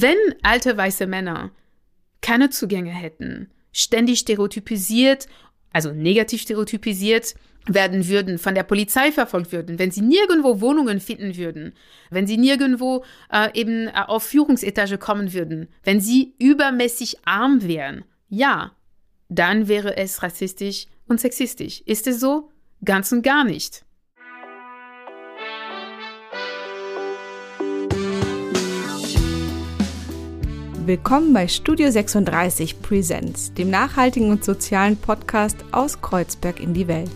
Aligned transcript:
Wenn 0.00 0.16
alte 0.42 0.76
weiße 0.76 1.06
Männer 1.06 1.50
keine 2.20 2.50
Zugänge 2.50 2.90
hätten, 2.90 3.50
ständig 3.72 4.20
stereotypisiert, 4.20 5.26
also 5.72 5.92
negativ 5.92 6.42
stereotypisiert 6.42 7.34
werden 7.66 8.06
würden, 8.08 8.38
von 8.38 8.54
der 8.54 8.62
Polizei 8.62 9.10
verfolgt 9.10 9.50
würden, 9.50 9.78
wenn 9.80 9.90
sie 9.90 10.00
nirgendwo 10.00 10.60
Wohnungen 10.60 11.00
finden 11.00 11.36
würden, 11.36 11.72
wenn 12.10 12.28
sie 12.28 12.36
nirgendwo 12.36 13.04
äh, 13.32 13.48
eben 13.58 13.88
äh, 13.88 13.92
auf 14.06 14.22
Führungsetage 14.22 14.98
kommen 14.98 15.32
würden, 15.32 15.68
wenn 15.82 16.00
sie 16.00 16.34
übermäßig 16.38 17.18
arm 17.24 17.62
wären, 17.62 18.04
ja, 18.28 18.76
dann 19.28 19.66
wäre 19.66 19.96
es 19.96 20.22
rassistisch 20.22 20.86
und 21.08 21.20
sexistisch. 21.20 21.82
Ist 21.86 22.06
es 22.06 22.20
so? 22.20 22.50
Ganz 22.84 23.10
und 23.10 23.22
gar 23.22 23.42
nicht. 23.42 23.84
Willkommen 30.88 31.34
bei 31.34 31.46
Studio 31.48 31.90
36 31.90 32.80
Presents, 32.80 33.52
dem 33.52 33.68
nachhaltigen 33.68 34.30
und 34.30 34.42
sozialen 34.42 34.96
Podcast 34.96 35.58
aus 35.70 36.00
Kreuzberg 36.00 36.60
in 36.60 36.72
die 36.72 36.88
Welt. 36.88 37.12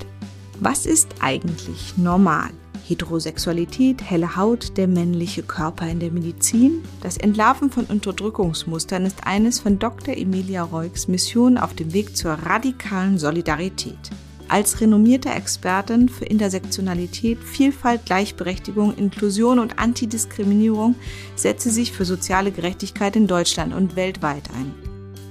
Was 0.61 0.85
ist 0.85 1.15
eigentlich 1.21 1.97
normal? 1.97 2.51
Heterosexualität, 2.87 4.03
helle 4.03 4.37
Haut, 4.37 4.77
der 4.77 4.89
männliche 4.89 5.43
Körper 5.43 5.89
in 5.89 6.01
der 6.01 6.11
Medizin? 6.11 6.85
Das 7.01 7.17
Entlarven 7.17 7.71
von 7.71 7.87
Unterdrückungsmustern 7.87 9.07
ist 9.07 9.27
eines 9.27 9.61
von 9.61 9.79
Dr. 9.79 10.19
Emilia 10.19 10.65
Reugs 10.65 11.09
Missionen 11.09 11.57
auf 11.57 11.73
dem 11.73 11.95
Weg 11.95 12.15
zur 12.15 12.33
radikalen 12.33 13.17
Solidarität. 13.17 14.11
Als 14.53 14.83
renommierte 14.83 15.31
Expertin 15.31 16.11
für 16.11 16.27
Intersektionalität, 16.27 17.43
Vielfalt, 17.43 18.05
Gleichberechtigung, 18.05 18.95
Inklusion 18.99 19.59
und 19.59 19.79
Antidiskriminierung 19.79 20.95
setzt 21.37 21.65
sie 21.65 21.71
sich 21.71 21.91
für 21.91 22.05
soziale 22.05 22.53
Gerechtigkeit 22.53 23.17
in 23.17 23.27
Deutschland 23.27 23.73
und 23.73 23.97
weltweit 23.97 24.51
ein. 24.51 24.75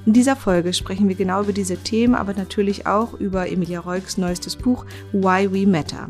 In 0.08 0.14
dieser 0.14 0.36
Folge 0.36 0.74
sprechen 0.74 1.08
wir 1.08 1.14
genau 1.14 1.44
über 1.44 1.54
diese 1.54 1.78
Themen, 1.78 2.16
aber 2.16 2.34
natürlich 2.34 2.88
auch 2.88 3.14
über 3.14 3.48
Emilia 3.48 3.82
Reugs 3.82 4.18
neuestes 4.18 4.56
Buch 4.56 4.88
Why 5.12 5.54
We 5.54 5.68
Matter. 5.68 6.10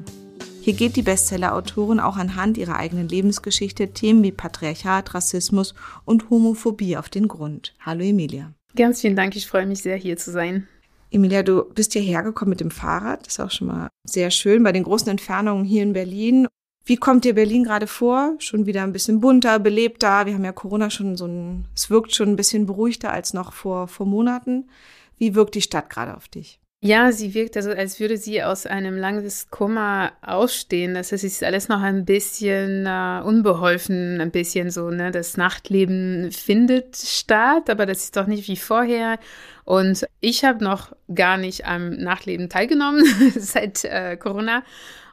Hier 0.61 0.73
geht 0.73 0.95
die 0.95 1.01
Bestseller-Autorin 1.01 1.99
auch 1.99 2.15
anhand 2.15 2.57
ihrer 2.57 2.77
eigenen 2.77 3.09
Lebensgeschichte 3.09 3.89
Themen 3.89 4.23
wie 4.23 4.31
Patriarchat, 4.31 5.13
Rassismus 5.13 5.75
und 6.05 6.29
Homophobie 6.29 6.95
auf 6.95 7.09
den 7.09 7.27
Grund. 7.27 7.73
Hallo 7.81 8.05
Emilia. 8.05 8.53
Ganz 8.77 9.01
vielen 9.01 9.17
Dank, 9.17 9.35
ich 9.35 9.47
freue 9.47 9.65
mich 9.65 9.81
sehr, 9.81 9.97
hier 9.97 10.15
zu 10.15 10.31
sein. 10.31 10.69
Emilia, 11.11 11.43
du 11.43 11.65
bist 11.65 11.91
hierher 11.91 12.23
gekommen 12.23 12.49
mit 12.49 12.61
dem 12.61 12.71
Fahrrad. 12.71 13.25
Das 13.25 13.33
ist 13.33 13.39
auch 13.41 13.51
schon 13.51 13.67
mal 13.67 13.89
sehr 14.05 14.31
schön 14.31 14.63
bei 14.63 14.71
den 14.71 14.83
großen 14.83 15.09
Entfernungen 15.09 15.65
hier 15.65 15.83
in 15.83 15.93
Berlin. 15.93 16.47
Wie 16.85 16.95
kommt 16.95 17.25
dir 17.25 17.35
Berlin 17.35 17.65
gerade 17.65 17.85
vor? 17.85 18.35
Schon 18.39 18.65
wieder 18.65 18.83
ein 18.83 18.93
bisschen 18.93 19.19
bunter, 19.19 19.59
belebter. 19.59 20.25
Wir 20.25 20.33
haben 20.33 20.45
ja 20.45 20.53
Corona 20.53 20.89
schon 20.89 21.17
so 21.17 21.25
ein, 21.25 21.65
es 21.75 21.89
wirkt 21.89 22.15
schon 22.15 22.29
ein 22.29 22.35
bisschen 22.37 22.65
beruhigter 22.65 23.11
als 23.11 23.33
noch 23.33 23.51
vor, 23.51 23.89
vor 23.89 24.05
Monaten. 24.05 24.69
Wie 25.17 25.35
wirkt 25.35 25.55
die 25.55 25.61
Stadt 25.61 25.89
gerade 25.89 26.15
auf 26.15 26.29
dich? 26.29 26.60
Ja, 26.83 27.11
sie 27.11 27.35
wirkt 27.35 27.57
also, 27.57 27.69
als 27.69 27.99
würde 27.99 28.17
sie 28.17 28.41
aus 28.41 28.65
einem 28.65 28.97
langen 28.97 29.31
Koma 29.51 30.13
ausstehen. 30.23 30.95
Das 30.95 31.11
heißt, 31.11 31.23
es 31.23 31.33
ist 31.33 31.43
alles 31.43 31.67
noch 31.67 31.81
ein 31.81 32.05
bisschen 32.05 32.87
äh, 32.87 33.21
unbeholfen, 33.23 34.19
ein 34.19 34.31
bisschen 34.31 34.71
so, 34.71 34.89
ne? 34.89 35.11
Das 35.11 35.37
Nachtleben 35.37 36.31
findet 36.31 36.95
statt, 36.95 37.69
aber 37.69 37.85
das 37.85 38.05
ist 38.05 38.17
doch 38.17 38.25
nicht 38.25 38.47
wie 38.47 38.55
vorher. 38.57 39.19
Und 39.63 40.07
ich 40.21 40.43
habe 40.43 40.63
noch 40.63 40.91
gar 41.13 41.37
nicht 41.37 41.67
am 41.67 41.91
Nachtleben 41.91 42.49
teilgenommen 42.49 43.03
seit 43.37 43.83
äh, 43.85 44.17
Corona. 44.17 44.63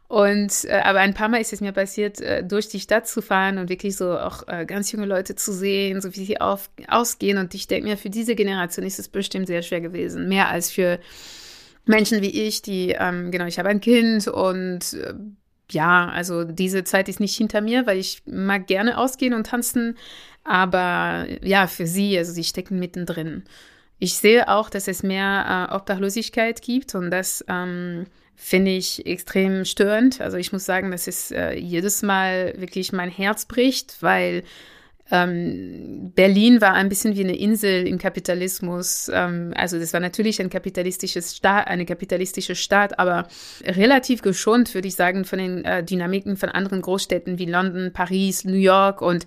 Und 0.08 0.64
äh, 0.64 0.80
aber 0.82 1.00
ein 1.00 1.12
paar 1.12 1.28
Mal 1.28 1.42
ist 1.42 1.53
es 1.53 1.60
mir 1.60 1.72
passiert, 1.72 2.19
äh, 2.22 2.42
durch 2.42 2.69
die 2.70 2.80
Stadt 2.80 3.06
zu 3.06 3.20
fahren 3.20 3.58
und 3.58 3.69
wirklich 3.69 3.94
so 3.94 4.19
auch 4.19 4.48
äh, 4.48 4.64
ganz 4.64 4.91
junge 4.91 5.05
Leute 5.05 5.34
zu 5.34 5.53
sehen, 5.53 6.00
so 6.00 6.16
wie 6.16 6.25
sie 6.25 6.41
auf, 6.41 6.70
ausgehen. 6.88 7.36
Und 7.36 7.53
ich 7.53 7.66
denke 7.66 7.91
mir, 7.91 7.98
für 7.98 8.08
diese 8.08 8.34
Generation 8.34 8.86
ist 8.86 8.98
es 8.98 9.08
bestimmt 9.08 9.48
sehr 9.48 9.60
schwer 9.60 9.82
gewesen, 9.82 10.30
mehr 10.30 10.48
als 10.48 10.70
für 10.70 10.98
Menschen 11.89 12.22
wie 12.22 12.47
ich, 12.47 12.62
die, 12.62 12.94
ähm, 12.98 13.31
genau, 13.31 13.47
ich 13.47 13.58
habe 13.58 13.69
ein 13.69 13.81
Kind 13.81 14.28
und 14.28 14.93
äh, 14.94 15.15
ja, 15.71 16.09
also 16.09 16.44
diese 16.44 16.84
Zeit 16.84 17.09
ist 17.09 17.21
nicht 17.21 17.37
hinter 17.37 17.60
mir, 17.60 17.87
weil 17.87 17.99
ich 17.99 18.22
mag 18.26 18.66
gerne 18.66 18.99
ausgehen 18.99 19.34
und 19.34 19.47
tanzen, 19.47 19.97
aber 20.44 21.26
ja, 21.43 21.66
für 21.66 21.87
sie, 21.87 22.16
also 22.16 22.32
sie 22.32 22.44
stecken 22.44 22.78
mittendrin. 22.78 23.44
Ich 23.99 24.15
sehe 24.15 24.49
auch, 24.49 24.71
dass 24.71 24.88
es 24.88 25.03
mehr 25.03 25.69
äh, 25.71 25.75
Obdachlosigkeit 25.75 26.62
gibt 26.62 26.94
und 26.94 27.10
das 27.10 27.44
ähm, 27.49 28.06
finde 28.37 28.70
ich 28.70 29.05
extrem 29.05 29.65
störend. 29.65 30.20
Also 30.20 30.37
ich 30.37 30.53
muss 30.53 30.65
sagen, 30.65 30.91
dass 30.91 31.09
es 31.09 31.32
äh, 31.32 31.55
jedes 31.55 32.03
Mal 32.03 32.55
wirklich 32.56 32.93
mein 32.93 33.10
Herz 33.10 33.47
bricht, 33.47 33.97
weil 34.00 34.44
ähm, 35.10 36.12
Berlin 36.14 36.60
war 36.60 36.74
ein 36.74 36.88
bisschen 36.88 37.16
wie 37.16 37.24
eine 37.24 37.36
Insel 37.36 37.86
im 37.86 37.98
Kapitalismus. 37.98 39.10
Ähm, 39.12 39.52
also 39.56 39.78
das 39.78 39.92
war 39.92 40.00
natürlich 40.00 40.41
ein 40.41 40.50
kapitalistisches 40.50 41.36
Staat, 41.36 41.66
eine 41.66 41.86
kapitalistische 41.86 42.54
Stadt, 42.54 42.98
aber 42.98 43.26
relativ 43.64 44.22
geschont, 44.22 44.74
würde 44.74 44.88
ich 44.88 44.96
sagen, 44.96 45.24
von 45.24 45.38
den 45.38 45.64
äh, 45.64 45.82
Dynamiken 45.82 46.36
von 46.36 46.50
anderen 46.50 46.82
Großstädten 46.82 47.38
wie 47.38 47.46
London, 47.46 47.92
Paris, 47.92 48.44
New 48.44 48.54
York 48.54 49.00
und 49.02 49.26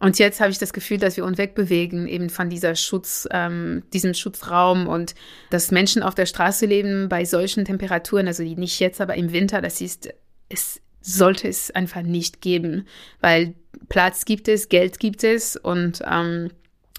und 0.00 0.18
jetzt 0.20 0.40
habe 0.40 0.50
ich 0.50 0.58
das 0.58 0.72
Gefühl, 0.72 0.98
dass 0.98 1.16
wir 1.16 1.24
uns 1.24 1.38
wegbewegen 1.38 2.06
eben 2.06 2.30
von 2.30 2.48
dieser 2.48 2.76
Schutz, 2.76 3.26
ähm, 3.32 3.82
diesem 3.92 4.14
Schutzraum 4.14 4.86
und 4.86 5.16
dass 5.50 5.72
Menschen 5.72 6.04
auf 6.04 6.14
der 6.14 6.26
Straße 6.26 6.66
leben 6.66 7.08
bei 7.08 7.24
solchen 7.24 7.64
Temperaturen, 7.64 8.28
also 8.28 8.44
nicht 8.44 8.78
jetzt, 8.78 9.00
aber 9.00 9.16
im 9.16 9.32
Winter, 9.32 9.60
das 9.60 9.80
ist, 9.80 10.08
es 10.48 10.80
sollte 11.00 11.48
es 11.48 11.70
einfach 11.72 12.02
nicht 12.02 12.40
geben, 12.40 12.86
weil 13.20 13.54
Platz 13.88 14.24
gibt 14.24 14.48
es, 14.48 14.68
Geld 14.68 14.98
gibt 14.98 15.24
es 15.24 15.56
und 15.56 16.02
ähm, 16.10 16.50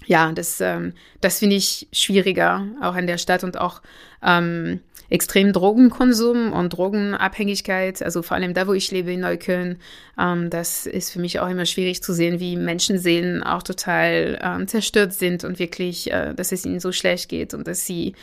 ja, 0.06 0.32
das, 0.32 0.60
ähm, 0.60 0.94
das 1.20 1.38
finde 1.38 1.56
ich 1.56 1.88
schwieriger, 1.92 2.66
auch 2.80 2.96
in 2.96 3.06
der 3.06 3.18
Stadt 3.18 3.44
und 3.44 3.58
auch 3.58 3.82
ähm, 4.22 4.80
extrem 5.10 5.52
Drogenkonsum 5.52 6.52
und 6.52 6.70
Drogenabhängigkeit, 6.70 8.02
also 8.02 8.22
vor 8.22 8.36
allem 8.36 8.54
da, 8.54 8.66
wo 8.66 8.72
ich 8.72 8.90
lebe 8.90 9.12
in 9.12 9.20
Neukölln, 9.20 9.78
ähm, 10.18 10.50
das 10.50 10.86
ist 10.86 11.10
für 11.10 11.18
mich 11.18 11.40
auch 11.40 11.48
immer 11.48 11.66
schwierig 11.66 12.02
zu 12.02 12.14
sehen, 12.14 12.40
wie 12.40 12.56
Menschenseelen 12.56 13.42
auch 13.42 13.62
total 13.62 14.38
ähm, 14.42 14.68
zerstört 14.68 15.12
sind 15.12 15.44
und 15.44 15.58
wirklich, 15.58 16.10
äh, 16.10 16.32
dass 16.34 16.52
es 16.52 16.64
ihnen 16.64 16.80
so 16.80 16.92
schlecht 16.92 17.28
geht 17.28 17.54
und 17.54 17.66
dass 17.66 17.86
sie 17.86 18.14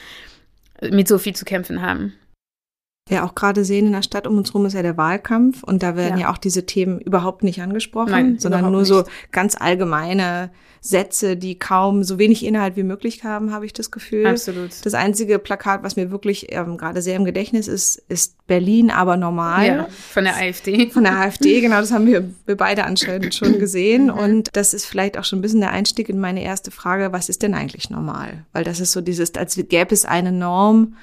mit 0.89 1.07
so 1.07 1.18
viel 1.18 1.35
zu 1.35 1.45
kämpfen 1.45 1.81
haben 1.81 2.13
ja 3.09 3.25
auch 3.25 3.35
gerade 3.35 3.63
sehen 3.63 3.88
in 3.88 3.94
der 3.94 4.01
Stadt 4.01 4.28
um 4.28 4.38
uns 4.38 4.50
herum 4.50 4.66
ist 4.66 4.73
ja 4.73 4.81
der 4.81 4.97
Wahlkampf 4.97 5.63
und 5.63 5.84
da 5.84 5.95
werden 5.95 6.18
ja, 6.18 6.28
ja 6.28 6.34
auch 6.34 6.38
diese 6.38 6.66
Themen 6.66 7.00
überhaupt 7.00 7.44
nicht 7.44 7.62
angesprochen, 7.62 8.12
Nein, 8.12 8.40
sondern 8.40 8.69
nur 8.72 8.81
nicht. 8.81 8.90
so 8.90 9.03
ganz 9.31 9.56
allgemeine 9.59 10.51
Sätze, 10.81 11.35
die 11.35 11.57
kaum 11.57 12.03
so 12.03 12.18
wenig 12.18 12.45
Inhalt 12.45 12.75
wie 12.75 12.84
möglich 12.84 13.23
haben, 13.23 13.51
habe 13.51 13.66
ich 13.66 13.73
das 13.73 13.91
Gefühl. 13.91 14.25
Absolut. 14.25 14.85
Das 14.85 14.94
einzige 14.94 15.40
Plakat, 15.40 15.84
was 15.84 15.95
mir 15.95 16.12
wirklich 16.12 16.47
ähm, 16.53 16.78
gerade 16.78 17.01
sehr 17.01 17.16
im 17.16 17.25
Gedächtnis 17.25 17.68
ist, 17.68 18.01
ist 18.07 18.35
Berlin, 18.47 18.90
aber 18.90 19.18
normal. 19.18 19.68
Ja, 19.68 19.88
von 19.89 20.24
der 20.24 20.38
AfD. 20.38 20.89
Von 20.89 21.03
der 21.03 21.18
AfD, 21.18 21.62
genau, 21.62 21.79
das 21.79 21.91
haben 21.91 22.07
wir, 22.07 22.29
wir 22.45 22.56
beide 22.56 22.85
anscheinend 22.85 23.35
schon 23.35 23.59
gesehen. 23.59 24.06
Mhm. 24.06 24.12
Und 24.12 24.50
das 24.53 24.74
ist 24.74 24.85
vielleicht 24.85 25.18
auch 25.18 25.25
schon 25.25 25.39
ein 25.39 25.41
bisschen 25.41 25.62
der 25.62 25.72
Einstieg 25.72 26.09
in 26.09 26.19
meine 26.19 26.44
erste 26.44 26.72
Frage, 26.72 27.12
was 27.12 27.29
ist 27.29 27.44
denn 27.44 27.53
eigentlich 27.53 27.89
normal? 27.89 28.45
Weil 28.53 28.63
das 28.63 28.79
ist 28.79 28.91
so 28.91 29.01
dieses, 29.01 29.35
als 29.35 29.56
gäbe 29.56 29.94
es 29.94 30.06
eine 30.06 30.31
Norm 30.31 30.95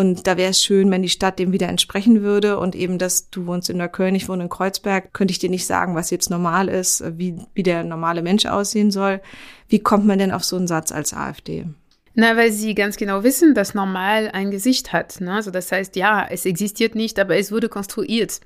und 0.00 0.26
da 0.26 0.38
wäre 0.38 0.52
es 0.52 0.62
schön, 0.62 0.90
wenn 0.90 1.02
die 1.02 1.10
Stadt 1.10 1.38
dem 1.38 1.52
wieder 1.52 1.68
entsprechen 1.68 2.22
würde. 2.22 2.58
Und 2.58 2.74
eben, 2.74 2.96
dass 2.96 3.28
du 3.28 3.46
wohnst 3.46 3.68
in 3.68 3.76
Neukölln, 3.76 4.14
ich 4.14 4.30
wohne 4.30 4.44
in 4.44 4.48
Kreuzberg, 4.48 5.12
könnte 5.12 5.32
ich 5.32 5.38
dir 5.38 5.50
nicht 5.50 5.66
sagen, 5.66 5.94
was 5.94 6.08
jetzt 6.08 6.30
normal 6.30 6.68
ist, 6.68 7.04
wie, 7.18 7.36
wie 7.52 7.62
der 7.62 7.84
normale 7.84 8.22
Mensch 8.22 8.46
aussehen 8.46 8.90
soll. 8.90 9.20
Wie 9.68 9.80
kommt 9.80 10.06
man 10.06 10.18
denn 10.18 10.32
auf 10.32 10.42
so 10.42 10.56
einen 10.56 10.66
Satz 10.66 10.90
als 10.90 11.12
AfD? 11.12 11.66
Na, 12.14 12.34
weil 12.34 12.50
sie 12.50 12.74
ganz 12.74 12.96
genau 12.96 13.24
wissen, 13.24 13.54
dass 13.54 13.74
normal 13.74 14.30
ein 14.32 14.50
Gesicht 14.50 14.94
hat. 14.94 15.20
Ne? 15.20 15.34
Also 15.34 15.50
das 15.50 15.70
heißt, 15.70 15.94
ja, 15.96 16.26
es 16.26 16.46
existiert 16.46 16.94
nicht, 16.94 17.18
aber 17.18 17.36
es 17.36 17.52
wurde 17.52 17.68
konstruiert. 17.68 18.40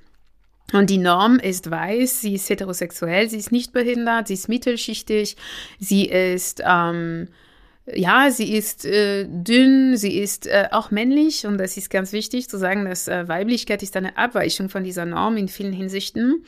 Und 0.72 0.90
die 0.90 0.98
Norm 0.98 1.38
ist 1.38 1.70
weiß, 1.70 2.20
sie 2.20 2.34
ist 2.34 2.50
heterosexuell, 2.50 3.30
sie 3.30 3.38
ist 3.38 3.52
nicht 3.52 3.72
behindert, 3.72 4.26
sie 4.26 4.34
ist 4.34 4.48
mittelschichtig, 4.48 5.36
sie 5.78 6.06
ist 6.06 6.64
ähm, 6.66 7.28
ja, 7.86 8.30
sie 8.30 8.54
ist 8.54 8.84
äh, 8.84 9.26
dünn, 9.28 9.96
sie 9.96 10.18
ist 10.18 10.46
äh, 10.46 10.68
auch 10.70 10.90
männlich 10.90 11.46
und 11.46 11.58
das 11.58 11.76
ist 11.76 11.90
ganz 11.90 12.12
wichtig 12.12 12.48
zu 12.48 12.58
sagen, 12.58 12.86
dass 12.86 13.08
äh, 13.08 13.28
Weiblichkeit 13.28 13.82
ist 13.82 13.96
eine 13.96 14.16
Abweichung 14.16 14.70
von 14.70 14.84
dieser 14.84 15.04
Norm 15.04 15.36
in 15.36 15.48
vielen 15.48 15.72
Hinsichten. 15.74 16.44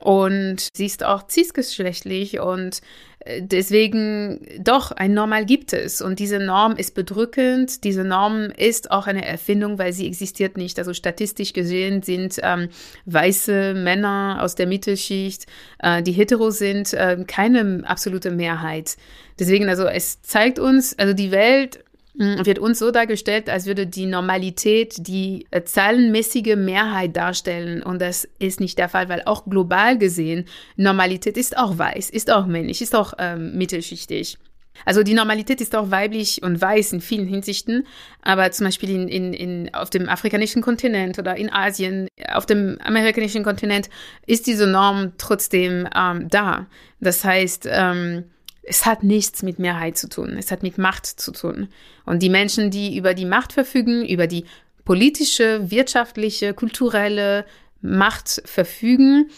Und 0.00 0.68
sie 0.74 0.86
ist 0.86 1.04
auch 1.04 1.28
cisgeschlechtlich 1.28 2.40
und 2.40 2.80
äh, 3.20 3.42
deswegen 3.42 4.46
doch, 4.58 4.92
ein 4.92 5.12
Normal 5.12 5.44
gibt 5.44 5.72
es. 5.72 6.00
Und 6.00 6.18
diese 6.18 6.38
Norm 6.38 6.74
ist 6.76 6.94
bedrückend. 6.94 7.84
Diese 7.84 8.02
Norm 8.02 8.50
ist 8.56 8.90
auch 8.90 9.06
eine 9.06 9.24
Erfindung, 9.24 9.78
weil 9.78 9.92
sie 9.92 10.06
existiert 10.06 10.56
nicht. 10.56 10.78
Also 10.78 10.94
statistisch 10.94 11.52
gesehen 11.52 12.02
sind 12.02 12.40
ähm, 12.42 12.70
weiße 13.04 13.74
Männer 13.74 14.38
aus 14.40 14.54
der 14.54 14.66
Mittelschicht, 14.66 15.46
äh, 15.80 16.02
die 16.02 16.12
hetero 16.12 16.50
sind, 16.50 16.94
äh, 16.94 17.22
keine 17.26 17.82
absolute 17.84 18.30
Mehrheit. 18.30 18.96
Deswegen, 19.38 19.68
also 19.68 19.84
es 19.84 20.22
zeigt 20.22 20.58
uns, 20.58 20.98
also 20.98 21.12
die 21.12 21.30
Welt 21.30 21.84
wird 22.14 22.58
uns 22.58 22.78
so 22.78 22.90
dargestellt, 22.90 23.48
als 23.48 23.66
würde 23.66 23.86
die 23.86 24.06
Normalität 24.06 24.94
die 25.06 25.46
äh, 25.50 25.62
zahlenmäßige 25.62 26.56
Mehrheit 26.56 27.16
darstellen. 27.16 27.82
Und 27.82 28.00
das 28.00 28.28
ist 28.38 28.60
nicht 28.60 28.78
der 28.78 28.88
Fall, 28.88 29.08
weil 29.08 29.22
auch 29.24 29.44
global 29.46 29.96
gesehen, 29.96 30.46
Normalität 30.76 31.36
ist 31.36 31.56
auch 31.56 31.78
weiß, 31.78 32.10
ist 32.10 32.30
auch 32.30 32.46
männlich, 32.46 32.82
ist 32.82 32.94
auch 32.94 33.14
ähm, 33.18 33.56
mittelschichtig. 33.56 34.38
Also 34.84 35.02
die 35.02 35.14
Normalität 35.14 35.60
ist 35.60 35.74
auch 35.76 35.90
weiblich 35.90 36.42
und 36.42 36.60
weiß 36.60 36.92
in 36.92 37.00
vielen 37.00 37.26
Hinsichten, 37.26 37.86
aber 38.22 38.50
zum 38.50 38.66
Beispiel 38.66 38.90
in, 38.90 39.08
in, 39.08 39.32
in, 39.32 39.74
auf 39.74 39.90
dem 39.90 40.08
afrikanischen 40.08 40.62
Kontinent 40.62 41.18
oder 41.18 41.36
in 41.36 41.52
Asien, 41.52 42.08
auf 42.32 42.46
dem 42.46 42.78
amerikanischen 42.82 43.44
Kontinent 43.44 43.90
ist 44.26 44.46
diese 44.46 44.66
Norm 44.66 45.12
trotzdem 45.18 45.88
ähm, 45.94 46.28
da. 46.28 46.66
Das 47.00 47.24
heißt, 47.24 47.68
ähm, 47.70 48.24
es 48.62 48.86
hat 48.86 49.02
nichts 49.02 49.42
mit 49.42 49.58
Mehrheit 49.58 49.96
zu 49.96 50.08
tun, 50.08 50.36
es 50.38 50.50
hat 50.50 50.62
mit 50.62 50.78
Macht 50.78 51.06
zu 51.06 51.32
tun. 51.32 51.68
Und 52.04 52.22
die 52.22 52.28
Menschen, 52.28 52.70
die 52.70 52.96
über 52.96 53.14
die 53.14 53.24
Macht 53.24 53.52
verfügen, 53.52 54.06
über 54.06 54.26
die 54.26 54.44
politische, 54.84 55.70
wirtschaftliche, 55.70 56.54
kulturelle 56.54 57.44
Macht 57.80 58.42
verfügen, 58.44 59.30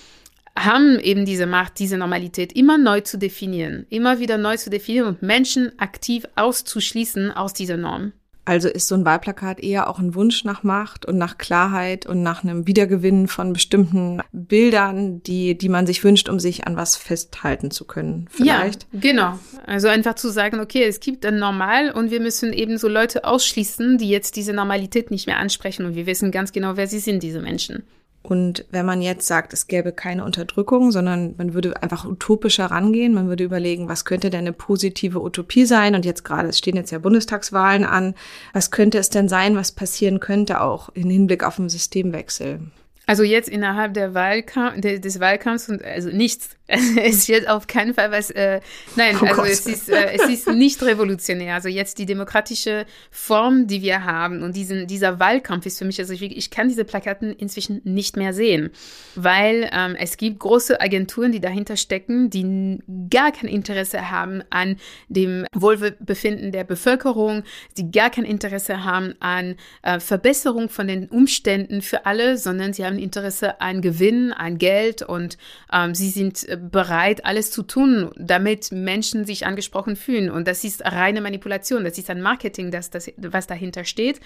haben 0.58 0.98
eben 0.98 1.24
diese 1.24 1.46
Macht, 1.46 1.78
diese 1.78 1.96
Normalität 1.96 2.52
immer 2.52 2.76
neu 2.76 3.00
zu 3.00 3.18
definieren, 3.18 3.86
immer 3.88 4.18
wieder 4.18 4.36
neu 4.36 4.56
zu 4.56 4.70
definieren 4.70 5.08
und 5.08 5.22
Menschen 5.22 5.78
aktiv 5.78 6.26
auszuschließen 6.36 7.30
aus 7.30 7.54
dieser 7.54 7.76
Norm. 7.76 8.12
Also 8.44 8.68
ist 8.68 8.88
so 8.88 8.96
ein 8.96 9.04
Wahlplakat 9.04 9.60
eher 9.60 9.88
auch 9.88 10.00
ein 10.00 10.16
Wunsch 10.16 10.44
nach 10.44 10.64
Macht 10.64 11.06
und 11.06 11.16
nach 11.16 11.38
Klarheit 11.38 12.06
und 12.06 12.22
nach 12.22 12.42
einem 12.42 12.66
Wiedergewinnen 12.66 13.28
von 13.28 13.52
bestimmten 13.52 14.20
Bildern, 14.32 15.22
die, 15.22 15.56
die 15.56 15.68
man 15.68 15.86
sich 15.86 16.02
wünscht, 16.02 16.28
um 16.28 16.40
sich 16.40 16.66
an 16.66 16.76
was 16.76 16.96
festhalten 16.96 17.70
zu 17.70 17.84
können. 17.84 18.26
Vielleicht. 18.30 18.86
Ja, 18.92 19.00
genau. 19.00 19.38
Also 19.64 19.86
einfach 19.86 20.14
zu 20.14 20.28
sagen, 20.30 20.58
okay, 20.58 20.82
es 20.82 20.98
gibt 20.98 21.24
ein 21.24 21.38
Normal 21.38 21.92
und 21.92 22.10
wir 22.10 22.20
müssen 22.20 22.52
eben 22.52 22.78
so 22.78 22.88
Leute 22.88 23.24
ausschließen, 23.24 23.98
die 23.98 24.08
jetzt 24.08 24.34
diese 24.34 24.52
Normalität 24.52 25.12
nicht 25.12 25.28
mehr 25.28 25.38
ansprechen 25.38 25.86
und 25.86 25.94
wir 25.94 26.06
wissen 26.06 26.32
ganz 26.32 26.50
genau, 26.52 26.76
wer 26.76 26.88
sie 26.88 26.98
sind, 26.98 27.22
diese 27.22 27.40
Menschen. 27.40 27.84
Und 28.22 28.64
wenn 28.70 28.86
man 28.86 29.02
jetzt 29.02 29.26
sagt, 29.26 29.52
es 29.52 29.66
gäbe 29.66 29.92
keine 29.92 30.24
Unterdrückung, 30.24 30.92
sondern 30.92 31.34
man 31.38 31.54
würde 31.54 31.82
einfach 31.82 32.04
utopischer 32.04 32.66
rangehen, 32.66 33.14
man 33.14 33.28
würde 33.28 33.42
überlegen, 33.42 33.88
was 33.88 34.04
könnte 34.04 34.30
denn 34.30 34.40
eine 34.40 34.52
positive 34.52 35.20
Utopie 35.20 35.66
sein? 35.66 35.94
Und 35.96 36.04
jetzt 36.04 36.24
gerade, 36.24 36.48
es 36.48 36.58
stehen 36.58 36.76
jetzt 36.76 36.92
ja 36.92 36.98
Bundestagswahlen 36.98 37.84
an, 37.84 38.14
was 38.52 38.70
könnte 38.70 38.98
es 38.98 39.10
denn 39.10 39.28
sein, 39.28 39.56
was 39.56 39.72
passieren 39.72 40.20
könnte 40.20 40.60
auch 40.60 40.88
im 40.90 41.10
Hinblick 41.10 41.42
auf 41.42 41.58
einen 41.58 41.68
Systemwechsel? 41.68 42.60
Also 43.06 43.24
jetzt 43.24 43.48
innerhalb 43.48 43.94
der 43.94 44.14
Wahlkamp 44.14 44.80
des 44.80 45.18
Wahlkampfs 45.18 45.68
und 45.68 45.84
also 45.84 46.08
nichts. 46.10 46.50
es 47.02 47.28
wird 47.28 47.48
auf 47.48 47.66
keinen 47.66 47.94
Fall 47.94 48.12
was. 48.12 48.30
Äh, 48.30 48.60
nein, 48.94 49.16
oh 49.20 49.26
also 49.26 49.42
es 49.42 49.66
ist 49.66 49.88
äh, 49.88 50.12
es 50.12 50.28
ist 50.28 50.48
nicht 50.48 50.82
revolutionär. 50.82 51.54
Also 51.54 51.68
jetzt 51.68 51.98
die 51.98 52.06
demokratische 52.06 52.86
Form, 53.10 53.66
die 53.66 53.82
wir 53.82 54.04
haben 54.04 54.42
und 54.42 54.54
diesen 54.54 54.86
dieser 54.86 55.18
Wahlkampf 55.18 55.66
ist 55.66 55.78
für 55.78 55.84
mich 55.84 55.98
also 55.98 56.12
ich, 56.12 56.22
ich 56.22 56.50
kann 56.50 56.68
diese 56.68 56.84
Plakaten 56.84 57.32
inzwischen 57.32 57.80
nicht 57.84 58.16
mehr 58.16 58.32
sehen, 58.32 58.70
weil 59.16 59.68
ähm, 59.72 59.96
es 59.98 60.16
gibt 60.16 60.38
große 60.38 60.80
Agenturen, 60.80 61.32
die 61.32 61.40
dahinter 61.40 61.76
stecken, 61.76 62.30
die 62.30 62.78
gar 63.10 63.32
kein 63.32 63.48
Interesse 63.48 64.10
haben 64.10 64.42
an 64.50 64.76
dem 65.08 65.46
Wohlbefinden 65.54 66.52
der 66.52 66.64
Bevölkerung, 66.64 67.42
die 67.76 67.90
gar 67.90 68.10
kein 68.10 68.24
Interesse 68.24 68.84
haben 68.84 69.14
an 69.20 69.56
äh, 69.82 69.98
Verbesserung 69.98 70.68
von 70.68 70.86
den 70.86 71.08
Umständen 71.08 71.82
für 71.82 72.06
alle, 72.06 72.38
sondern 72.38 72.72
sie 72.72 72.84
haben 72.84 72.98
Interesse 72.98 73.60
an 73.60 73.82
Gewinn, 73.82 74.32
an 74.32 74.58
Geld 74.58 75.02
und 75.02 75.38
ähm, 75.72 75.94
sie 75.94 76.10
sind 76.10 76.48
äh, 76.48 76.58
bereit, 76.70 77.24
alles 77.24 77.50
zu 77.50 77.62
tun, 77.64 78.12
damit 78.16 78.70
Menschen 78.70 79.24
sich 79.24 79.46
angesprochen 79.46 79.96
fühlen. 79.96 80.30
Und 80.30 80.46
das 80.46 80.62
ist 80.62 80.84
reine 80.84 81.20
Manipulation, 81.20 81.82
das 81.84 81.98
ist 81.98 82.08
ein 82.08 82.22
Marketing, 82.22 82.70
das, 82.70 82.90
das, 82.90 83.10
was 83.16 83.48
dahinter 83.48 83.84
steht. 83.84 84.20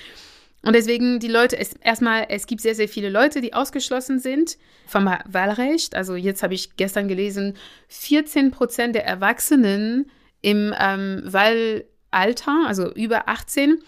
Und 0.63 0.75
deswegen 0.75 1.19
die 1.19 1.29
Leute, 1.29 1.59
es, 1.59 1.73
erstmal, 1.75 2.27
es 2.29 2.47
gibt 2.47 2.61
sehr, 2.61 2.75
sehr 2.75 2.89
viele 2.89 3.09
Leute, 3.09 3.41
die 3.41 3.55
ausgeschlossen 3.55 4.19
sind 4.19 4.59
vom 4.87 5.07
Wahlrecht. 5.07 5.95
Also 5.95 6.15
jetzt 6.15 6.43
habe 6.43 6.55
ich 6.55 6.77
gestern 6.77 7.09
gelesen, 7.09 7.57
14 7.89 8.51
Prozent 8.51 8.95
der 8.95 9.07
Erwachsenen 9.07 10.11
im 10.43 10.75
ähm, 10.79 11.23
Wahlalter, 11.25 12.65
also 12.67 12.93
über 12.93 13.29
18, 13.29 13.79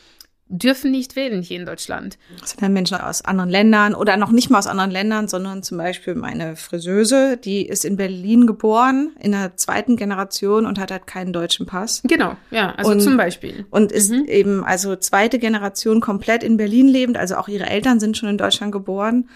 dürfen 0.48 0.90
nicht 0.90 1.14
wählen 1.16 1.42
hier 1.42 1.58
in 1.58 1.66
Deutschland. 1.66 2.18
Das 2.40 2.50
sind 2.50 2.62
dann 2.62 2.72
Menschen 2.72 2.96
aus 2.98 3.22
anderen 3.22 3.50
Ländern 3.50 3.94
oder 3.94 4.16
noch 4.16 4.30
nicht 4.30 4.50
mal 4.50 4.58
aus 4.58 4.66
anderen 4.66 4.90
Ländern, 4.90 5.28
sondern 5.28 5.62
zum 5.62 5.78
Beispiel 5.78 6.14
meine 6.14 6.56
Friseuse, 6.56 7.36
die 7.36 7.66
ist 7.66 7.84
in 7.84 7.96
Berlin 7.96 8.46
geboren, 8.46 9.12
in 9.20 9.32
der 9.32 9.56
zweiten 9.56 9.96
Generation 9.96 10.66
und 10.66 10.78
hat 10.78 10.90
halt 10.90 11.06
keinen 11.06 11.32
deutschen 11.32 11.66
Pass. 11.66 12.02
Genau, 12.04 12.36
ja, 12.50 12.74
also 12.76 12.92
und, 12.92 13.00
zum 13.00 13.16
Beispiel. 13.16 13.66
Und 13.70 13.92
ist 13.92 14.10
mhm. 14.10 14.24
eben 14.24 14.64
also 14.64 14.96
zweite 14.96 15.38
Generation 15.38 16.00
komplett 16.00 16.42
in 16.42 16.56
Berlin 16.56 16.88
lebend, 16.88 17.18
also 17.18 17.36
auch 17.36 17.48
ihre 17.48 17.66
Eltern 17.66 18.00
sind 18.00 18.16
schon 18.16 18.30
in 18.30 18.38
Deutschland 18.38 18.72
geboren 18.72 19.28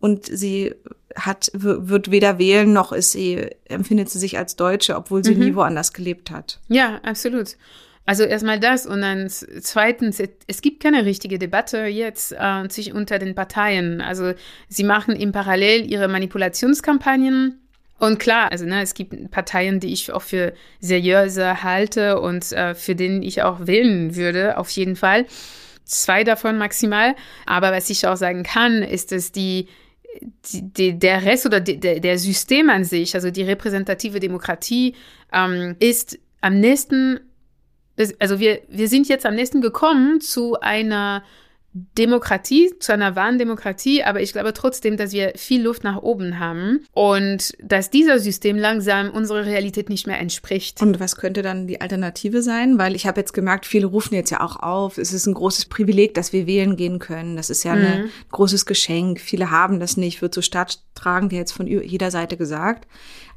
und 0.00 0.26
sie 0.26 0.74
hat, 1.16 1.50
wird 1.54 2.10
weder 2.10 2.38
wählen 2.38 2.72
noch 2.72 2.92
ist 2.92 3.12
sie, 3.12 3.48
empfindet 3.64 4.10
sie 4.10 4.18
sich 4.18 4.38
als 4.38 4.56
Deutsche, 4.56 4.96
obwohl 4.96 5.24
sie 5.24 5.34
mhm. 5.34 5.40
nie 5.40 5.54
woanders 5.54 5.92
gelebt 5.92 6.30
hat. 6.30 6.60
Ja, 6.68 7.00
absolut. 7.02 7.56
Also 8.08 8.24
erstmal 8.24 8.58
das 8.58 8.86
und 8.86 9.02
dann 9.02 9.28
zweitens, 9.28 10.18
es 10.46 10.62
gibt 10.62 10.82
keine 10.82 11.04
richtige 11.04 11.38
Debatte 11.38 11.84
jetzt 11.84 12.32
äh, 12.32 12.66
sich 12.70 12.94
unter 12.94 13.18
den 13.18 13.34
Parteien. 13.34 14.00
Also 14.00 14.32
sie 14.66 14.84
machen 14.84 15.14
im 15.14 15.30
Parallel 15.30 15.84
ihre 15.84 16.08
Manipulationskampagnen. 16.08 17.60
Und 17.98 18.18
klar, 18.18 18.50
also 18.50 18.64
ne, 18.64 18.80
es 18.80 18.94
gibt 18.94 19.30
Parteien, 19.30 19.78
die 19.78 19.92
ich 19.92 20.10
auch 20.10 20.22
für 20.22 20.54
seriöser 20.80 21.62
halte 21.62 22.18
und 22.18 22.50
äh, 22.52 22.74
für 22.74 22.94
denen 22.94 23.22
ich 23.22 23.42
auch 23.42 23.66
wählen 23.66 24.16
würde, 24.16 24.56
auf 24.56 24.70
jeden 24.70 24.96
Fall. 24.96 25.26
Zwei 25.84 26.24
davon 26.24 26.56
maximal. 26.56 27.14
Aber 27.44 27.72
was 27.72 27.90
ich 27.90 28.06
auch 28.06 28.16
sagen 28.16 28.42
kann, 28.42 28.82
ist, 28.82 29.12
dass 29.12 29.32
die 29.32 29.68
die, 30.50 30.62
die, 30.62 30.98
der 30.98 31.26
Rest 31.26 31.44
oder 31.44 31.60
die, 31.60 31.78
der, 31.78 32.00
der 32.00 32.18
System 32.18 32.70
an 32.70 32.84
sich, 32.84 33.14
also 33.14 33.30
die 33.30 33.42
repräsentative 33.42 34.18
Demokratie, 34.18 34.94
ähm, 35.30 35.76
ist 35.78 36.18
am 36.40 36.58
nächsten 36.58 37.20
also 38.18 38.38
wir, 38.38 38.60
wir 38.68 38.88
sind 38.88 39.08
jetzt 39.08 39.26
am 39.26 39.34
nächsten 39.34 39.60
gekommen 39.60 40.20
zu 40.20 40.60
einer 40.60 41.22
Demokratie, 41.74 42.72
zu 42.80 42.92
einer 42.92 43.14
wahren 43.14 43.38
Demokratie, 43.38 44.02
aber 44.02 44.20
ich 44.20 44.32
glaube 44.32 44.52
trotzdem, 44.52 44.96
dass 44.96 45.12
wir 45.12 45.32
viel 45.36 45.62
Luft 45.62 45.84
nach 45.84 46.02
oben 46.02 46.38
haben 46.38 46.80
und 46.92 47.52
dass 47.62 47.90
dieser 47.90 48.18
System 48.18 48.56
langsam 48.56 49.10
unserer 49.10 49.44
Realität 49.44 49.88
nicht 49.88 50.06
mehr 50.06 50.18
entspricht. 50.18 50.80
Und 50.80 50.98
was 50.98 51.16
könnte 51.16 51.42
dann 51.42 51.66
die 51.66 51.80
Alternative 51.80 52.42
sein? 52.42 52.78
Weil 52.78 52.96
ich 52.96 53.06
habe 53.06 53.20
jetzt 53.20 53.32
gemerkt, 53.32 53.66
viele 53.66 53.86
rufen 53.86 54.14
jetzt 54.14 54.30
ja 54.30 54.40
auch 54.40 54.56
auf, 54.56 54.98
es 54.98 55.12
ist 55.12 55.26
ein 55.26 55.34
großes 55.34 55.66
Privileg, 55.66 56.14
dass 56.14 56.32
wir 56.32 56.46
wählen 56.46 56.76
gehen 56.76 56.98
können. 56.98 57.36
Das 57.36 57.50
ist 57.50 57.64
ja 57.64 57.76
mhm. 57.76 57.84
ein 57.84 58.10
großes 58.32 58.64
Geschenk. 58.64 59.20
Viele 59.20 59.50
haben 59.50 59.78
das 59.78 59.96
nicht, 59.96 60.22
wird 60.22 60.34
so 60.34 60.42
staatstragend 60.42 61.32
jetzt 61.32 61.52
von 61.52 61.66
jeder 61.66 62.10
Seite 62.10 62.36
gesagt. 62.36 62.88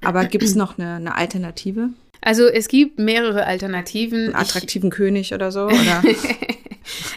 Aber 0.03 0.25
gibt 0.25 0.45
es 0.45 0.55
noch 0.55 0.77
eine, 0.79 0.95
eine 0.95 1.15
Alternative? 1.15 1.89
Also 2.21 2.47
es 2.47 2.67
gibt 2.67 2.99
mehrere 2.99 3.45
Alternativen. 3.45 4.27
Einen 4.27 4.35
attraktiven 4.35 4.89
ich, 4.89 4.95
König 4.95 5.33
oder 5.33 5.51
so, 5.51 5.65
oder? 5.65 6.03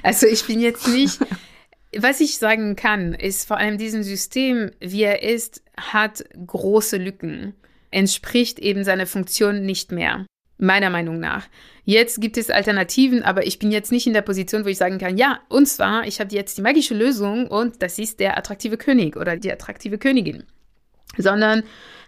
also 0.02 0.26
ich 0.26 0.46
bin 0.46 0.60
jetzt 0.60 0.88
nicht. 0.88 1.18
Was 1.96 2.20
ich 2.20 2.38
sagen 2.38 2.74
kann, 2.74 3.14
ist 3.14 3.46
vor 3.46 3.58
allem 3.58 3.78
diesem 3.78 4.02
System, 4.02 4.72
wie 4.80 5.02
er 5.02 5.22
ist, 5.22 5.62
hat 5.76 6.24
große 6.46 6.96
Lücken. 6.96 7.54
Entspricht 7.92 8.58
eben 8.58 8.82
seiner 8.82 9.06
Funktion 9.06 9.64
nicht 9.64 9.92
mehr. 9.92 10.26
Meiner 10.58 10.90
Meinung 10.90 11.20
nach. 11.20 11.46
Jetzt 11.84 12.20
gibt 12.20 12.36
es 12.36 12.50
Alternativen, 12.50 13.22
aber 13.22 13.46
ich 13.46 13.58
bin 13.58 13.70
jetzt 13.70 13.92
nicht 13.92 14.06
in 14.06 14.12
der 14.12 14.22
Position, 14.22 14.64
wo 14.64 14.68
ich 14.68 14.78
sagen 14.78 14.98
kann, 14.98 15.18
ja, 15.18 15.40
und 15.48 15.66
zwar, 15.66 16.06
ich 16.06 16.18
habe 16.18 16.34
jetzt 16.34 16.58
die 16.58 16.62
magische 16.62 16.94
Lösung 16.94 17.46
und 17.46 17.82
das 17.82 17.98
ist 17.98 18.18
der 18.18 18.38
attraktive 18.38 18.76
König 18.76 19.16
oder 19.16 19.36
die 19.36 19.52
attraktive 19.52 19.98
Königin. 19.98 20.44
Sondern 21.16 21.62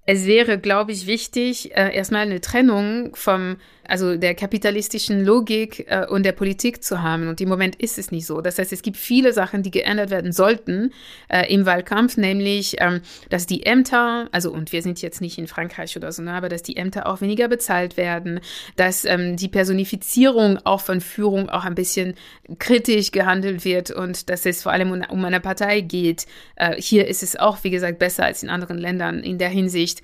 es 0.07 0.27
wäre, 0.27 0.59
glaube 0.59 0.93
ich, 0.93 1.07
wichtig, 1.07 1.77
äh, 1.77 1.95
erstmal 1.95 2.23
eine 2.23 2.41
Trennung 2.41 3.15
vom 3.17 3.57
also 3.89 4.17
der 4.17 4.35
kapitalistischen 4.35 5.25
Logik 5.25 5.87
äh, 5.89 6.07
und 6.07 6.25
der 6.25 6.33
Politik 6.33 6.83
zu 6.83 7.03
haben. 7.03 7.29
Und 7.29 7.41
im 7.41 7.49
Moment 7.49 7.77
ist 7.77 7.99
es 7.99 8.11
nicht 8.11 8.27
so. 8.27 8.41
Das 8.41 8.59
heißt, 8.59 8.73
es 8.73 8.83
gibt 8.83 8.97
viele 8.97 9.33
Sachen, 9.33 9.63
die 9.63 9.71
geändert 9.71 10.11
werden 10.11 10.33
sollten 10.33 10.93
äh, 11.29 11.53
im 11.53 11.67
Wahlkampf, 11.67 12.17
nämlich, 12.17 12.77
ähm, 12.81 13.01
dass 13.31 13.47
die 13.47 13.65
Ämter, 13.65 14.29
also 14.33 14.51
und 14.53 14.73
wir 14.73 14.83
sind 14.83 15.03
jetzt 15.03 15.21
nicht 15.21 15.39
in 15.39 15.47
Frankreich 15.47 15.97
oder 15.97 16.13
so, 16.13 16.23
ne, 16.23 16.33
aber 16.33 16.49
dass 16.49 16.63
die 16.63 16.77
Ämter 16.77 17.07
auch 17.07 17.21
weniger 17.21 17.49
bezahlt 17.49 17.97
werden, 17.97 18.41
dass 18.77 19.05
ähm, 19.05 19.37
die 19.37 19.49
Personifizierung 19.49 20.59
auch 20.65 20.81
von 20.81 21.01
Führung 21.01 21.49
auch 21.49 21.65
ein 21.65 21.75
bisschen 21.75 22.15
kritisch 22.59 23.13
gehandelt 23.13 23.65
wird 23.65 23.91
und 23.91 24.31
dass 24.31 24.47
es 24.47 24.63
vor 24.63 24.73
allem 24.73 24.91
um, 24.91 25.03
um 25.11 25.25
eine 25.25 25.41
Partei 25.41 25.81
geht. 25.81 26.27
Äh, 26.57 26.81
hier 26.81 27.07
ist 27.07 27.23
es 27.23 27.37
auch, 27.37 27.65
wie 27.65 27.71
gesagt, 27.71 27.99
besser 27.99 28.25
als 28.25 28.43
in 28.43 28.51
anderen 28.51 28.79
Ländern 28.79 29.21
in 29.21 29.39
der 29.39 29.49
Hinsicht. 29.49 30.03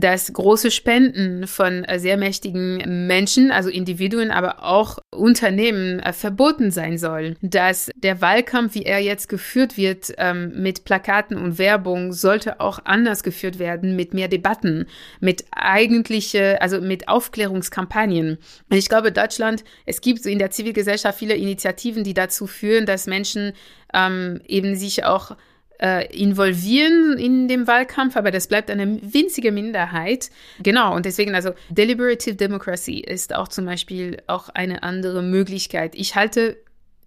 Dass 0.00 0.32
große 0.32 0.70
Spenden 0.70 1.46
von 1.46 1.84
äh, 1.84 1.98
sehr 1.98 2.16
mächtigen 2.16 3.06
Menschen, 3.06 3.50
also 3.50 3.68
Individuen, 3.68 4.30
aber 4.30 4.64
auch 4.64 4.98
Unternehmen 5.10 6.00
äh, 6.00 6.12
verboten 6.12 6.70
sein 6.70 6.98
sollen. 6.98 7.36
Dass 7.42 7.90
der 7.96 8.20
Wahlkampf, 8.20 8.74
wie 8.74 8.84
er 8.84 9.00
jetzt 9.00 9.28
geführt 9.28 9.76
wird, 9.76 10.12
ähm, 10.18 10.52
mit 10.62 10.84
Plakaten 10.84 11.36
und 11.36 11.58
Werbung, 11.58 12.12
sollte 12.12 12.60
auch 12.60 12.80
anders 12.84 13.22
geführt 13.22 13.58
werden, 13.58 13.96
mit 13.96 14.14
mehr 14.14 14.28
Debatten, 14.28 14.86
mit 15.20 15.44
eigentliche, 15.52 16.60
also 16.62 16.80
mit 16.80 17.08
Aufklärungskampagnen. 17.08 18.38
Ich 18.70 18.88
glaube, 18.88 19.12
Deutschland, 19.12 19.64
es 19.86 20.00
gibt 20.00 20.22
so 20.22 20.30
in 20.30 20.38
der 20.38 20.50
Zivilgesellschaft 20.50 21.18
viele 21.18 21.34
Initiativen, 21.34 22.04
die 22.04 22.14
dazu 22.14 22.46
führen, 22.46 22.86
dass 22.86 23.06
Menschen 23.06 23.52
ähm, 23.92 24.40
eben 24.46 24.76
sich 24.76 25.04
auch 25.04 25.36
äh, 25.80 26.06
involvieren 26.16 27.16
in 27.18 27.48
dem 27.48 27.66
Wahlkampf, 27.66 28.16
aber 28.16 28.30
das 28.30 28.46
bleibt 28.46 28.70
eine 28.70 29.00
winzige 29.02 29.52
Minderheit. 29.52 30.30
Genau, 30.62 30.94
und 30.94 31.06
deswegen, 31.06 31.34
also 31.34 31.52
Deliberative 31.70 32.36
Democracy 32.36 33.00
ist 33.00 33.34
auch 33.34 33.48
zum 33.48 33.64
Beispiel 33.64 34.18
auch 34.26 34.48
eine 34.50 34.82
andere 34.82 35.22
Möglichkeit. 35.22 35.94
Ich 35.94 36.14
halte 36.14 36.56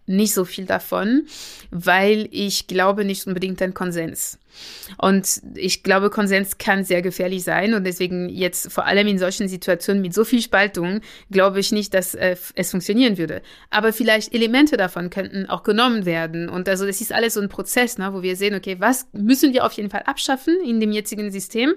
nicht 0.05 0.33
so 0.33 0.45
viel 0.45 0.65
davon, 0.65 1.27
weil 1.72 2.27
ich 2.31 2.67
glaube 2.67 3.05
nicht 3.05 3.25
unbedingt 3.27 3.62
an 3.62 3.74
Konsens. 3.74 4.38
Und 4.98 5.41
ich 5.55 5.83
glaube, 5.83 6.10
Konsens 6.10 6.57
kann 6.57 6.83
sehr 6.83 7.01
gefährlich 7.01 7.43
sein 7.43 7.74
und 7.74 7.86
deswegen 7.86 8.29
jetzt 8.29 8.72
vor 8.72 8.86
allem 8.86 9.07
in 9.07 9.17
solchen 9.17 9.48
Situationen 9.48 10.01
mit 10.01 10.13
so 10.13 10.24
viel 10.24 10.41
Spaltung 10.41 11.01
glaube 11.31 11.60
ich 11.60 11.72
nicht, 11.72 11.93
dass 11.93 12.13
äh, 12.13 12.36
es 12.55 12.72
funktionieren 12.72 13.17
würde. 13.17 13.41
Aber 13.72 13.93
vielleicht 13.93 14.33
Elemente 14.33 14.77
davon 14.77 15.10
könnten 15.10 15.48
auch 15.48 15.63
genommen 15.63 16.05
werden 16.05 16.50
und 16.50 16.69
also 16.69 16.86
das 16.86 17.01
ist 17.01 17.12
alles 17.12 17.33
so 17.33 17.41
ein 17.41 17.50
Prozess, 17.50 17.98
ne, 17.98 18.13
wo 18.13 18.22
wir 18.22 18.36
sehen, 18.36 18.55
okay, 18.55 18.75
was 18.79 19.07
müssen 19.12 19.53
wir 19.53 19.65
auf 19.65 19.74
jeden 19.74 19.89
Fall 19.89 20.03
abschaffen 20.05 20.55
in 20.63 20.79
dem 20.79 20.91
jetzigen 20.91 21.31
System? 21.31 21.74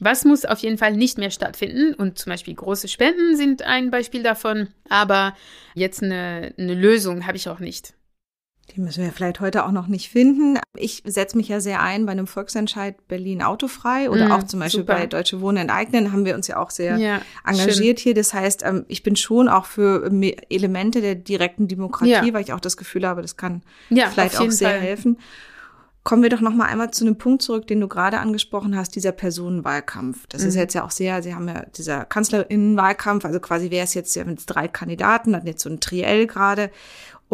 Was 0.00 0.24
muss 0.24 0.44
auf 0.44 0.58
jeden 0.58 0.78
Fall 0.78 0.96
nicht 0.96 1.18
mehr 1.18 1.30
stattfinden? 1.30 1.94
Und 1.94 2.18
zum 2.18 2.30
Beispiel 2.30 2.54
große 2.54 2.88
Spenden 2.88 3.36
sind 3.36 3.62
ein 3.62 3.90
Beispiel 3.90 4.22
davon, 4.22 4.68
aber 4.88 5.34
jetzt 5.74 6.02
eine, 6.02 6.54
eine 6.58 6.74
Lösung 6.74 7.26
habe 7.26 7.36
ich 7.36 7.48
auch 7.48 7.60
nicht. 7.60 7.94
Die 8.74 8.80
müssen 8.80 9.04
wir 9.04 9.12
vielleicht 9.12 9.40
heute 9.40 9.66
auch 9.66 9.72
noch 9.72 9.88
nicht 9.88 10.08
finden. 10.08 10.58
Ich 10.74 11.02
setze 11.04 11.36
mich 11.36 11.48
ja 11.48 11.60
sehr 11.60 11.82
ein 11.82 12.06
bei 12.06 12.12
einem 12.12 12.26
Volksentscheid 12.26 13.06
Berlin 13.08 13.42
autofrei 13.42 14.08
oder 14.08 14.28
mm, 14.28 14.32
auch 14.32 14.42
zum 14.44 14.60
Beispiel 14.60 14.80
super. 14.80 14.94
bei 14.94 15.06
Deutsche 15.06 15.40
Wohnen 15.40 15.58
enteignen 15.58 16.12
haben 16.12 16.24
wir 16.24 16.34
uns 16.34 16.48
ja 16.48 16.56
auch 16.56 16.70
sehr 16.70 16.96
ja, 16.96 17.20
engagiert 17.46 18.00
schön. 18.00 18.04
hier. 18.04 18.14
Das 18.14 18.32
heißt, 18.32 18.64
ähm, 18.64 18.86
ich 18.88 19.02
bin 19.02 19.16
schon 19.16 19.48
auch 19.48 19.66
für 19.66 20.10
Elemente 20.48 21.02
der 21.02 21.14
direkten 21.14 21.68
Demokratie, 21.68 22.28
ja. 22.28 22.32
weil 22.32 22.42
ich 22.42 22.52
auch 22.54 22.60
das 22.60 22.76
Gefühl 22.78 23.06
habe, 23.06 23.20
das 23.20 23.36
kann 23.36 23.62
ja, 23.90 24.08
vielleicht 24.08 24.40
auch 24.40 24.50
sehr 24.50 24.70
Fall. 24.70 24.80
helfen. 24.80 25.18
Kommen 26.04 26.22
wir 26.22 26.28
doch 26.28 26.42
noch 26.42 26.52
mal 26.52 26.66
einmal 26.66 26.90
zu 26.90 27.04
einem 27.04 27.16
Punkt 27.16 27.40
zurück, 27.40 27.66
den 27.66 27.80
du 27.80 27.88
gerade 27.88 28.18
angesprochen 28.18 28.76
hast, 28.76 28.94
dieser 28.94 29.12
Personenwahlkampf. 29.12 30.26
Das 30.28 30.42
mhm. 30.42 30.48
ist 30.48 30.54
jetzt 30.54 30.74
ja 30.74 30.84
auch 30.84 30.90
sehr, 30.90 31.22
Sie 31.22 31.34
haben 31.34 31.48
ja 31.48 31.64
dieser 31.76 32.04
Kanzlerinnenwahlkampf, 32.04 33.24
also 33.24 33.40
quasi 33.40 33.70
wäre 33.70 33.84
es 33.84 33.94
jetzt 33.94 34.14
ja 34.14 34.24
mit 34.24 34.42
drei 34.44 34.68
Kandidaten, 34.68 35.32
dann 35.32 35.46
jetzt 35.46 35.62
so 35.62 35.70
ein 35.70 35.80
Triell 35.80 36.26
gerade. 36.26 36.70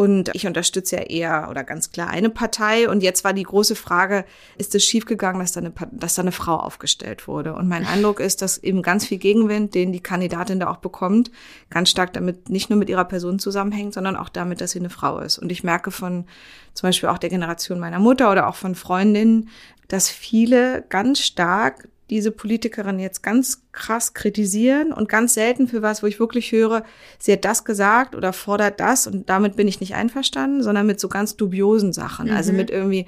Und 0.01 0.31
ich 0.33 0.47
unterstütze 0.47 0.97
ja 0.97 1.03
eher 1.03 1.49
oder 1.51 1.63
ganz 1.63 1.93
klar 1.93 2.09
eine 2.09 2.31
Partei. 2.31 2.89
Und 2.89 3.03
jetzt 3.03 3.23
war 3.23 3.35
die 3.35 3.43
große 3.43 3.77
Frage, 3.77 4.25
ist 4.57 4.75
es 4.75 4.83
schiefgegangen, 4.83 5.43
dass 5.43 5.53
da 5.53 5.61
eine, 5.61 5.75
dass 5.91 6.15
da 6.15 6.23
eine 6.23 6.33
Frau 6.33 6.57
aufgestellt 6.57 7.29
wurde? 7.29 7.53
Und 7.53 7.69
mein 7.69 7.85
Eindruck 7.85 8.19
ist, 8.19 8.41
dass 8.41 8.57
eben 8.57 8.81
ganz 8.81 9.05
viel 9.05 9.19
Gegenwind, 9.19 9.75
den 9.75 9.93
die 9.93 10.01
Kandidatin 10.01 10.59
da 10.59 10.71
auch 10.71 10.79
bekommt, 10.79 11.31
ganz 11.69 11.91
stark 11.91 12.15
damit 12.15 12.49
nicht 12.49 12.71
nur 12.71 12.79
mit 12.79 12.89
ihrer 12.89 13.05
Person 13.05 13.39
zusammenhängt, 13.39 13.93
sondern 13.93 14.17
auch 14.17 14.31
damit, 14.31 14.63
dass 14.63 14.71
sie 14.71 14.79
eine 14.79 14.89
Frau 14.89 15.19
ist. 15.19 15.39
Und 15.39 15.53
ich 15.53 15.65
merke 15.65 15.91
von 15.91 16.25
zum 16.73 16.89
Beispiel 16.89 17.11
auch 17.11 17.19
der 17.19 17.29
Generation 17.29 17.79
meiner 17.79 17.99
Mutter 17.99 18.33
oder 18.33 18.49
auch 18.49 18.57
von 18.57 18.75
Freundinnen, 18.75 19.51
dass 19.89 20.09
viele 20.09 20.83
ganz 20.89 21.21
stark 21.21 21.91
diese 22.11 22.33
Politikerin 22.33 22.99
jetzt 22.99 23.23
ganz 23.23 23.63
krass 23.73 24.13
kritisieren 24.15 24.93
und 24.93 25.09
ganz 25.09 25.35
selten 25.35 25.69
für 25.69 25.81
was, 25.81 26.03
wo 26.03 26.07
ich 26.07 26.19
wirklich 26.19 26.53
höre, 26.53 26.85
sie 27.19 27.33
hat 27.33 27.45
das 27.45 27.65
gesagt 27.65 28.15
oder 28.15 28.33
fordert 28.33 28.81
das 28.81 29.07
und 29.07 29.31
damit 29.31 29.57
bin 29.57 29.69
ich 29.69 29.81
nicht 29.81 29.95
einverstanden, 29.95 30.63
sondern 30.63 30.87
mit 30.87 31.01
so 31.01 31.09
ganz 31.09 31.37
dubiosen 31.37 31.93
Sachen. 31.93 32.31
Also 32.31 32.33
mhm. 32.33 32.41
Also 32.41 32.53
mit 32.53 32.71
irgendwie, 32.71 33.07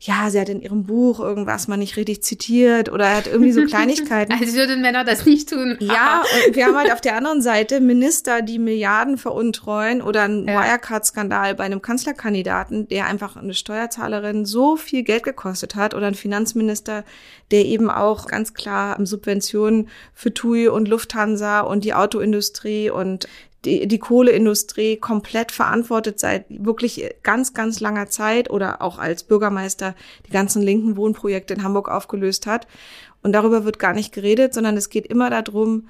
ja, 0.00 0.30
sie 0.30 0.40
hat 0.40 0.48
in 0.48 0.60
ihrem 0.60 0.84
Buch 0.84 1.20
irgendwas 1.20 1.68
mal 1.68 1.76
nicht 1.76 1.96
richtig 1.96 2.22
zitiert 2.22 2.90
oder 2.90 3.14
hat 3.14 3.26
irgendwie 3.26 3.52
so 3.52 3.64
Kleinigkeiten. 3.66 4.32
Als 4.32 4.54
würden 4.54 4.82
Männer 4.82 5.04
das 5.04 5.24
nicht 5.24 5.48
tun. 5.48 5.76
Ja, 5.80 6.22
und 6.46 6.56
wir 6.56 6.66
haben 6.66 6.76
halt 6.76 6.92
auf 6.92 7.00
der 7.00 7.16
anderen 7.16 7.42
Seite 7.42 7.80
Minister, 7.80 8.42
die 8.42 8.58
Milliarden 8.58 9.18
veruntreuen 9.18 10.02
oder 10.02 10.22
einen 10.22 10.46
ja. 10.46 10.60
Wirecard-Skandal 10.60 11.54
bei 11.54 11.64
einem 11.64 11.82
Kanzlerkandidaten, 11.82 12.88
der 12.88 13.06
einfach 13.06 13.36
eine 13.36 13.54
Steuerzahlerin 13.54 14.44
so 14.44 14.76
viel 14.76 15.02
Geld 15.02 15.22
gekostet 15.22 15.74
hat 15.74 15.94
oder 15.94 16.06
ein 16.06 16.14
Finanzminister, 16.14 17.04
der 17.50 17.64
eben 17.64 17.90
auch 17.90 18.26
ganz 18.26 18.54
klar 18.54 18.96
Subventionen 19.04 19.88
für 20.12 20.34
TUI 20.34 20.68
und 20.68 20.88
Lufthansa 20.88 21.60
und 21.60 21.84
die 21.84 21.94
Autoindustrie 21.94 22.90
und 22.90 23.28
die, 23.66 23.86
die 23.86 23.98
Kohleindustrie 23.98 24.96
komplett 24.96 25.52
verantwortet 25.52 26.18
seit 26.18 26.46
wirklich 26.48 27.14
ganz, 27.22 27.52
ganz 27.52 27.80
langer 27.80 28.08
Zeit 28.08 28.48
oder 28.48 28.80
auch 28.80 28.98
als 28.98 29.24
Bürgermeister 29.24 29.94
die 30.26 30.30
ganzen 30.30 30.62
linken 30.62 30.96
Wohnprojekte 30.96 31.54
in 31.54 31.62
Hamburg 31.62 31.88
aufgelöst 31.90 32.46
hat. 32.46 32.66
Und 33.22 33.32
darüber 33.32 33.64
wird 33.64 33.78
gar 33.78 33.92
nicht 33.92 34.12
geredet, 34.12 34.54
sondern 34.54 34.76
es 34.76 34.88
geht 34.88 35.06
immer 35.06 35.30
darum, 35.30 35.88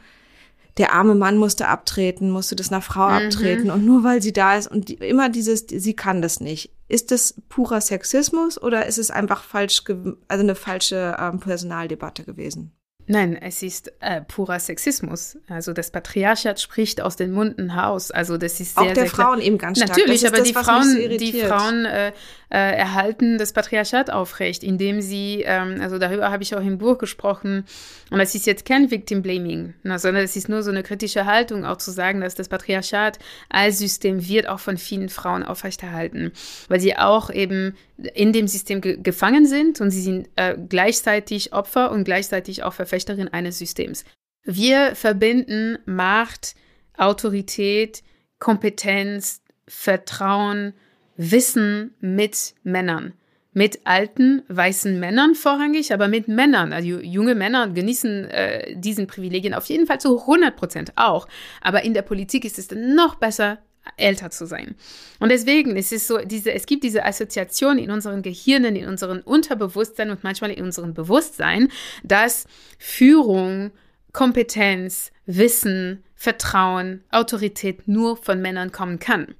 der 0.79 0.93
arme 0.93 1.15
Mann 1.15 1.39
musste 1.39 1.69
abtreten, 1.69 2.31
musste 2.31 2.57
das 2.57 2.71
einer 2.71 2.83
Frau 2.83 3.09
mhm. 3.09 3.27
abtreten 3.27 3.71
und 3.71 3.85
nur 3.85 4.05
weil 4.05 4.21
sie 4.21 4.33
da 4.33 4.57
ist 4.57 4.67
und 4.67 4.89
die, 4.89 4.95
immer 4.95 5.29
dieses, 5.29 5.67
sie 5.69 5.95
kann 5.95 6.21
das 6.21 6.41
nicht. 6.41 6.71
Ist 6.89 7.11
das 7.11 7.35
purer 7.49 7.81
Sexismus 7.81 8.61
oder 8.61 8.87
ist 8.87 8.99
es 8.99 9.11
einfach 9.11 9.43
falsch, 9.43 9.83
also 9.87 10.43
eine 10.43 10.55
falsche 10.55 11.17
ähm, 11.19 11.41
Personaldebatte 11.41 12.25
gewesen? 12.25 12.73
Nein, 13.09 13.39
es 13.41 13.63
ist 13.63 13.93
äh, 14.01 14.21
purer 14.23 14.59
Sexismus. 14.59 15.39
Also 15.49 15.73
das 15.73 15.91
Patriarchat 15.91 16.61
spricht 16.61 17.01
aus 17.01 17.15
den 17.17 17.31
Munden 17.31 17.75
heraus. 17.75 18.11
Also 18.11 18.37
das 18.37 18.59
ist 18.59 18.75
sehr, 18.75 18.83
auch 18.83 18.93
der 18.93 19.05
sehr 19.05 19.07
Frauen 19.07 19.41
eben 19.41 19.59
ganz 19.59 19.79
stark. 19.79 19.91
Natürlich, 19.91 20.27
aber 20.27 20.39
das, 20.39 20.49
die, 20.49 20.55
Frauen, 20.55 20.83
so 20.85 21.17
die 21.17 21.33
Frauen 21.41 21.85
äh, 21.85 22.13
äh, 22.51 22.77
erhalten 22.77 23.39
das 23.39 23.53
Patriarchat 23.53 24.11
aufrecht, 24.11 24.65
indem 24.65 25.01
sie, 25.01 25.43
ähm, 25.45 25.81
also 25.81 25.99
darüber 25.99 26.31
habe 26.31 26.43
ich 26.43 26.55
auch 26.55 26.61
im 26.61 26.79
Buch 26.79 26.99
gesprochen, 26.99 27.65
und 28.11 28.19
das 28.19 28.35
ist 28.35 28.47
jetzt 28.47 28.65
kein 28.65 28.91
Victim 28.91 29.23
Blaming, 29.23 29.75
ne, 29.83 29.99
sondern 29.99 30.23
es 30.23 30.37
ist 30.37 30.49
nur 30.49 30.63
so 30.63 30.71
eine 30.71 30.83
kritische 30.83 31.27
Haltung, 31.27 31.65
auch 31.65 31.79
zu 31.79 31.91
sagen, 31.91 32.21
dass 32.21 32.37
das 32.37 32.49
Patriarchat 32.49 33.19
als 33.49 33.79
System 33.79 34.29
wird 34.29 34.49
auch 34.49 34.61
von 34.61 34.77
vielen 34.77 35.09
Frauen 35.09 35.43
aufrechterhalten, 35.43 36.33
weil 36.69 36.81
sie 36.81 36.97
auch 36.97 37.31
eben 37.31 37.75
in 38.15 38.33
dem 38.33 38.47
System 38.47 38.81
ge 38.81 38.99
gefangen 39.03 39.47
sind 39.47 39.81
und 39.81 39.91
sie 39.91 40.03
sind 40.03 40.29
äh, 40.37 40.57
gleichzeitig 40.69 41.53
Opfer 41.53 41.91
und 41.91 42.05
gleichzeitig 42.05 42.63
auch 42.63 42.75
Verfechterin 42.97 43.29
eines 43.29 43.59
Systems. 43.59 44.05
Wir 44.45 44.95
verbinden 44.95 45.79
Macht, 45.85 46.55
Autorität, 46.97 48.03
Kompetenz, 48.39 49.43
Vertrauen, 49.69 50.73
Wissen 51.17 51.95
mit 52.01 52.55
Männern. 52.63 53.13
Mit 53.53 53.81
alten, 53.85 54.43
weißen 54.49 54.99
Männern 55.01 55.35
vorrangig, 55.35 55.93
aber 55.93 56.09
mit 56.09 56.29
Männern. 56.29 56.73
Also 56.73 56.89
junge 57.01 57.35
Männer 57.35 57.69
genießen 57.69 58.25
äh, 58.27 58.77
diesen 58.77 59.07
Privilegien 59.07 59.55
auf 59.55 59.67
jeden 59.67 59.87
Fall 59.87 60.01
zu 60.01 60.21
100 60.21 60.57
Prozent 60.57 60.93
auch. 60.97 61.27
Aber 61.61 61.83
in 61.83 61.95
der 61.95 62.03
Politik 62.03 62.45
ist 62.45 62.59
es 62.59 62.71
noch 62.71 63.17
besser, 63.17 63.59
älter 63.97 64.31
zu 64.31 64.47
sein. 64.47 64.75
Und 65.21 65.31
deswegen 65.31 65.77
ist 65.77 65.93
es 65.93 66.07
so, 66.07 66.19
diese, 66.19 66.53
es 66.53 66.67
gibt 66.67 66.85
diese 66.85 67.05
Assoziation 67.05 67.79
in 67.79 67.91
unseren 67.91 68.23
Gehirnen, 68.23 68.77
in 68.77 68.89
unseren 68.89 69.21
Unterbewusstsein 69.21 70.11
und 70.11 70.25
manchmal 70.25 70.51
in 70.51 70.65
unserem 70.65 70.95
Bewusstsein, 70.95 71.69
dass 72.03 72.47
Führung, 72.79 73.71
Kompetenz, 74.13 75.13
Wissen, 75.27 76.03
Vertrauen, 76.15 77.05
Autorität 77.11 77.87
nur 77.87 78.17
von 78.17 78.41
Männern 78.41 78.73
kommen 78.73 78.99
kann. 78.99 79.35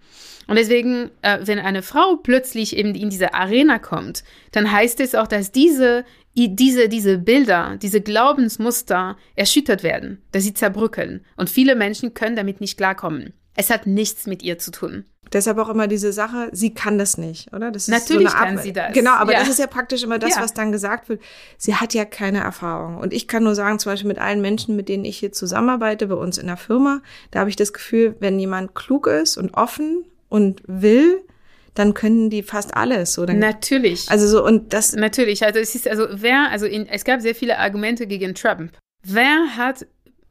Und 0.47 0.57
deswegen, 0.57 1.11
äh, 1.23 1.39
wenn 1.43 1.59
eine 1.59 1.83
Frau 1.83 2.17
plötzlich 2.17 2.77
eben 2.77 2.95
in 2.95 3.11
diese 3.11 3.35
Arena 3.35 3.79
kommt, 3.79 4.23
dann 4.53 4.71
heißt 4.71 5.01
es 5.01 5.15
auch, 5.15 5.27
dass 5.27 5.51
diese, 5.51 6.05
diese, 6.37 6.89
diese 6.89 7.19
Bilder, 7.19 7.79
diese 7.81 8.01
Glaubensmuster 8.01 9.17
erschüttert 9.35 9.83
werden, 9.83 10.23
dass 10.33 10.45
sie 10.45 10.55
zerbrückeln. 10.55 11.25
Und 11.37 11.51
viele 11.51 11.75
Menschen 11.75 12.15
können 12.15 12.37
damit 12.37 12.61
nicht 12.61 12.77
klarkommen. 12.77 13.33
Es 13.57 13.71
hat 13.71 13.87
nichts 13.87 14.27
mit 14.27 14.43
ihr 14.43 14.59
zu 14.59 14.71
tun. 14.71 15.05
Deshalb 15.33 15.59
auch 15.59 15.69
immer 15.69 15.89
diese 15.89 16.13
Sache, 16.13 16.49
sie 16.53 16.73
kann 16.73 16.99
das 16.99 17.19
nicht, 17.19 17.53
oder? 17.53 17.73
Das 17.73 17.85
ist 17.85 17.89
Natürlich 17.89 18.31
so 18.31 18.37
kann 18.37 18.59
sie 18.59 18.73
das. 18.73 18.93
Genau, 18.93 19.13
aber 19.13 19.33
ja. 19.33 19.41
das 19.41 19.49
ist 19.49 19.59
ja 19.59 19.67
praktisch 19.67 20.05
immer 20.05 20.19
das, 20.19 20.37
ja. 20.37 20.43
was 20.43 20.55
dann 20.55 20.71
gesagt 20.71 21.09
wird. 21.09 21.21
Sie 21.59 21.75
hat 21.75 21.95
ja 21.95 22.05
keine 22.05 22.41
Erfahrung. 22.41 22.99
Und 22.99 23.13
ich 23.13 23.27
kann 23.27 23.43
nur 23.43 23.55
sagen, 23.55 23.79
zum 23.79 23.93
Beispiel 23.93 24.09
mit 24.09 24.19
allen 24.19 24.41
Menschen, 24.41 24.77
mit 24.77 24.89
denen 24.89 25.05
ich 25.05 25.19
hier 25.19 25.33
zusammenarbeite, 25.33 26.07
bei 26.07 26.15
uns 26.15 26.39
in 26.39 26.47
der 26.47 26.57
Firma, 26.57 27.03
da 27.33 27.41
habe 27.41 27.51
ich 27.51 27.57
das 27.57 27.73
Gefühl, 27.73 28.15
wenn 28.21 28.39
jemand 28.39 28.75
klug 28.75 29.09
ist 29.09 29.37
und 29.37 29.55
offen 29.55 30.05
und 30.29 30.63
will, 30.67 31.23
dann 31.75 31.93
können 31.93 32.31
die 32.31 32.43
fast 32.43 32.77
alles. 32.77 33.15
Dann, 33.15 33.39
Natürlich. 33.39 34.09
Also 34.11 34.29
so 34.29 34.45
und 34.45 34.73
das. 34.73 34.95
Natürlich. 34.95 35.45
Also 35.45 35.59
es 35.59 35.75
ist 35.75 35.89
also 35.89 36.07
wer 36.11 36.51
also 36.51 36.67
in, 36.67 36.87
es 36.89 37.05
gab 37.05 37.21
sehr 37.21 37.35
viele 37.35 37.59
Argumente 37.59 38.07
gegen 38.07 38.35
Trump. 38.35 38.73
Wer 39.03 39.57
hat 39.57 39.87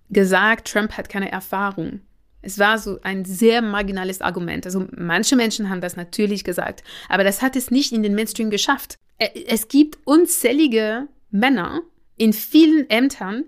gesagt, 0.10 0.72
Trump 0.72 0.94
hat 0.98 1.10
keine 1.10 1.32
Erfahrung? 1.32 2.02
Es 2.46 2.60
war 2.60 2.78
so 2.78 3.00
ein 3.02 3.26
sehr 3.26 3.62
marginales 3.62 4.22
Argument. 4.22 4.66
Also 4.66 4.88
manche 4.96 5.36
Menschen 5.36 5.70
haben 5.70 5.82
das 5.82 5.96
natürlich 5.96 6.44
gesagt, 6.44 6.84
aber 7.10 7.24
das 7.24 7.42
hat 7.42 7.56
es 7.56 7.72
nicht 7.72 7.92
in 7.92 8.04
den 8.04 8.14
Mainstream 8.16 8.50
geschafft. 8.50 8.98
Es 9.18 9.68
gibt 9.68 9.98
unzählige 10.06 11.08
Männer, 11.32 11.82
in 12.18 12.34
vielen 12.34 12.90
Ämtern, 12.90 13.46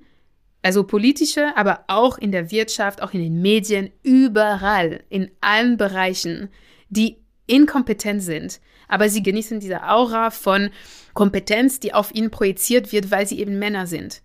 also 0.61 0.83
politische, 0.83 1.55
aber 1.55 1.85
auch 1.87 2.17
in 2.17 2.31
der 2.31 2.51
Wirtschaft, 2.51 3.01
auch 3.01 3.13
in 3.13 3.21
den 3.21 3.41
Medien, 3.41 3.91
überall, 4.03 5.03
in 5.09 5.31
allen 5.39 5.77
Bereichen, 5.77 6.49
die 6.89 7.17
inkompetent 7.45 8.21
sind. 8.21 8.59
Aber 8.87 9.09
sie 9.09 9.23
genießen 9.23 9.59
diese 9.59 9.87
Aura 9.87 10.31
von 10.31 10.69
Kompetenz, 11.13 11.79
die 11.79 11.93
auf 11.93 12.13
ihnen 12.13 12.31
projiziert 12.31 12.91
wird, 12.91 13.11
weil 13.11 13.27
sie 13.27 13.39
eben 13.39 13.59
Männer 13.59 13.87
sind. 13.87 14.21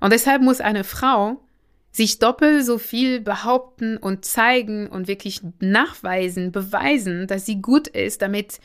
Und 0.00 0.12
deshalb 0.12 0.42
muss 0.42 0.60
eine 0.60 0.84
Frau 0.84 1.40
sich 1.90 2.18
doppelt 2.18 2.64
so 2.64 2.78
viel 2.78 3.20
behaupten 3.20 3.96
und 3.96 4.24
zeigen 4.24 4.88
und 4.88 5.08
wirklich 5.08 5.40
nachweisen, 5.60 6.52
beweisen, 6.52 7.26
dass 7.26 7.46
sie 7.46 7.60
gut 7.60 7.88
ist, 7.88 8.22
damit 8.22 8.60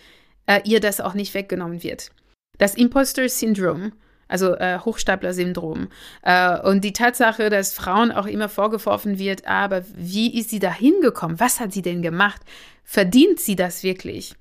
äh, 0.45 0.61
ihr 0.65 0.79
das 0.79 1.01
auch 1.01 1.13
nicht 1.13 1.33
weggenommen 1.33 1.83
wird. 1.83 2.11
Das 2.57 2.75
Imposter-Syndrom, 2.75 3.93
also 4.27 4.55
äh, 4.55 4.79
Hochstapler-Syndrom 4.79 5.87
äh, 6.21 6.59
und 6.59 6.83
die 6.83 6.93
Tatsache, 6.93 7.49
dass 7.49 7.73
Frauen 7.73 8.11
auch 8.11 8.25
immer 8.25 8.49
vorgeworfen 8.49 9.19
wird, 9.19 9.47
aber 9.47 9.83
wie 9.95 10.37
ist 10.39 10.49
sie 10.49 10.59
da 10.59 10.73
hingekommen? 10.73 11.39
Was 11.39 11.59
hat 11.59 11.73
sie 11.73 11.81
denn 11.81 12.01
gemacht? 12.01 12.41
Verdient 12.83 13.39
sie 13.39 13.55
das 13.55 13.83
wirklich? 13.83 14.35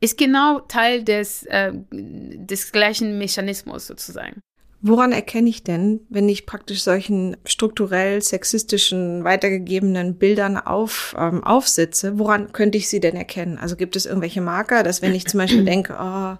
Ist 0.00 0.18
genau 0.18 0.60
Teil 0.60 1.04
des, 1.04 1.44
äh, 1.44 1.72
des 1.90 2.72
gleichen 2.72 3.18
Mechanismus 3.18 3.86
sozusagen. 3.86 4.40
Woran 4.82 5.12
erkenne 5.12 5.48
ich 5.48 5.64
denn, 5.64 6.00
wenn 6.10 6.28
ich 6.28 6.46
praktisch 6.46 6.82
solchen 6.82 7.36
strukturell 7.44 8.20
sexistischen, 8.22 9.24
weitergegebenen 9.24 10.16
Bildern 10.16 10.58
auf, 10.58 11.14
ähm, 11.18 11.42
aufsitze, 11.42 12.18
woran 12.18 12.52
könnte 12.52 12.78
ich 12.78 12.88
sie 12.88 13.00
denn 13.00 13.16
erkennen? 13.16 13.58
Also 13.58 13.76
gibt 13.76 13.96
es 13.96 14.06
irgendwelche 14.06 14.42
Marker, 14.42 14.82
dass 14.82 15.02
wenn 15.02 15.14
ich 15.14 15.26
zum 15.26 15.38
Beispiel 15.38 15.64
denke, 15.66 15.96
oh, 15.98 16.36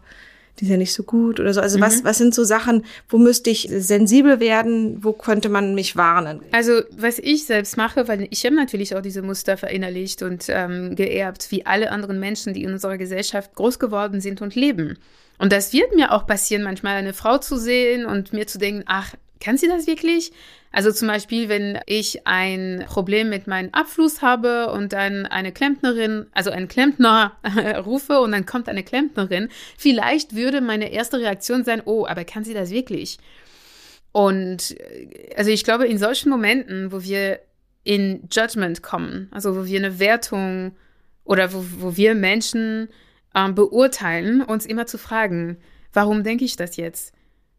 die 0.58 0.64
ist 0.64 0.70
ja 0.70 0.76
nicht 0.76 0.92
so 0.92 1.02
gut 1.02 1.38
oder 1.40 1.52
so. 1.52 1.60
Also 1.60 1.78
mhm. 1.78 1.82
was, 1.82 2.04
was 2.04 2.18
sind 2.18 2.34
so 2.34 2.44
Sachen, 2.44 2.84
wo 3.08 3.18
müsste 3.18 3.50
ich 3.50 3.68
sensibel 3.70 4.40
werden? 4.40 5.02
Wo 5.02 5.12
könnte 5.12 5.48
man 5.48 5.74
mich 5.74 5.96
warnen? 5.96 6.40
Also 6.52 6.82
was 6.96 7.18
ich 7.18 7.44
selbst 7.44 7.76
mache, 7.76 8.08
weil 8.08 8.26
ich 8.30 8.44
habe 8.44 8.56
natürlich 8.56 8.94
auch 8.94 9.02
diese 9.02 9.22
Muster 9.22 9.56
verinnerlicht 9.56 10.22
und 10.22 10.46
ähm, 10.48 10.94
geerbt, 10.94 11.50
wie 11.50 11.66
alle 11.66 11.90
anderen 11.90 12.20
Menschen, 12.20 12.54
die 12.54 12.62
in 12.62 12.72
unserer 12.72 12.98
Gesellschaft 12.98 13.54
groß 13.54 13.78
geworden 13.78 14.20
sind 14.20 14.40
und 14.40 14.54
leben. 14.54 14.98
Und 15.38 15.52
das 15.52 15.72
wird 15.72 15.94
mir 15.94 16.12
auch 16.12 16.26
passieren, 16.26 16.62
manchmal 16.62 16.96
eine 16.96 17.12
Frau 17.12 17.38
zu 17.38 17.56
sehen 17.56 18.06
und 18.06 18.32
mir 18.32 18.46
zu 18.46 18.58
denken, 18.58 18.84
ach, 18.86 19.14
kann 19.40 19.58
sie 19.58 19.68
das 19.68 19.86
wirklich? 19.86 20.32
Also 20.72 20.92
zum 20.92 21.08
Beispiel, 21.08 21.48
wenn 21.48 21.78
ich 21.86 22.26
ein 22.26 22.84
Problem 22.86 23.30
mit 23.30 23.46
meinem 23.46 23.70
Abfluss 23.72 24.20
habe 24.22 24.70
und 24.72 24.92
dann 24.92 25.24
eine 25.26 25.52
Klempnerin, 25.52 26.26
also 26.32 26.50
ein 26.50 26.68
Klempner 26.68 27.32
rufe 27.84 28.20
und 28.20 28.32
dann 28.32 28.44
kommt 28.44 28.68
eine 28.68 28.82
Klempnerin, 28.82 29.48
vielleicht 29.78 30.34
würde 30.34 30.60
meine 30.60 30.92
erste 30.92 31.18
Reaktion 31.18 31.64
sein, 31.64 31.82
oh, 31.84 32.06
aber 32.06 32.24
kann 32.24 32.44
sie 32.44 32.54
das 32.54 32.70
wirklich? 32.70 33.18
Und 34.12 34.76
also 35.36 35.50
ich 35.50 35.64
glaube, 35.64 35.86
in 35.86 35.98
solchen 35.98 36.30
Momenten, 36.30 36.92
wo 36.92 37.02
wir 37.02 37.40
in 37.84 38.28
Judgment 38.30 38.82
kommen, 38.82 39.28
also 39.30 39.56
wo 39.56 39.66
wir 39.66 39.78
eine 39.78 39.98
Wertung 39.98 40.74
oder 41.24 41.52
wo, 41.52 41.64
wo 41.78 41.96
wir 41.96 42.14
Menschen 42.14 42.88
ähm, 43.36 43.54
beurteilen, 43.54 44.42
uns 44.42 44.66
immer 44.66 44.86
zu 44.86 44.98
fragen, 44.98 45.58
warum 45.92 46.24
denke 46.24 46.44
ich 46.44 46.56
das 46.56 46.76
jetzt? 46.76 47.14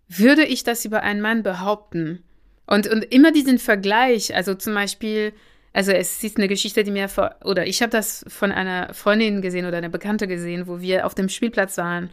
Würde 0.10 0.44
ich 0.44 0.64
das 0.64 0.84
über 0.84 1.04
einen 1.04 1.22
Mann 1.22 1.44
behaupten? 1.44 2.24
Und, 2.66 2.88
und 2.88 3.04
immer 3.14 3.32
diesen 3.32 3.60
Vergleich, 3.60 4.36
also 4.36 4.54
zum 4.56 4.74
Beispiel, 4.74 5.34
also 5.72 5.92
es 5.92 6.22
ist 6.24 6.38
eine 6.38 6.48
Geschichte, 6.48 6.84
die 6.84 6.92
mir 6.92 7.08
vor, 7.08 7.36
oder 7.46 7.66
ich 7.66 7.82
habe 7.82 7.92
das 7.92 8.26
von 8.28 8.52
einer 8.52 8.94
Freundin 8.94 9.42
gesehen 9.42 9.66
oder 9.66 9.78
einer 9.78 9.90
Bekannte 9.90 10.28
gesehen, 10.28 10.68
wo 10.68 10.82
wir 10.82 11.06
auf 11.06 11.16
dem 11.16 11.30
Spielplatz 11.30 11.78
waren. 11.78 12.10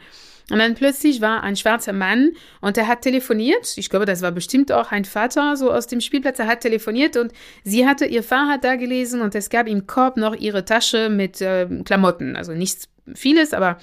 Und 0.51 0.59
dann 0.59 0.75
plötzlich 0.75 1.23
war 1.23 1.43
ein 1.43 1.57
schwarzer 1.57 1.95
Mann 1.95 2.33
und 2.61 2.77
er 2.77 2.87
hat 2.87 3.01
telefoniert. 3.01 3.79
Ich 3.79 3.89
glaube, 3.89 4.05
das 4.05 4.21
war 4.21 4.31
bestimmt 4.31 4.71
auch 4.71 4.93
ein 4.93 5.07
Vater 5.07 5.57
so 5.57 5.73
aus 5.73 5.87
dem 5.87 6.03
Spielplatz. 6.03 6.39
Er 6.39 6.47
hat 6.47 6.61
telefoniert 6.61 7.17
und 7.17 7.33
sie 7.65 7.87
hatte 7.87 8.05
ihr 8.05 8.23
Fahrrad 8.23 8.63
da 8.63 8.77
gelesen 8.77 9.23
und 9.23 9.35
es 9.35 9.49
gab 9.49 9.67
im 9.67 9.87
Korb 9.87 10.19
noch 10.19 10.35
ihre 10.35 10.67
Tasche 10.67 11.09
mit 11.09 11.41
äh, 11.41 11.67
Klamotten. 11.85 12.37
Also 12.37 12.53
nichts 12.53 12.91
vieles, 13.15 13.53
aber 13.53 13.79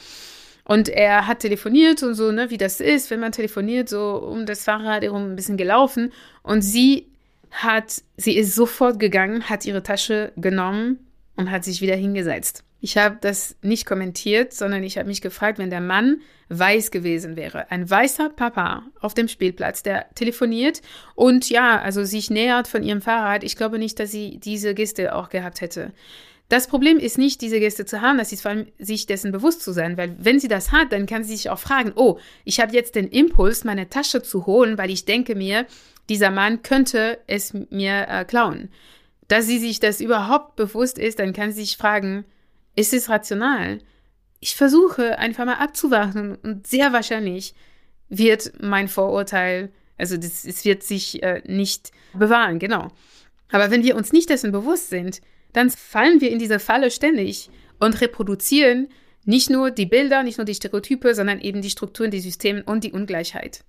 und 0.64 0.90
er 0.90 1.28
hat 1.28 1.40
telefoniert 1.40 2.04
und 2.04 2.14
so, 2.14 2.32
ne, 2.32 2.50
wie 2.50 2.58
das 2.58 2.80
ist, 2.80 3.10
wenn 3.10 3.20
man 3.20 3.32
telefoniert, 3.32 3.90
so 3.90 4.16
um 4.16 4.46
das 4.46 4.64
Fahrrad 4.64 5.04
herum 5.04 5.32
ein 5.32 5.36
bisschen 5.36 5.58
gelaufen. 5.58 6.14
Und 6.44 6.62
sie 6.62 7.08
hat, 7.50 8.04
sie 8.16 8.38
ist 8.38 8.56
sofort 8.56 9.00
gegangen, 9.00 9.50
hat 9.50 9.66
ihre 9.66 9.84
Tasche 9.84 10.32
genommen 10.38 11.00
und 11.36 11.52
hat 11.52 11.64
sich 11.64 11.82
wieder 11.82 11.96
hingesetzt. 11.96 12.64
Ich 12.80 12.98
habe 12.98 13.18
das 13.22 13.56
nicht 13.62 13.86
kommentiert, 13.86 14.54
sondern 14.54 14.84
ich 14.84 14.98
habe 14.98 15.08
mich 15.08 15.22
gefragt, 15.22 15.60
wenn 15.60 15.70
der 15.70 15.82
Mann 15.82 16.22
weiß 16.50 16.92
gewesen 16.92 17.36
wäre, 17.36 17.72
ein 17.72 17.90
weißer 17.90 18.30
Papa 18.30 18.84
auf 19.00 19.14
dem 19.14 19.28
Spielplatz, 19.28 19.84
der 19.84 20.08
telefoniert 20.16 20.82
und 21.16 21.50
ja, 21.50 21.80
also 21.80 22.04
sich 22.04 22.30
nähert 22.30 22.68
von 22.68 22.84
ihrem 22.84 23.02
Fahrrad, 23.02 23.44
ich 23.44 23.56
glaube 23.56 23.80
nicht, 23.80 24.00
dass 24.00 24.12
sie 24.12 24.38
diese 24.40 24.74
Geste 24.74 25.16
auch 25.16 25.30
gehabt 25.30 25.62
hätte. 25.62 25.94
Das 26.52 26.68
Problem 26.68 26.98
ist 26.98 27.18
nicht, 27.18 27.40
diese 27.40 27.62
Gäste 27.62 27.86
zu 27.86 28.02
haben, 28.02 28.18
das 28.18 28.34
ist 28.34 28.42
vor 28.42 28.52
allem, 28.52 28.68
sich 28.78 29.06
dessen 29.06 29.32
bewusst 29.32 29.62
zu 29.62 29.72
sein, 29.72 29.96
weil 29.96 30.18
wenn 30.20 30.38
sie 30.38 30.50
das 30.50 30.74
hat, 30.74 30.92
dann 30.92 31.06
kann 31.06 31.24
sie 31.24 31.34
sich 31.34 31.50
auch 31.50 31.60
fragen, 31.60 31.94
oh, 31.96 32.20
ich 32.44 32.60
habe 32.60 32.74
jetzt 32.74 32.96
den 32.96 33.08
Impuls, 33.08 33.64
meine 33.64 33.88
Tasche 33.88 34.22
zu 34.22 34.46
holen, 34.46 34.78
weil 34.78 34.90
ich 34.90 35.06
denke 35.06 35.34
mir, 35.34 35.66
dieser 36.10 36.30
Mann 36.30 36.62
könnte 36.62 37.20
es 37.26 37.54
mir 37.54 38.06
äh, 38.10 38.26
klauen. 38.26 38.68
Dass 39.30 39.46
sie 39.48 39.60
sich 39.60 39.80
das 39.80 40.02
überhaupt 40.02 40.58
bewusst 40.58 40.98
ist, 40.98 41.20
dann 41.20 41.32
kann 41.32 41.54
sie 41.54 41.62
sich 41.62 41.78
fragen, 41.78 42.26
ist 42.76 42.94
es 42.94 43.08
rational? 43.08 43.80
Ich 44.42 44.58
versuche 44.58 45.20
einfach 45.20 45.46
mal 45.46 45.54
abzuwarten 45.54 46.36
und 46.36 46.68
sehr 46.68 46.92
wahrscheinlich 46.92 47.56
wird 48.10 48.52
mein 48.62 48.90
Vorurteil, 48.90 49.72
also 49.98 50.18
das, 50.18 50.44
es 50.44 50.66
wird 50.66 50.84
sich 50.84 51.24
äh, 51.24 51.44
nicht 51.46 51.92
bewahren, 52.14 52.60
genau. 52.60 52.90
Aber 53.54 53.72
wenn 53.72 53.84
wir 53.84 53.96
uns 53.96 54.12
nicht 54.12 54.30
dessen 54.30 54.52
bewusst 54.52 54.90
sind, 54.90 55.22
dann 55.54 55.70
fallen 55.70 56.22
wir 56.22 56.32
in 56.32 56.40
diese 56.40 56.60
Falle 56.60 56.92
ständig 56.92 57.50
und 57.80 58.02
reproduzieren 58.02 58.88
nicht 59.26 59.50
nur 59.50 59.72
die 59.72 59.86
Bilder, 59.86 60.24
nicht 60.24 60.38
nur 60.38 60.46
die 60.46 60.56
Stereotype, 60.56 61.14
sondern 61.14 61.40
eben 61.40 61.62
die 61.62 61.70
Strukturen, 61.70 62.12
die 62.12 62.20
Systeme 62.20 62.64
und 62.64 62.84
die 62.84 62.92
Ungleichheit. 62.92 63.64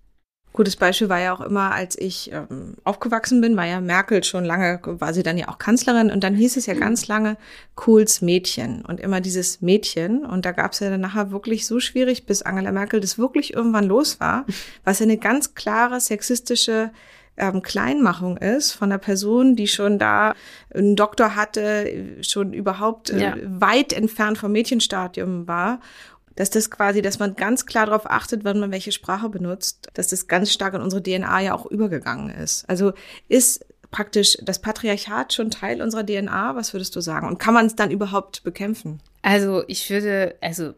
Gutes 0.54 0.76
Beispiel 0.76 1.08
war 1.08 1.18
ja 1.18 1.34
auch 1.34 1.40
immer, 1.40 1.72
als 1.72 1.96
ich 1.98 2.30
ähm, 2.30 2.74
aufgewachsen 2.84 3.40
bin, 3.40 3.56
war 3.56 3.64
ja 3.64 3.80
Merkel 3.80 4.22
schon 4.22 4.44
lange, 4.44 4.80
war 4.84 5.14
sie 5.14 5.22
dann 5.22 5.38
ja 5.38 5.48
auch 5.48 5.56
Kanzlerin 5.56 6.10
und 6.10 6.22
dann 6.22 6.34
hieß 6.34 6.58
es 6.58 6.66
ja 6.66 6.74
ganz 6.74 7.08
lange 7.08 7.38
Kohls 7.74 8.20
Mädchen 8.20 8.84
und 8.84 9.00
immer 9.00 9.22
dieses 9.22 9.62
Mädchen 9.62 10.26
und 10.26 10.44
da 10.44 10.52
gab 10.52 10.72
es 10.72 10.80
ja 10.80 10.90
dann 10.90 11.00
nachher 11.00 11.30
wirklich 11.30 11.66
so 11.66 11.80
schwierig, 11.80 12.26
bis 12.26 12.42
Angela 12.42 12.70
Merkel 12.70 13.00
das 13.00 13.16
wirklich 13.16 13.54
irgendwann 13.54 13.86
los 13.86 14.20
war, 14.20 14.44
was 14.84 14.98
ja 14.98 15.04
eine 15.04 15.16
ganz 15.16 15.54
klare 15.54 16.00
sexistische 16.00 16.90
ähm, 17.36 17.62
Kleinmachung 17.62 18.36
ist 18.36 18.72
von 18.72 18.90
einer 18.90 18.98
Person, 18.98 19.56
die 19.56 19.68
schon 19.68 19.98
da 19.98 20.34
einen 20.74 20.96
Doktor 20.96 21.34
hatte, 21.34 22.22
schon 22.22 22.52
überhaupt 22.52 23.10
äh, 23.10 23.20
ja. 23.20 23.36
weit 23.44 23.92
entfernt 23.92 24.38
vom 24.38 24.52
Mädchenstadium 24.52 25.46
war 25.46 25.80
dass 26.34 26.50
das 26.50 26.70
quasi, 26.70 27.02
dass 27.02 27.18
man 27.18 27.36
ganz 27.36 27.66
klar 27.66 27.86
darauf 27.86 28.10
achtet, 28.10 28.44
wann 28.44 28.60
man 28.60 28.72
welche 28.72 28.92
Sprache 28.92 29.28
benutzt, 29.28 29.88
dass 29.94 30.08
das 30.08 30.28
ganz 30.28 30.50
stark 30.50 30.74
in 30.74 30.80
unsere 30.80 31.02
DNA 31.02 31.40
ja 31.40 31.54
auch 31.54 31.66
übergegangen 31.66 32.30
ist. 32.30 32.68
Also 32.68 32.92
ist 33.28 33.66
praktisch 33.90 34.38
das 34.42 34.60
Patriarchat 34.60 35.32
schon 35.32 35.50
Teil 35.50 35.82
unserer 35.82 36.04
DNA? 36.04 36.56
Was 36.56 36.72
würdest 36.72 36.96
du 36.96 37.00
sagen? 37.00 37.28
Und 37.28 37.38
kann 37.38 37.54
man 37.54 37.66
es 37.66 37.76
dann 37.76 37.90
überhaupt 37.90 38.42
bekämpfen? 38.42 39.00
Also 39.22 39.62
ich 39.68 39.88
würde, 39.88 40.34
also 40.40 40.74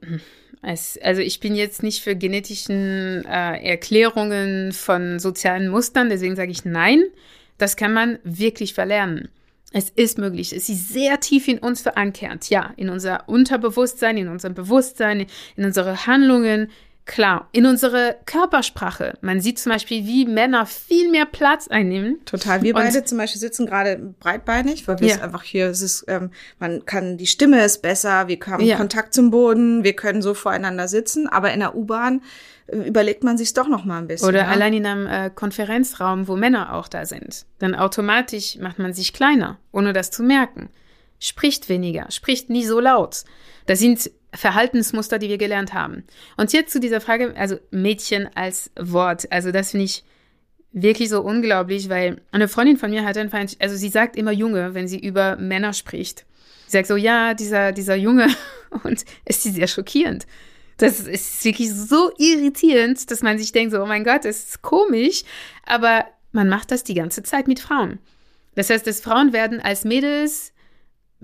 es, 0.62 0.98
also 1.02 1.20
ich 1.20 1.40
bin 1.40 1.54
jetzt 1.54 1.82
nicht 1.82 2.02
für 2.02 2.14
genetischen 2.14 3.24
äh, 3.24 3.62
Erklärungen 3.66 4.72
von 4.72 5.18
sozialen 5.18 5.68
Mustern, 5.68 6.08
deswegen 6.08 6.36
sage 6.36 6.50
ich 6.50 6.64
nein. 6.64 7.04
Das 7.58 7.76
kann 7.76 7.92
man 7.92 8.18
wirklich 8.24 8.74
verlernen. 8.74 9.28
Es 9.72 9.90
ist 9.90 10.18
möglich. 10.18 10.52
Es 10.52 10.68
ist 10.68 10.90
sehr 10.90 11.18
tief 11.20 11.48
in 11.48 11.58
uns 11.58 11.82
verankert. 11.82 12.48
Ja, 12.48 12.72
in 12.76 12.88
unser 12.90 13.28
Unterbewusstsein, 13.28 14.16
in 14.16 14.28
unserem 14.28 14.54
Bewusstsein, 14.54 15.26
in 15.56 15.64
unsere 15.64 16.06
Handlungen, 16.06 16.70
Klar, 17.06 17.48
in 17.52 17.66
unsere 17.66 18.16
Körpersprache. 18.24 19.18
Man 19.20 19.38
sieht 19.40 19.58
zum 19.58 19.72
Beispiel, 19.72 20.06
wie 20.06 20.24
Männer 20.24 20.64
viel 20.64 21.10
mehr 21.10 21.26
Platz 21.26 21.68
einnehmen. 21.68 22.24
Total. 22.24 22.62
Wir 22.62 22.72
beide 22.72 22.98
und, 22.98 23.08
zum 23.08 23.18
Beispiel 23.18 23.40
sitzen 23.40 23.66
gerade 23.66 24.14
breitbeinig, 24.20 24.88
weil 24.88 25.00
wir 25.00 25.08
ja. 25.08 25.16
es 25.16 25.20
einfach 25.20 25.42
hier, 25.42 25.66
es 25.66 25.82
ist, 25.82 26.06
ähm, 26.08 26.30
man 26.58 26.86
kann, 26.86 27.18
die 27.18 27.26
Stimme 27.26 27.62
ist 27.62 27.82
besser, 27.82 28.28
wir 28.28 28.38
haben 28.46 28.64
ja. 28.64 28.76
Kontakt 28.76 29.12
zum 29.12 29.30
Boden, 29.30 29.84
wir 29.84 29.92
können 29.92 30.22
so 30.22 30.32
voreinander 30.32 30.88
sitzen, 30.88 31.28
aber 31.28 31.52
in 31.52 31.60
der 31.60 31.76
U-Bahn 31.76 32.22
äh, 32.68 32.78
überlegt 32.78 33.22
man 33.22 33.36
sich 33.36 33.52
doch 33.52 33.68
noch 33.68 33.84
mal 33.84 33.98
ein 33.98 34.06
bisschen. 34.06 34.28
Oder 34.28 34.40
ja? 34.40 34.48
allein 34.48 34.72
in 34.72 34.86
einem 34.86 35.06
äh, 35.06 35.30
Konferenzraum, 35.30 36.26
wo 36.26 36.36
Männer 36.36 36.72
auch 36.72 36.88
da 36.88 37.04
sind. 37.04 37.44
Dann 37.58 37.74
automatisch 37.74 38.56
macht 38.56 38.78
man 38.78 38.94
sich 38.94 39.12
kleiner, 39.12 39.58
ohne 39.72 39.92
das 39.92 40.10
zu 40.10 40.22
merken. 40.22 40.70
Spricht 41.20 41.68
weniger, 41.68 42.10
spricht 42.10 42.48
nie 42.48 42.64
so 42.64 42.80
laut. 42.80 43.24
Das 43.66 43.78
sind 43.78 44.10
Verhaltensmuster, 44.34 45.18
die 45.18 45.28
wir 45.28 45.38
gelernt 45.38 45.72
haben. 45.74 46.04
Und 46.36 46.52
jetzt 46.52 46.72
zu 46.72 46.80
dieser 46.80 47.00
Frage, 47.00 47.34
also 47.36 47.58
Mädchen 47.70 48.28
als 48.34 48.70
Wort. 48.78 49.30
Also 49.30 49.52
das 49.52 49.70
finde 49.70 49.84
ich 49.84 50.04
wirklich 50.72 51.08
so 51.08 51.22
unglaublich, 51.22 51.88
weil 51.88 52.20
eine 52.32 52.48
Freundin 52.48 52.76
von 52.76 52.90
mir 52.90 53.04
hat 53.04 53.16
einfach, 53.16 53.44
also 53.58 53.76
sie 53.76 53.88
sagt 53.88 54.16
immer 54.16 54.32
Junge, 54.32 54.74
wenn 54.74 54.88
sie 54.88 54.98
über 54.98 55.36
Männer 55.36 55.72
spricht. 55.72 56.26
Sie 56.66 56.72
sagt 56.72 56.88
so, 56.88 56.96
ja, 56.96 57.34
dieser, 57.34 57.72
dieser 57.72 57.94
Junge. 57.94 58.28
Und 58.82 59.04
es 59.24 59.46
ist 59.46 59.54
sehr 59.54 59.68
schockierend. 59.68 60.26
Das 60.78 61.00
ist 61.00 61.44
wirklich 61.44 61.72
so 61.72 62.10
irritierend, 62.18 63.08
dass 63.10 63.22
man 63.22 63.38
sich 63.38 63.52
denkt, 63.52 63.72
so, 63.72 63.80
oh 63.80 63.86
mein 63.86 64.02
Gott, 64.02 64.24
das 64.24 64.44
ist 64.44 64.62
komisch. 64.62 65.22
Aber 65.64 66.04
man 66.32 66.48
macht 66.48 66.72
das 66.72 66.82
die 66.82 66.94
ganze 66.94 67.22
Zeit 67.22 67.46
mit 67.46 67.60
Frauen. 67.60 68.00
Das 68.56 68.70
heißt, 68.70 68.86
dass 68.86 69.00
Frauen 69.00 69.32
werden 69.32 69.60
als 69.60 69.84
Mädels 69.84 70.52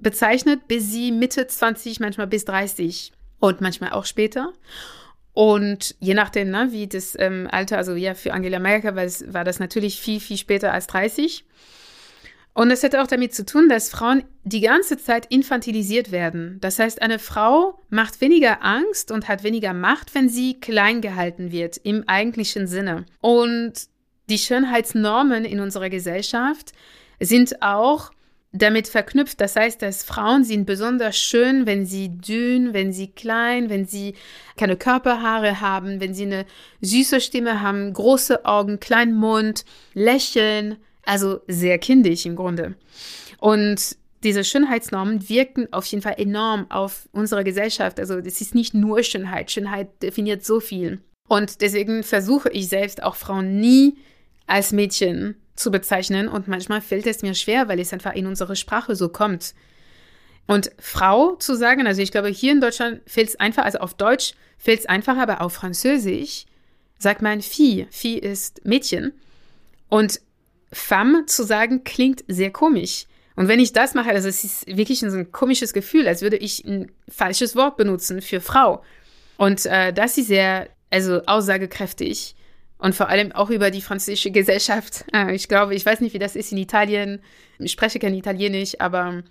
bezeichnet, 0.02 0.68
bis 0.68 0.90
sie 0.90 1.12
Mitte 1.12 1.46
20, 1.46 2.00
manchmal 2.00 2.26
bis 2.26 2.44
30 2.44 3.12
und 3.38 3.60
manchmal 3.60 3.92
auch 3.92 4.04
später. 4.04 4.52
Und 5.32 5.94
je 6.00 6.14
nachdem, 6.14 6.50
ne, 6.50 6.68
wie 6.70 6.86
das 6.86 7.16
ähm, 7.18 7.48
Alter, 7.50 7.78
also 7.78 7.94
ja, 7.94 8.14
für 8.14 8.32
Angela 8.32 8.58
Merkel 8.58 8.96
war, 8.96 9.06
war 9.32 9.44
das 9.44 9.60
natürlich 9.60 10.00
viel, 10.00 10.20
viel 10.20 10.36
später 10.36 10.72
als 10.72 10.86
30. 10.88 11.44
Und 12.52 12.70
es 12.70 12.82
hat 12.82 12.96
auch 12.96 13.06
damit 13.06 13.32
zu 13.32 13.46
tun, 13.46 13.68
dass 13.68 13.90
Frauen 13.90 14.24
die 14.42 14.60
ganze 14.60 14.98
Zeit 14.98 15.26
infantilisiert 15.26 16.10
werden. 16.10 16.58
Das 16.60 16.78
heißt, 16.78 17.00
eine 17.00 17.20
Frau 17.20 17.80
macht 17.90 18.20
weniger 18.20 18.64
Angst 18.64 19.12
und 19.12 19.28
hat 19.28 19.44
weniger 19.44 19.72
Macht, 19.72 20.14
wenn 20.14 20.28
sie 20.28 20.58
klein 20.58 21.00
gehalten 21.00 21.52
wird, 21.52 21.76
im 21.76 22.08
eigentlichen 22.08 22.66
Sinne. 22.66 23.06
Und 23.20 23.74
die 24.28 24.38
Schönheitsnormen 24.38 25.44
in 25.44 25.60
unserer 25.60 25.90
Gesellschaft 25.90 26.72
sind 27.20 27.62
auch 27.62 28.10
damit 28.52 28.88
verknüpft. 28.88 29.40
Das 29.40 29.56
heißt, 29.56 29.80
dass 29.82 30.02
Frauen 30.02 30.44
sind 30.44 30.66
besonders 30.66 31.16
schön, 31.16 31.66
wenn 31.66 31.86
sie 31.86 32.08
dünn, 32.08 32.74
wenn 32.74 32.92
sie 32.92 33.08
klein, 33.08 33.70
wenn 33.70 33.86
sie 33.86 34.14
keine 34.56 34.76
Körperhaare 34.76 35.60
haben, 35.60 36.00
wenn 36.00 36.14
sie 36.14 36.24
eine 36.24 36.46
süße 36.80 37.20
Stimme 37.20 37.62
haben, 37.62 37.92
große 37.92 38.44
Augen, 38.44 38.80
kleinen 38.80 39.14
Mund, 39.14 39.64
lächeln, 39.94 40.76
also 41.04 41.40
sehr 41.46 41.78
kindisch 41.78 42.26
im 42.26 42.36
Grunde. 42.36 42.74
Und 43.38 43.96
diese 44.22 44.44
Schönheitsnormen 44.44 45.28
wirken 45.28 45.72
auf 45.72 45.86
jeden 45.86 46.02
Fall 46.02 46.16
enorm 46.18 46.70
auf 46.70 47.08
unsere 47.12 47.44
Gesellschaft. 47.44 47.98
Also 47.98 48.18
es 48.18 48.40
ist 48.40 48.54
nicht 48.54 48.74
nur 48.74 49.02
Schönheit. 49.02 49.50
Schönheit 49.50 50.02
definiert 50.02 50.44
so 50.44 50.60
viel. 50.60 51.00
Und 51.28 51.60
deswegen 51.62 52.02
versuche 52.02 52.50
ich 52.50 52.68
selbst 52.68 53.02
auch 53.02 53.14
Frauen 53.14 53.60
nie 53.60 53.96
als 54.46 54.72
Mädchen 54.72 55.36
zu 55.54 55.70
bezeichnen 55.70 56.28
und 56.28 56.48
manchmal 56.48 56.80
fällt 56.80 57.06
es 57.06 57.22
mir 57.22 57.34
schwer, 57.34 57.68
weil 57.68 57.80
es 57.80 57.92
einfach 57.92 58.14
in 58.14 58.26
unsere 58.26 58.56
Sprache 58.56 58.96
so 58.96 59.08
kommt. 59.08 59.54
Und 60.46 60.72
Frau 60.78 61.36
zu 61.36 61.54
sagen, 61.54 61.86
also 61.86 62.02
ich 62.02 62.10
glaube, 62.10 62.28
hier 62.28 62.52
in 62.52 62.60
Deutschland 62.60 63.02
fällt 63.06 63.28
es 63.28 63.36
einfach, 63.38 63.64
also 63.64 63.78
auf 63.78 63.94
Deutsch 63.94 64.32
fällt 64.58 64.80
es 64.80 64.86
einfacher, 64.86 65.22
aber 65.22 65.40
auf 65.42 65.52
Französisch 65.52 66.46
sagt 66.98 67.22
man 67.22 67.40
Fille. 67.40 67.86
Fille 67.90 68.18
ist 68.20 68.64
Mädchen. 68.64 69.12
Und 69.88 70.20
femme 70.72 71.26
zu 71.26 71.44
sagen 71.44 71.84
klingt 71.84 72.24
sehr 72.28 72.50
komisch. 72.50 73.06
Und 73.36 73.48
wenn 73.48 73.60
ich 73.60 73.72
das 73.72 73.94
mache, 73.94 74.10
also 74.10 74.28
es 74.28 74.44
ist 74.44 74.66
wirklich 74.66 75.00
so 75.00 75.06
ein 75.06 75.32
komisches 75.32 75.72
Gefühl, 75.72 76.06
als 76.08 76.20
würde 76.20 76.36
ich 76.36 76.64
ein 76.64 76.90
falsches 77.08 77.56
Wort 77.56 77.76
benutzen 77.76 78.20
für 78.20 78.40
Frau. 78.40 78.82
Und 79.36 79.66
äh, 79.66 79.92
das 79.92 80.18
ist 80.18 80.26
sehr, 80.26 80.68
also 80.90 81.22
aussagekräftig 81.26 82.34
und 82.80 82.94
vor 82.94 83.08
allem 83.08 83.32
auch 83.32 83.50
über 83.50 83.70
die 83.70 83.82
französische 83.82 84.30
Gesellschaft. 84.30 85.04
Äh, 85.12 85.34
ich 85.34 85.48
glaube, 85.48 85.74
ich 85.74 85.84
weiß 85.84 86.00
nicht, 86.00 86.14
wie 86.14 86.18
das 86.18 86.36
ist 86.36 86.52
in 86.52 86.58
Italien. 86.58 87.20
Ich 87.58 87.72
spreche 87.72 87.98
kein 87.98 88.14
Italienisch, 88.14 88.80
aber 88.80 89.22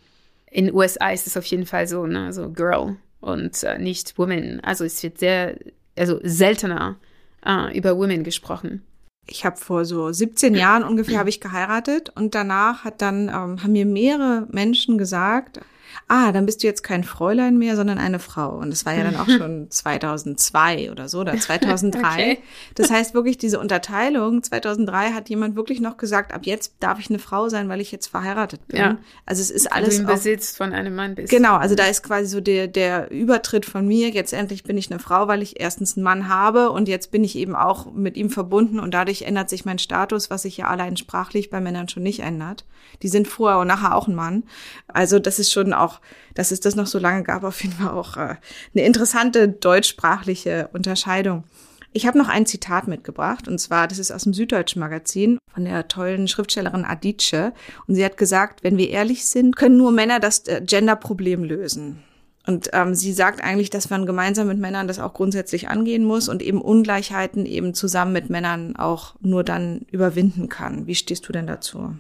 in 0.52 0.66
den 0.66 0.76
USA 0.76 1.12
ist 1.12 1.26
es 1.26 1.38
auf 1.38 1.46
jeden 1.46 1.66
Fall 1.66 1.88
so, 1.88 2.06
ne? 2.06 2.34
so 2.34 2.50
Girl 2.52 2.98
und 3.22 3.64
äh, 3.64 3.78
nicht 3.78 4.18
Woman. 4.18 4.60
Also 4.62 4.84
es 4.84 5.02
wird 5.02 5.20
sehr, 5.20 5.56
also 5.98 6.20
seltener 6.24 6.98
äh, 7.46 7.76
über 7.78 7.98
Women 7.98 8.24
gesprochen. 8.24 8.84
Ich 9.28 9.46
habe 9.46 9.58
vor 9.58 9.86
so 9.86 10.12
17 10.12 10.56
Jahren 10.56 10.84
ungefähr 10.84 11.20
habe 11.20 11.30
ich 11.30 11.40
geheiratet 11.40 12.10
und 12.16 12.36
danach 12.36 12.84
hat 12.84 13.02
dann 13.02 13.30
ähm, 13.30 13.64
haben 13.64 13.72
mir 13.72 13.86
mehrere 13.86 14.48
Menschen 14.52 14.98
gesagt, 14.98 15.60
ah, 16.08 16.32
dann 16.32 16.46
bist 16.46 16.64
du 16.64 16.68
jetzt 16.68 16.84
kein 16.84 17.04
Fräulein 17.04 17.58
mehr, 17.58 17.76
sondern 17.76 17.98
eine 17.98 18.20
Frau. 18.20 18.58
Und 18.58 18.72
das 18.72 18.86
war 18.86 18.94
ja 18.94 19.04
dann 19.04 19.16
auch 19.16 19.30
schon 19.30 19.68
2002 19.70 20.92
oder 20.92 21.08
so 21.08 21.20
oder 21.20 21.38
2003. 21.38 22.00
okay. 22.00 22.40
Das 22.76 22.90
heißt 22.92 23.14
wirklich 23.14 23.38
diese 23.38 23.60
Unterteilung. 23.60 24.44
2003 24.44 25.12
hat 25.12 25.30
jemand 25.30 25.56
wirklich 25.56 25.82
noch 25.82 25.98
gesagt, 25.98 26.34
ab 26.34 26.42
jetzt 26.46 26.74
darf 26.80 27.00
ich 27.00 27.10
eine 27.10 27.20
Frau 27.20 27.50
sein, 27.50 27.70
weil 27.70 27.82
ich 27.82 27.92
jetzt 27.92 28.08
verheiratet 28.08 28.68
bin. 28.68 28.80
Ja. 28.80 28.98
Also 29.26 29.42
es 29.42 29.52
ist 29.52 29.72
alles. 29.72 29.96
Du 29.96 30.02
im 30.02 30.08
Besitz 30.08 30.56
von 30.56 30.74
einem 30.74 30.96
Mann 30.96 31.16
bist. 31.16 31.30
Genau, 31.30 31.56
also 31.56 31.76
da 31.76 31.86
ist 31.86 32.04
quasi 32.04 32.28
so 32.28 32.42
der, 32.42 32.68
der 32.68 33.12
Übertritt 33.12 33.66
von 33.66 33.88
mir. 33.88 34.10
Jetzt 34.10 34.34
endlich 34.34 34.64
bin 34.64 34.78
ich 34.78 34.92
eine 34.92 35.00
Frau, 35.00 35.28
weil 35.28 35.42
ich 35.42 35.60
erstens 35.60 35.96
einen 35.96 36.04
Mann 36.04 36.30
habe 36.30 36.72
und 36.72 36.88
jetzt 36.88 37.12
bin 37.12 37.24
ich 37.24 37.36
eben 37.36 37.56
auch 37.56 37.92
mit 37.92 38.18
ihm 38.18 38.30
verbunden 38.30 38.80
und 38.80 38.94
dadurch 38.94 39.24
ändert 39.24 39.50
sich 39.50 39.66
mein 39.66 39.80
Status, 39.80 40.30
was 40.30 40.44
sich 40.44 40.58
ja 40.58 40.68
allein 40.68 40.98
sprachlich 40.98 41.50
bei 41.50 41.62
Männern 41.62 41.90
schon 41.90 42.04
nicht 42.04 42.20
ändert. 42.20 42.66
Die 43.02 43.08
sind 43.08 43.28
vorher 43.28 43.60
und 43.60 43.68
nachher 43.68 43.96
auch 43.96 44.08
ein 44.08 44.16
Mann. 44.16 44.44
Also 44.88 45.20
das 45.20 45.40
ist 45.40 45.52
schon 45.52 45.74
auch, 45.80 46.02
dass 46.36 46.52
es 46.52 46.60
das 46.60 46.76
noch 46.76 46.88
so 46.88 47.00
lange 47.00 47.24
gab, 47.24 47.44
auf 47.44 47.62
jeden 47.64 47.76
Fall 47.76 47.92
auch 47.92 48.18
äh, 48.18 48.36
eine 48.74 48.86
interessante 48.86 49.48
deutschsprachliche 49.48 50.70
Unterscheidung. 50.74 51.44
Ich 51.92 52.06
habe 52.06 52.20
noch 52.20 52.30
ein 52.30 52.46
Zitat 52.46 52.88
mitgebracht, 52.88 53.48
und 53.48 53.58
zwar, 53.60 53.88
das 53.88 53.98
ist 53.98 54.12
aus 54.12 54.24
dem 54.24 54.34
Süddeutschen 54.34 54.80
Magazin 54.80 55.40
von 55.52 55.66
der 55.66 55.88
tollen 55.88 56.28
Schriftstellerin 56.28 56.86
Adice. 56.86 57.52
Und 57.88 57.96
sie 57.96 58.06
hat 58.06 58.16
gesagt, 58.16 58.64
wenn 58.64 58.78
wir 58.78 58.90
ehrlich 58.90 59.26
sind, 59.26 59.56
können 59.56 59.78
nur 59.78 59.92
Männer 59.92 60.20
das 60.20 60.48
äh, 60.48 60.62
Gender-Problem 60.64 61.44
lösen. 61.44 62.04
Und 62.46 62.70
ähm, 62.74 62.96
sie 62.96 63.14
sagt 63.14 63.44
eigentlich, 63.44 63.70
dass 63.70 63.90
man 63.90 64.06
gemeinsam 64.06 64.48
mit 64.48 64.60
Männern 64.60 64.88
das 64.88 65.00
auch 65.00 65.14
grundsätzlich 65.14 65.70
angehen 65.70 66.04
muss 66.04 66.30
und 66.30 66.42
eben 66.42 66.62
Ungleichheiten 66.62 67.46
eben 67.46 67.74
zusammen 67.74 68.14
mit 68.14 68.30
Männern 68.30 68.76
auch 68.76 69.16
nur 69.20 69.44
dann 69.44 69.82
überwinden 69.92 70.48
kann. 70.50 70.88
Wie 70.88 70.96
stehst 70.96 71.28
du 71.28 71.32
denn 71.32 71.48
dazu? 71.48 71.96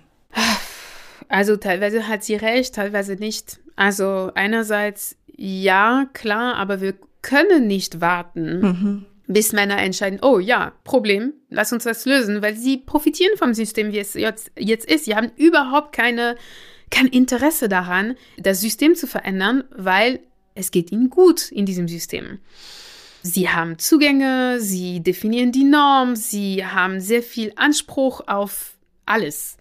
Also 1.29 1.55
teilweise 1.55 2.07
hat 2.07 2.23
sie 2.23 2.35
recht, 2.35 2.75
teilweise 2.75 3.13
nicht. 3.13 3.59
Also 3.75 4.31
einerseits 4.35 5.15
ja, 5.37 6.09
klar, 6.11 6.55
aber 6.55 6.81
wir 6.81 6.95
können 7.21 7.67
nicht 7.67 8.01
warten, 8.01 8.59
mhm. 8.59 9.05
bis 9.27 9.53
Männer 9.53 9.77
entscheiden, 9.77 10.19
oh 10.21 10.39
ja, 10.39 10.73
Problem, 10.83 11.33
lass 11.49 11.71
uns 11.71 11.85
das 11.85 12.05
lösen, 12.05 12.41
weil 12.41 12.57
sie 12.57 12.77
profitieren 12.77 13.37
vom 13.37 13.53
System, 13.53 13.93
wie 13.93 13.99
es 13.99 14.15
jetzt, 14.15 14.51
jetzt 14.57 14.89
ist. 14.89 15.05
Sie 15.05 15.15
haben 15.15 15.31
überhaupt 15.37 15.93
keine, 15.95 16.35
kein 16.91 17.07
Interesse 17.07 17.69
daran, 17.69 18.15
das 18.37 18.59
System 18.59 18.95
zu 18.95 19.07
verändern, 19.07 19.63
weil 19.69 20.19
es 20.55 20.71
geht 20.71 20.91
ihnen 20.91 21.09
gut 21.09 21.51
in 21.51 21.65
diesem 21.65 21.87
System. 21.87 22.39
Sie 23.21 23.49
haben 23.49 23.77
Zugänge, 23.77 24.59
sie 24.59 25.01
definieren 25.01 25.51
die 25.51 25.63
Norm, 25.63 26.15
sie 26.15 26.65
haben 26.65 26.99
sehr 26.99 27.21
viel 27.23 27.53
Anspruch 27.55 28.21
auf 28.27 28.73
alles. 29.05 29.57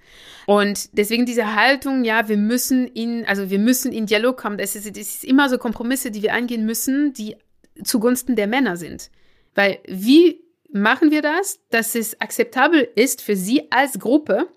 Und 0.48 0.96
deswegen 0.96 1.26
diese 1.26 1.56
Haltung, 1.56 2.04
ja, 2.04 2.26
wir 2.30 2.38
müssen 2.38 2.86
in, 2.86 3.26
also 3.26 3.50
wir 3.50 3.58
müssen 3.58 3.92
in 3.92 4.06
Dialog 4.06 4.38
kommen. 4.38 4.56
Das 4.56 4.74
ist, 4.74 4.88
das 4.88 4.96
ist 4.96 5.24
immer 5.24 5.50
so 5.50 5.58
Kompromisse, 5.58 6.10
die 6.10 6.22
wir 6.22 6.32
eingehen 6.32 6.64
müssen, 6.64 7.12
die 7.12 7.36
zugunsten 7.84 8.34
der 8.34 8.46
Männer 8.46 8.78
sind. 8.78 9.10
Weil 9.54 9.78
wie 9.86 10.40
machen 10.72 11.10
wir 11.10 11.20
das, 11.20 11.60
dass 11.68 11.94
es 11.94 12.18
akzeptabel 12.18 12.88
ist 12.94 13.20
für 13.20 13.36
sie 13.36 13.70
als 13.70 13.98
Gruppe? 13.98 14.48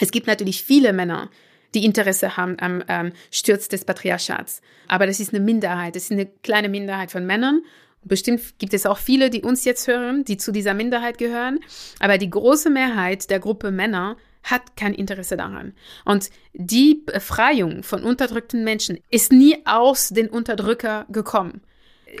Es 0.00 0.10
gibt 0.10 0.26
natürlich 0.26 0.64
viele 0.64 0.92
Männer, 0.92 1.30
die 1.72 1.84
Interesse 1.84 2.36
haben 2.36 2.56
am 2.58 2.82
ähm, 2.88 3.12
Sturz 3.30 3.68
des 3.68 3.84
Patriarchats. 3.84 4.60
Aber 4.88 5.06
das 5.06 5.20
ist 5.20 5.32
eine 5.32 5.44
Minderheit, 5.44 5.94
das 5.94 6.06
ist 6.06 6.10
eine 6.10 6.26
kleine 6.26 6.68
Minderheit 6.68 7.12
von 7.12 7.24
Männern. 7.24 7.62
Bestimmt 8.02 8.58
gibt 8.58 8.74
es 8.74 8.86
auch 8.86 8.98
viele, 8.98 9.30
die 9.30 9.42
uns 9.42 9.64
jetzt 9.64 9.86
hören, 9.86 10.24
die 10.24 10.36
zu 10.36 10.50
dieser 10.50 10.74
Minderheit 10.74 11.16
gehören. 11.16 11.60
Aber 12.00 12.18
die 12.18 12.28
große 12.28 12.70
Mehrheit 12.70 13.30
der 13.30 13.38
Gruppe 13.38 13.70
Männer 13.70 14.16
hat 14.42 14.76
kein 14.76 14.94
Interesse 14.94 15.36
daran. 15.36 15.74
Und 16.04 16.30
die 16.52 17.02
Befreiung 17.04 17.82
von 17.82 18.02
unterdrückten 18.02 18.64
Menschen 18.64 18.98
ist 19.10 19.32
nie 19.32 19.58
aus 19.64 20.08
den 20.08 20.28
Unterdrücker 20.28 21.06
gekommen. 21.10 21.62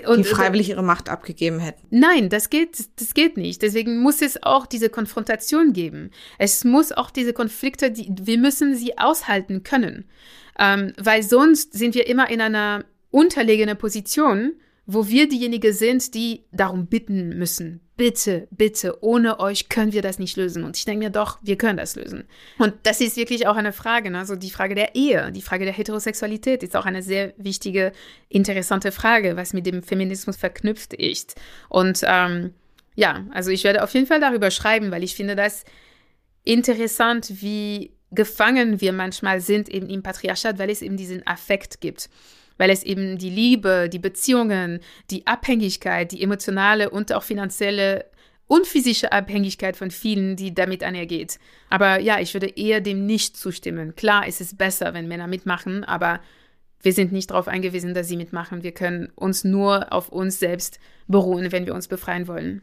Und, 0.06 0.18
die 0.18 0.24
freiwillig 0.24 0.68
ihre 0.68 0.82
Macht 0.82 1.08
abgegeben 1.08 1.60
hätten. 1.60 1.86
Nein, 1.90 2.28
das 2.28 2.50
geht, 2.50 2.78
das 3.00 3.14
geht 3.14 3.38
nicht. 3.38 3.62
Deswegen 3.62 4.00
muss 4.00 4.20
es 4.20 4.42
auch 4.42 4.66
diese 4.66 4.90
Konfrontation 4.90 5.72
geben. 5.72 6.10
Es 6.36 6.64
muss 6.64 6.92
auch 6.92 7.10
diese 7.10 7.32
Konflikte, 7.32 7.90
die, 7.90 8.12
wir 8.20 8.36
müssen 8.36 8.74
sie 8.74 8.98
aushalten 8.98 9.62
können. 9.62 10.04
Ähm, 10.58 10.92
weil 10.98 11.22
sonst 11.22 11.72
sind 11.72 11.94
wir 11.94 12.06
immer 12.06 12.28
in 12.28 12.42
einer 12.42 12.84
unterlegenen 13.10 13.78
Position, 13.78 14.52
wo 14.90 15.06
wir 15.06 15.28
diejenige 15.28 15.74
sind, 15.74 16.14
die 16.14 16.46
darum 16.50 16.86
bitten 16.86 17.38
müssen. 17.38 17.80
Bitte, 17.98 18.48
bitte, 18.50 19.04
ohne 19.04 19.38
euch 19.38 19.68
können 19.68 19.92
wir 19.92 20.00
das 20.00 20.18
nicht 20.18 20.38
lösen. 20.38 20.64
Und 20.64 20.78
ich 20.78 20.86
denke 20.86 21.04
mir 21.04 21.10
doch, 21.10 21.38
wir 21.42 21.58
können 21.58 21.76
das 21.76 21.94
lösen. 21.94 22.24
Und 22.58 22.72
das 22.84 23.02
ist 23.02 23.18
wirklich 23.18 23.46
auch 23.46 23.56
eine 23.56 23.74
Frage, 23.74 24.10
ne? 24.10 24.18
also 24.18 24.34
die 24.34 24.48
Frage 24.48 24.74
der 24.74 24.94
Ehe, 24.94 25.30
die 25.30 25.42
Frage 25.42 25.66
der 25.66 25.74
Heterosexualität 25.74 26.62
ist 26.62 26.74
auch 26.74 26.86
eine 26.86 27.02
sehr 27.02 27.34
wichtige, 27.36 27.92
interessante 28.30 28.90
Frage, 28.90 29.36
was 29.36 29.52
mit 29.52 29.66
dem 29.66 29.82
Feminismus 29.82 30.36
verknüpft 30.38 30.94
ist. 30.94 31.34
Und 31.68 32.00
ähm, 32.04 32.54
ja, 32.94 33.26
also 33.32 33.50
ich 33.50 33.64
werde 33.64 33.82
auf 33.82 33.92
jeden 33.92 34.06
Fall 34.06 34.20
darüber 34.20 34.50
schreiben, 34.50 34.90
weil 34.90 35.04
ich 35.04 35.14
finde 35.14 35.36
das 35.36 35.64
interessant, 36.44 37.42
wie 37.42 37.92
gefangen 38.10 38.80
wir 38.80 38.94
manchmal 38.94 39.42
sind 39.42 39.68
eben 39.68 39.90
im 39.90 40.02
Patriarchat, 40.02 40.58
weil 40.58 40.70
es 40.70 40.80
eben 40.80 40.96
diesen 40.96 41.26
Affekt 41.26 41.82
gibt 41.82 42.08
weil 42.58 42.70
es 42.70 42.82
eben 42.82 43.16
die 43.16 43.30
Liebe, 43.30 43.88
die 43.88 43.98
Beziehungen, 43.98 44.80
die 45.10 45.26
Abhängigkeit, 45.26 46.12
die 46.12 46.22
emotionale 46.22 46.90
und 46.90 47.12
auch 47.12 47.22
finanzielle 47.22 48.04
und 48.46 48.66
physische 48.66 49.12
Abhängigkeit 49.12 49.76
von 49.76 49.90
vielen, 49.90 50.34
die 50.36 50.54
damit 50.54 50.82
einhergeht. 50.82 51.38
Aber 51.70 52.00
ja, 52.00 52.18
ich 52.18 52.34
würde 52.34 52.48
eher 52.48 52.80
dem 52.80 53.06
nicht 53.06 53.36
zustimmen. 53.36 53.94
Klar 53.94 54.26
ist 54.26 54.40
es 54.40 54.56
besser, 54.56 54.94
wenn 54.94 55.06
Männer 55.06 55.26
mitmachen, 55.26 55.84
aber 55.84 56.20
wir 56.82 56.92
sind 56.92 57.12
nicht 57.12 57.30
darauf 57.30 57.48
angewiesen, 57.48 57.94
dass 57.94 58.08
sie 58.08 58.16
mitmachen. 58.16 58.62
Wir 58.62 58.72
können 58.72 59.10
uns 59.14 59.44
nur 59.44 59.92
auf 59.92 60.08
uns 60.08 60.38
selbst 60.38 60.78
beruhen, 61.06 61.52
wenn 61.52 61.66
wir 61.66 61.74
uns 61.74 61.88
befreien 61.88 62.28
wollen. 62.28 62.62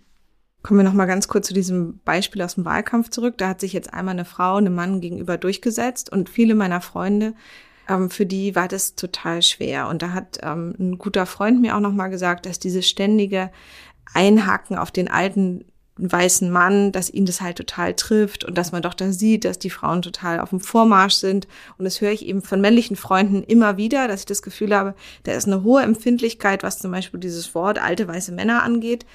Kommen 0.63 0.79
wir 0.79 0.83
noch 0.83 0.93
mal 0.93 1.05
ganz 1.05 1.27
kurz 1.27 1.47
zu 1.47 1.53
diesem 1.53 1.99
Beispiel 2.05 2.41
aus 2.41 2.55
dem 2.55 2.65
Wahlkampf 2.65 3.09
zurück. 3.09 3.37
Da 3.37 3.49
hat 3.49 3.59
sich 3.59 3.71
jetzt 3.71 3.93
einmal 3.93 4.13
eine 4.13 4.25
Frau 4.25 4.55
einem 4.55 4.73
Mann 4.73 4.99
gegenüber 4.99 5.37
durchgesetzt 5.37 6.11
und 6.11 6.29
viele 6.29 6.55
meiner 6.55 6.81
Freunde, 6.81 7.35
ähm, 7.89 8.09
für 8.09 8.25
die 8.25 8.55
war 8.55 8.67
das 8.67 8.95
total 8.95 9.41
schwer. 9.41 9.87
Und 9.87 10.01
da 10.01 10.11
hat 10.11 10.39
ähm, 10.43 10.75
ein 10.79 10.97
guter 10.97 11.25
Freund 11.25 11.61
mir 11.61 11.75
auch 11.75 11.81
noch 11.81 11.93
mal 11.93 12.07
gesagt, 12.07 12.45
dass 12.45 12.59
dieses 12.59 12.87
ständige 12.87 13.51
Einhaken 14.13 14.77
auf 14.77 14.91
den 14.91 15.09
alten 15.09 15.65
weißen 15.97 16.51
Mann, 16.51 16.91
dass 16.91 17.09
ihn 17.09 17.25
das 17.25 17.39
halt 17.39 17.57
total 17.57 17.93
trifft 17.93 18.43
und 18.43 18.57
dass 18.57 18.73
man 18.73 18.81
doch 18.81 18.93
da 18.93 19.11
sieht, 19.11 19.45
dass 19.45 19.59
die 19.59 19.69
Frauen 19.69 20.01
total 20.01 20.41
auf 20.41 20.49
dem 20.49 20.59
Vormarsch 20.59 21.15
sind. 21.15 21.47
Und 21.77 21.85
das 21.85 22.01
höre 22.01 22.11
ich 22.11 22.25
eben 22.25 22.41
von 22.41 22.59
männlichen 22.59 22.97
Freunden 22.97 23.43
immer 23.43 23.77
wieder, 23.77 24.07
dass 24.07 24.21
ich 24.21 24.25
das 24.25 24.41
Gefühl 24.41 24.75
habe, 24.75 24.93
da 25.23 25.31
ist 25.31 25.47
eine 25.47 25.63
hohe 25.63 25.83
Empfindlichkeit, 25.83 26.63
was 26.63 26.79
zum 26.79 26.91
Beispiel 26.91 27.19
dieses 27.19 27.55
Wort 27.55 27.81
alte 27.81 28.07
weiße 28.07 28.33
Männer 28.33 28.63
angeht. 28.63 29.05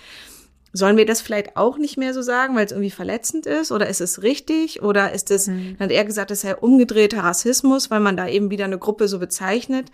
Sollen 0.72 0.96
wir 0.96 1.06
das 1.06 1.20
vielleicht 1.20 1.56
auch 1.56 1.78
nicht 1.78 1.96
mehr 1.96 2.14
so 2.14 2.22
sagen, 2.22 2.54
weil 2.54 2.64
es 2.64 2.72
irgendwie 2.72 2.90
verletzend 2.90 3.46
ist? 3.46 3.72
Oder 3.72 3.88
ist 3.88 4.00
es 4.00 4.22
richtig? 4.22 4.82
Oder 4.82 5.12
ist 5.12 5.30
es, 5.30 5.48
mhm. 5.48 5.76
dann 5.78 5.88
hat 5.88 5.92
er 5.92 6.04
gesagt, 6.04 6.30
das 6.30 6.42
sei 6.42 6.54
umgedrehter 6.54 7.24
Rassismus, 7.24 7.90
weil 7.90 8.00
man 8.00 8.16
da 8.16 8.28
eben 8.28 8.50
wieder 8.50 8.66
eine 8.66 8.78
Gruppe 8.78 9.08
so 9.08 9.18
bezeichnet. 9.18 9.90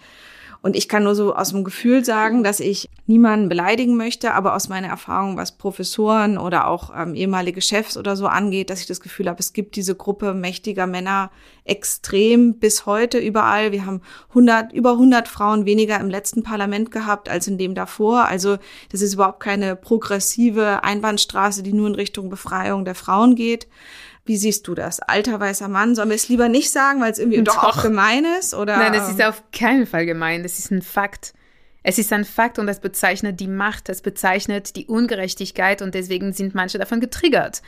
Und 0.67 0.75
ich 0.75 0.89
kann 0.89 1.05
nur 1.05 1.15
so 1.15 1.33
aus 1.33 1.51
dem 1.51 1.63
Gefühl 1.63 2.05
sagen, 2.05 2.43
dass 2.43 2.59
ich 2.59 2.91
niemanden 3.07 3.49
beleidigen 3.49 3.97
möchte, 3.97 4.35
aber 4.35 4.57
aus 4.57 4.69
meiner 4.69 4.89
Erfahrung, 4.89 5.37
was 5.37 5.57
Professoren 5.57 6.39
oder 6.39 6.67
auch 6.67 6.91
ähm, 6.93 7.15
ehemalige 7.15 7.61
Chefs 7.61 7.97
oder 7.97 8.17
so 8.17 8.27
angeht, 8.27 8.69
dass 8.69 8.81
ich 8.81 8.89
das 8.89 9.01
Gefühl 9.01 9.29
habe, 9.29 9.39
es 9.39 9.53
gibt 9.53 9.77
diese 9.77 9.95
Gruppe 9.95 10.35
mächtiger 10.35 10.89
Männer 10.89 11.31
extrem 11.63 12.59
bis 12.59 12.85
heute 12.85 13.19
überall. 13.19 13.71
Wir 13.71 13.87
haben 13.87 14.01
100, 14.31 14.73
über 14.73 14.91
100 14.91 15.29
Frauen 15.29 15.67
weniger 15.67 16.01
im 16.01 16.11
letzten 16.11 16.43
Parlament 16.43 16.91
gehabt 16.91 17.29
als 17.29 17.47
in 17.47 17.59
dem 17.59 17.77
davor. 17.77 18.25
Also 18.25 18.57
das 18.91 19.03
ist 19.03 19.15
überhaupt 19.15 19.39
keine 19.39 19.77
progressive 19.77 20.83
Einbahnstraße, 20.83 21.63
die 21.63 21.75
nur 21.75 21.87
in 21.87 21.95
Richtung 21.95 22.29
Befreiung 22.29 22.85
der 22.85 22.97
Frauen 22.97 23.37
geht. 23.37 23.69
Wie 24.27 24.37
siehst 24.37 24.67
du 24.67 24.75
das? 24.75 25.01
Alter 25.01 25.39
weißer 25.41 25.69
Mann, 25.69 25.95
sollen 25.95 26.09
wir 26.11 26.17
es 26.17 26.29
lieber 26.29 26.49
nicht 26.49 26.71
sagen, 26.71 27.01
weil 27.01 27.13
es 27.13 27.19
irgendwie 27.19 27.43
doch, 27.43 27.55
doch 27.55 27.65
auch 27.79 27.83
gemein 27.83 28.27
ist? 28.39 28.55
Oder? 28.55 28.77
Nein, 28.77 28.95
es 28.95 29.09
ist 29.09 29.23
auf 29.23 29.43
keinen 29.53 29.87
Fall 29.87 30.05
gemein. 30.05 30.43
Das 30.43 30.59
ist 30.59 30.71
ein 30.71 30.83
Fakt. 30.83 31.33
Es 31.83 31.99
ist 31.99 32.13
ein 32.13 32.25
Fakt 32.25 32.59
und 32.59 32.69
es 32.69 32.81
bezeichnet 32.81 33.39
die 33.39 33.47
Macht, 33.47 33.89
es 33.89 34.03
bezeichnet 34.03 34.75
die 34.75 34.87
Ungerechtigkeit 34.87 35.83
und 35.83 35.95
deswegen 35.95 36.33
sind 36.33 36.53
manche 36.53 36.79
davon 36.79 36.99
getriggert. 36.99 37.63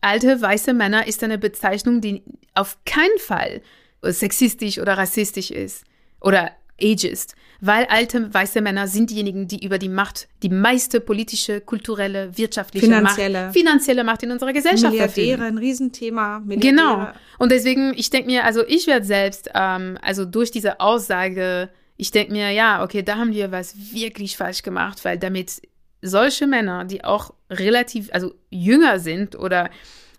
Alte 0.00 0.42
weiße 0.42 0.74
Männer 0.74 1.06
ist 1.06 1.22
eine 1.22 1.38
Bezeichnung, 1.38 2.00
die 2.00 2.24
auf 2.54 2.76
keinen 2.84 3.18
Fall 3.18 3.62
sexistisch 4.02 4.78
oder 4.78 4.98
rassistisch 4.98 5.52
ist 5.52 5.84
oder 6.20 6.50
ageist, 6.80 7.36
weil 7.60 7.86
alte 7.86 8.32
weiße 8.32 8.60
Männer 8.60 8.86
sind 8.88 9.10
diejenigen, 9.10 9.48
die 9.48 9.64
über 9.64 9.78
die 9.78 9.88
Macht, 9.88 10.28
die 10.42 10.48
meiste 10.48 11.00
politische, 11.00 11.60
kulturelle, 11.60 12.36
wirtschaftliche 12.36 12.86
finanzielle. 12.86 13.46
Macht, 13.46 13.52
finanzielle 13.56 14.04
Macht 14.04 14.22
in 14.22 14.30
unserer 14.30 14.52
Gesellschaft 14.52 14.92
Milliardäre, 14.92 15.44
ein 15.44 15.58
Riesenthema. 15.58 16.40
Milliardäre. 16.40 16.74
Genau. 16.74 17.08
Und 17.38 17.52
deswegen, 17.52 17.92
ich 17.96 18.10
denke 18.10 18.30
mir, 18.30 18.44
also 18.44 18.64
ich 18.66 18.86
werde 18.86 19.06
selbst, 19.06 19.50
ähm, 19.54 19.98
also 20.02 20.24
durch 20.24 20.50
diese 20.50 20.80
Aussage, 20.80 21.70
ich 21.96 22.10
denke 22.10 22.32
mir, 22.32 22.50
ja, 22.50 22.82
okay, 22.82 23.02
da 23.02 23.16
haben 23.16 23.32
wir 23.32 23.52
was 23.52 23.74
wirklich 23.92 24.36
falsch 24.36 24.62
gemacht, 24.62 25.04
weil 25.04 25.18
damit 25.18 25.62
solche 26.02 26.46
Männer, 26.46 26.84
die 26.84 27.04
auch 27.04 27.32
relativ, 27.50 28.10
also 28.12 28.34
jünger 28.50 28.98
sind 28.98 29.36
oder 29.36 29.70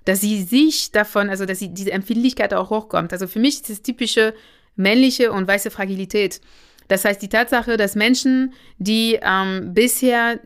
dass 0.05 0.21
sie 0.21 0.43
sich 0.43 0.91
davon, 0.91 1.29
also 1.29 1.45
dass 1.45 1.59
sie 1.59 1.73
diese 1.73 1.91
Empfindlichkeit 1.91 2.53
auch 2.53 2.69
hochkommt. 2.69 3.11
Also 3.11 3.27
für 3.27 3.39
mich 3.39 3.55
ist 3.55 3.69
das 3.69 3.81
typische 3.81 4.33
männliche 4.75 5.31
und 5.31 5.47
weiße 5.47 5.69
Fragilität. 5.69 6.39
Das 6.87 7.05
heißt, 7.05 7.21
die 7.21 7.29
Tatsache, 7.29 7.77
dass 7.77 7.95
Menschen, 7.95 8.53
die 8.77 9.19
ähm, 9.21 9.73
bisher 9.73 10.39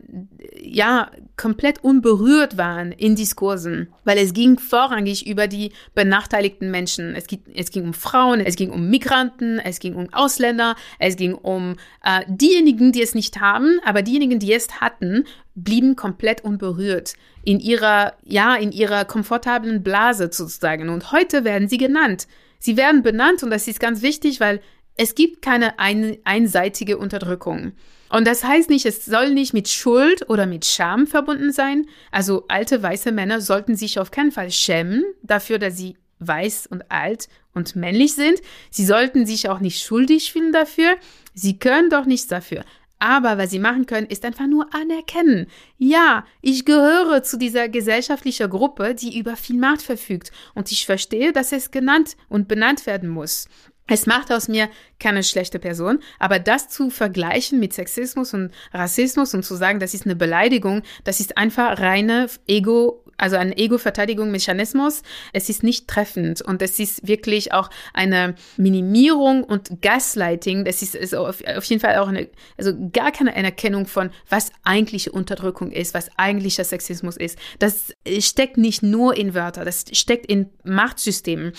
ja 0.60 1.10
komplett 1.36 1.82
unberührt 1.82 2.56
waren 2.56 2.92
in 2.92 3.16
Diskursen, 3.16 3.88
weil 4.04 4.18
es 4.18 4.32
ging 4.32 4.58
vorrangig 4.58 5.26
über 5.26 5.46
die 5.46 5.72
benachteiligten 5.94 6.70
Menschen. 6.70 7.14
Es 7.14 7.26
ging, 7.26 7.42
es 7.54 7.70
ging 7.70 7.84
um 7.84 7.94
Frauen, 7.94 8.40
es 8.40 8.56
ging 8.56 8.70
um 8.70 8.90
Migranten, 8.90 9.58
es 9.58 9.78
ging 9.78 9.94
um 9.94 10.12
Ausländer, 10.12 10.76
es 10.98 11.16
ging 11.16 11.34
um 11.34 11.76
äh, 12.04 12.22
diejenigen, 12.28 12.92
die 12.92 13.02
es 13.02 13.14
nicht 13.14 13.40
haben, 13.40 13.80
aber 13.84 14.02
diejenigen, 14.02 14.38
die 14.38 14.52
es 14.52 14.80
hatten, 14.80 15.24
blieben 15.54 15.96
komplett 15.96 16.44
unberührt 16.44 17.14
in 17.44 17.60
ihrer, 17.60 18.14
ja, 18.24 18.54
in 18.56 18.72
ihrer 18.72 19.04
komfortablen 19.04 19.82
Blase 19.82 20.30
sozusagen. 20.32 20.88
Und 20.88 21.12
heute 21.12 21.44
werden 21.44 21.68
sie 21.68 21.78
genannt. 21.78 22.26
Sie 22.58 22.76
werden 22.76 23.02
benannt 23.02 23.42
und 23.42 23.50
das 23.50 23.66
ist 23.66 23.80
ganz 23.80 24.02
wichtig, 24.02 24.38
weil 24.38 24.60
es 25.02 25.16
gibt 25.16 25.42
keine 25.42 25.80
ein, 25.80 26.18
einseitige 26.22 26.96
Unterdrückung. 26.96 27.72
Und 28.08 28.24
das 28.24 28.44
heißt 28.44 28.70
nicht, 28.70 28.86
es 28.86 29.04
soll 29.04 29.34
nicht 29.34 29.52
mit 29.52 29.68
Schuld 29.68 30.28
oder 30.30 30.46
mit 30.46 30.64
Scham 30.64 31.08
verbunden 31.08 31.50
sein. 31.50 31.86
Also 32.12 32.44
alte 32.46 32.80
weiße 32.80 33.10
Männer 33.10 33.40
sollten 33.40 33.74
sich 33.74 33.98
auf 33.98 34.12
keinen 34.12 34.30
Fall 34.30 34.52
schämen 34.52 35.02
dafür, 35.22 35.58
dass 35.58 35.76
sie 35.76 35.96
weiß 36.20 36.68
und 36.68 36.88
alt 36.92 37.28
und 37.52 37.74
männlich 37.74 38.14
sind. 38.14 38.40
Sie 38.70 38.86
sollten 38.86 39.26
sich 39.26 39.48
auch 39.48 39.58
nicht 39.58 39.82
schuldig 39.82 40.32
fühlen 40.32 40.52
dafür. 40.52 40.94
Sie 41.34 41.58
können 41.58 41.90
doch 41.90 42.04
nichts 42.04 42.28
dafür. 42.28 42.64
Aber 43.00 43.36
was 43.36 43.50
sie 43.50 43.58
machen 43.58 43.86
können, 43.86 44.06
ist 44.06 44.24
einfach 44.24 44.46
nur 44.46 44.72
anerkennen. 44.72 45.48
Ja, 45.76 46.24
ich 46.40 46.64
gehöre 46.64 47.24
zu 47.24 47.36
dieser 47.36 47.68
gesellschaftlichen 47.68 48.48
Gruppe, 48.48 48.94
die 48.94 49.18
über 49.18 49.34
viel 49.34 49.58
Macht 49.58 49.82
verfügt. 49.82 50.30
Und 50.54 50.70
ich 50.70 50.86
verstehe, 50.86 51.32
dass 51.32 51.50
es 51.50 51.72
genannt 51.72 52.16
und 52.28 52.46
benannt 52.46 52.86
werden 52.86 53.08
muss. 53.08 53.48
Es 53.88 54.06
macht 54.06 54.32
aus 54.32 54.48
mir 54.48 54.68
keine 55.00 55.24
schlechte 55.24 55.58
Person, 55.58 55.98
aber 56.18 56.38
das 56.38 56.68
zu 56.68 56.88
vergleichen 56.88 57.58
mit 57.58 57.72
Sexismus 57.72 58.32
und 58.32 58.52
Rassismus 58.72 59.34
und 59.34 59.44
zu 59.44 59.56
sagen, 59.56 59.80
das 59.80 59.92
ist 59.92 60.06
eine 60.06 60.14
Beleidigung, 60.14 60.82
das 61.04 61.18
ist 61.18 61.36
einfach 61.36 61.80
reine 61.80 62.28
Ego, 62.46 63.04
also 63.18 63.36
ein 63.36 63.56
Ego-Verteidigungsmechanismus. 63.56 65.02
Es 65.32 65.48
ist 65.48 65.62
nicht 65.62 65.88
treffend 65.88 66.42
und 66.42 66.62
es 66.62 66.78
ist 66.78 67.06
wirklich 67.06 67.52
auch 67.52 67.70
eine 67.92 68.34
Minimierung 68.56 69.44
und 69.44 69.82
Gaslighting. 69.82 70.64
Das 70.64 70.82
ist, 70.82 70.94
ist 70.94 71.14
auf, 71.14 71.42
auf, 71.44 71.64
jeden 71.64 71.80
Fall 71.80 71.96
auch 71.98 72.08
eine, 72.08 72.28
also 72.56 72.72
gar 72.92 73.12
keine 73.12 73.36
Anerkennung 73.36 73.86
von, 73.86 74.10
was 74.28 74.50
eigentliche 74.64 75.12
Unterdrückung 75.12 75.70
ist, 75.70 75.94
was 75.94 76.10
eigentlicher 76.16 76.64
Sexismus 76.64 77.16
ist. 77.16 77.38
Das 77.58 77.94
steckt 78.20 78.56
nicht 78.56 78.82
nur 78.82 79.16
in 79.16 79.34
Wörtern, 79.34 79.66
das 79.66 79.84
steckt 79.92 80.26
in 80.26 80.50
Machtsystemen. 80.64 81.52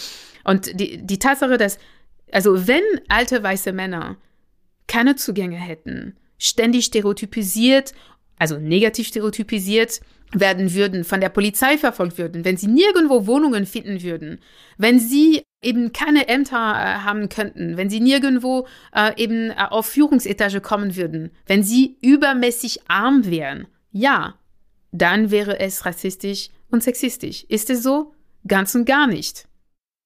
Und 0.44 0.78
die, 0.80 1.06
die 1.06 1.20
Tatsache, 1.20 1.58
dass 1.58 1.78
also 2.34 2.68
wenn 2.68 2.84
alte 3.08 3.42
weiße 3.42 3.72
Männer 3.74 4.18
keine 4.88 5.16
Zugänge 5.16 5.58
hätten, 5.58 6.16
ständig 6.38 6.86
stereotypisiert, 6.86 7.94
also 8.38 8.58
negativ 8.58 9.08
stereotypisiert 9.08 10.02
werden 10.34 10.74
würden, 10.74 11.04
von 11.04 11.22
der 11.22 11.30
Polizei 11.30 11.78
verfolgt 11.78 12.18
würden, 12.18 12.44
wenn 12.44 12.58
sie 12.58 12.68
nirgendwo 12.68 13.28
Wohnungen 13.28 13.66
finden 13.66 14.02
würden, 14.02 14.40
wenn 14.78 15.00
sie 15.00 15.44
eben 15.62 15.94
keine 15.94 16.28
Ämter 16.28 16.58
äh, 16.58 17.04
haben 17.04 17.30
könnten, 17.30 17.78
wenn 17.78 17.90
sie 17.90 18.00
nirgendwo 18.00 18.68
äh, 18.94 19.12
eben 19.22 19.52
äh, 19.52 19.56
auf 19.70 19.86
Führungsetage 19.86 20.60
kommen 20.60 20.96
würden, 20.96 21.32
wenn 21.46 21.64
sie 21.64 21.98
übermäßig 22.02 22.82
arm 22.88 23.26
wären, 23.26 23.68
ja, 23.92 24.36
dann 24.92 25.32
wäre 25.32 25.60
es 25.60 25.86
rassistisch 25.86 26.50
und 26.70 26.84
sexistisch. 26.84 27.46
Ist 27.48 27.70
es 27.70 27.84
so? 27.84 28.14
Ganz 28.48 28.76
und 28.76 28.86
gar 28.86 29.08
nicht. 29.08 29.48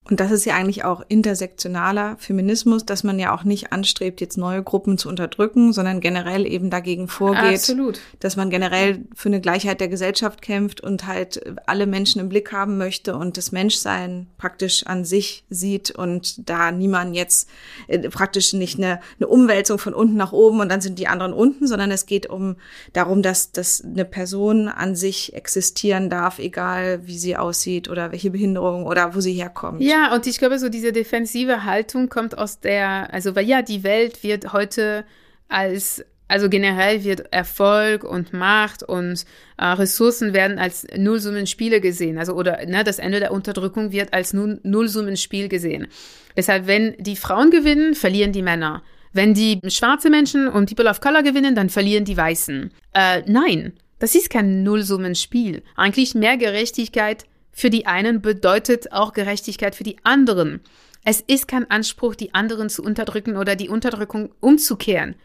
Und 0.09 0.21
das 0.21 0.31
ist 0.31 0.45
ja 0.45 0.55
eigentlich 0.55 0.85
auch 0.85 1.03
intersektionaler 1.09 2.15
Feminismus, 2.17 2.85
dass 2.85 3.03
man 3.03 3.19
ja 3.19 3.35
auch 3.35 3.43
nicht 3.43 3.73
anstrebt, 3.73 4.21
jetzt 4.21 4.37
neue 4.37 4.63
Gruppen 4.63 4.97
zu 4.97 5.09
unterdrücken, 5.09 5.73
sondern 5.73 5.99
generell 5.99 6.45
eben 6.45 6.69
dagegen 6.69 7.09
vorgeht, 7.09 7.55
Absolut. 7.55 7.99
dass 8.19 8.37
man 8.37 8.49
generell 8.49 9.05
für 9.15 9.27
eine 9.27 9.41
Gleichheit 9.41 9.81
der 9.81 9.89
Gesellschaft 9.89 10.41
kämpft 10.41 10.79
und 10.79 11.07
halt 11.07 11.41
alle 11.65 11.87
Menschen 11.87 12.21
im 12.21 12.29
Blick 12.29 12.53
haben 12.53 12.77
möchte 12.77 13.17
und 13.17 13.35
das 13.35 13.51
Menschsein 13.51 14.27
praktisch 14.37 14.85
an 14.85 15.03
sich 15.03 15.43
sieht 15.49 15.91
und 15.91 16.49
da 16.49 16.71
niemand 16.71 17.15
jetzt 17.15 17.49
äh, 17.87 17.99
praktisch 18.09 18.53
nicht 18.53 18.77
eine, 18.77 19.01
eine 19.19 19.27
Umwälzung 19.27 19.77
von 19.77 19.93
unten 19.93 20.15
nach 20.15 20.31
oben 20.31 20.61
und 20.61 20.69
dann 20.69 20.81
sind 20.81 20.99
die 20.99 21.07
anderen 21.07 21.33
unten, 21.33 21.67
sondern 21.67 21.91
es 21.91 22.05
geht 22.05 22.29
um 22.29 22.55
darum, 22.93 23.21
dass, 23.21 23.51
dass 23.51 23.83
eine 23.83 24.05
Person 24.05 24.69
an 24.69 24.95
sich 24.95 25.33
existieren 25.33 26.09
darf, 26.09 26.39
egal 26.39 27.05
wie 27.05 27.17
sie 27.17 27.35
aussieht 27.35 27.89
oder 27.89 28.11
welche 28.13 28.31
Behinderung 28.31 28.85
oder 28.85 29.15
wo 29.15 29.19
sie 29.19 29.33
herkommt. 29.33 29.81
Ja, 29.81 29.96
ja, 29.97 30.13
und 30.13 30.27
ich 30.27 30.37
glaube, 30.37 30.59
so 30.59 30.69
diese 30.69 30.91
defensive 30.91 31.63
Haltung 31.63 32.09
kommt 32.09 32.37
aus 32.37 32.59
der, 32.59 33.11
also 33.13 33.35
weil 33.35 33.45
ja, 33.47 33.61
die 33.61 33.83
Welt 33.83 34.23
wird 34.23 34.53
heute 34.53 35.05
als, 35.47 36.05
also 36.27 36.49
generell 36.49 37.03
wird 37.03 37.33
Erfolg 37.33 38.03
und 38.03 38.31
Macht 38.31 38.83
und 38.83 39.25
äh, 39.57 39.65
Ressourcen 39.65 40.33
werden 40.33 40.59
als 40.59 40.85
Nullsummenspiele 40.95 41.81
gesehen. 41.81 42.17
Also 42.17 42.33
oder 42.33 42.63
ne, 42.65 42.83
das 42.83 42.99
Ende 42.99 43.19
der 43.19 43.31
Unterdrückung 43.31 43.91
wird 43.91 44.13
als 44.13 44.33
Nullsummenspiel 44.33 45.47
gesehen. 45.47 45.87
Deshalb, 46.35 46.67
wenn 46.67 46.95
die 46.99 47.15
Frauen 47.15 47.49
gewinnen, 47.49 47.95
verlieren 47.95 48.33
die 48.33 48.43
Männer. 48.43 48.83
Wenn 49.13 49.33
die 49.33 49.59
schwarze 49.67 50.11
Menschen 50.11 50.47
und 50.47 50.67
People 50.67 50.89
of 50.89 51.01
Color 51.01 51.23
gewinnen, 51.23 51.55
dann 51.55 51.69
verlieren 51.69 52.05
die 52.05 52.17
Weißen. 52.17 52.71
Äh, 52.93 53.23
nein, 53.25 53.73
das 53.97 54.13
ist 54.13 54.29
kein 54.29 54.61
Nullsummenspiel. 54.61 55.63
Eigentlich 55.75 56.13
mehr 56.13 56.37
Gerechtigkeit 56.37 57.25
für 57.57 57.71
die 57.71 57.87
einen 57.87 58.21
bedeutet 58.21 58.91
auch 58.91 59.13
Gerechtigkeit 59.13 59.73
für 59.73 59.83
die 59.83 59.97
anderen. 60.03 60.61
Es 61.03 61.21
ist 61.21 61.47
kein 61.47 61.67
Anspruch, 61.71 62.13
die 62.13 62.35
anderen 62.35 62.69
zu 62.69 62.83
unterdrücken 62.83 63.35
oder 63.35 63.55
die 63.55 63.67
Unterdrückung 63.67 64.31
umzukehren. 64.41 65.15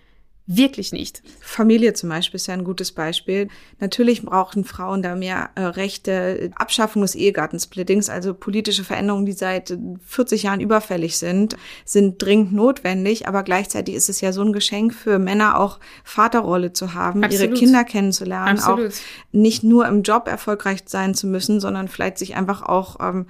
Wirklich 0.47 0.93
nicht. 0.93 1.23
Familie 1.41 1.93
zum 1.93 2.09
Beispiel 2.09 2.37
ist 2.37 2.49
ja 2.49 2.55
ein 2.55 2.65
gutes 2.65 2.91
Beispiel. 2.91 3.49
Natürlich 3.79 4.23
brauchen 4.25 4.65
Frauen 4.65 5.01
da 5.01 5.15
mehr 5.15 5.51
äh, 5.55 5.63
Rechte. 5.63 6.51
Abschaffung 6.57 7.03
des 7.03 7.15
Ehegattensplittings, 7.15 8.09
also 8.09 8.35
politische 8.35 8.83
Veränderungen, 8.83 9.25
die 9.25 9.33
seit 9.33 9.79
40 10.05 10.43
Jahren 10.43 10.61
überfällig 10.61 11.17
sind, 11.17 11.57
sind 11.85 12.21
dringend 12.21 12.53
notwendig. 12.53 13.29
Aber 13.29 13.45
gleichzeitig 13.45 13.95
ist 13.95 14.09
es 14.09 14.21
ja 14.21 14.33
so 14.33 14.43
ein 14.43 14.53
Geschenk 14.53 14.93
für 14.95 15.21
Männer 15.21 15.61
auch 15.61 15.79
Vaterrolle 16.03 16.73
zu 16.73 16.95
haben, 16.95 17.23
Absolut. 17.23 17.51
ihre 17.51 17.59
Kinder 17.59 17.85
kennenzulernen, 17.85 18.59
Absolut. 18.59 18.93
auch 18.93 18.97
nicht 19.31 19.63
nur 19.63 19.87
im 19.87 20.03
Job 20.03 20.27
erfolgreich 20.27 20.81
sein 20.87 21.15
zu 21.15 21.29
müssen, 21.29 21.61
sondern 21.61 21.87
vielleicht 21.87 22.19
sich 22.19 22.35
einfach 22.35 22.63
auch 22.63 22.97
ähm, 23.01 23.27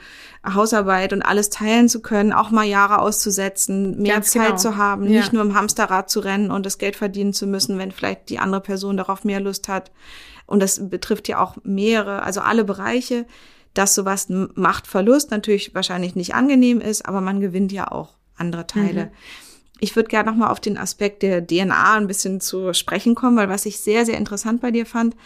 Hausarbeit 0.46 1.12
und 1.12 1.22
alles 1.22 1.50
teilen 1.50 1.88
zu 1.88 2.00
können, 2.00 2.32
auch 2.32 2.50
mal 2.50 2.64
Jahre 2.64 2.98
auszusetzen, 3.00 4.00
mehr 4.00 4.14
Ganz 4.14 4.30
Zeit 4.30 4.46
genau. 4.46 4.58
zu 4.58 4.76
haben, 4.76 5.04
ja. 5.04 5.20
nicht 5.20 5.32
nur 5.32 5.42
im 5.42 5.54
Hamsterrad 5.54 6.10
zu 6.10 6.20
rennen 6.20 6.50
und 6.50 6.66
das 6.66 6.78
Geld 6.78 6.96
verdienen 7.02 7.32
zu 7.32 7.48
müssen, 7.48 7.78
wenn 7.78 7.90
vielleicht 7.90 8.28
die 8.28 8.38
andere 8.38 8.60
Person 8.60 8.96
darauf 8.96 9.24
mehr 9.24 9.40
Lust 9.40 9.66
hat. 9.66 9.90
Und 10.46 10.62
das 10.62 10.88
betrifft 10.88 11.26
ja 11.26 11.42
auch 11.42 11.56
mehrere, 11.64 12.22
also 12.22 12.40
alle 12.42 12.62
Bereiche, 12.62 13.26
dass 13.74 13.96
sowas 13.96 14.28
Machtverlust 14.28 15.32
natürlich 15.32 15.74
wahrscheinlich 15.74 16.14
nicht 16.14 16.36
angenehm 16.36 16.80
ist, 16.80 17.04
aber 17.04 17.20
man 17.20 17.40
gewinnt 17.40 17.72
ja 17.72 17.90
auch 17.90 18.10
andere 18.36 18.68
Teile. 18.68 19.06
Mhm. 19.06 19.10
Ich 19.80 19.96
würde 19.96 20.10
gerne 20.10 20.30
nochmal 20.30 20.52
auf 20.52 20.60
den 20.60 20.78
Aspekt 20.78 21.24
der 21.24 21.44
DNA 21.44 21.94
ein 21.94 22.06
bisschen 22.06 22.40
zu 22.40 22.72
sprechen 22.72 23.16
kommen, 23.16 23.36
weil 23.36 23.48
was 23.48 23.66
ich 23.66 23.80
sehr, 23.80 24.06
sehr 24.06 24.16
interessant 24.16 24.60
bei 24.60 24.70
dir 24.70 24.86
fand, 24.86 25.16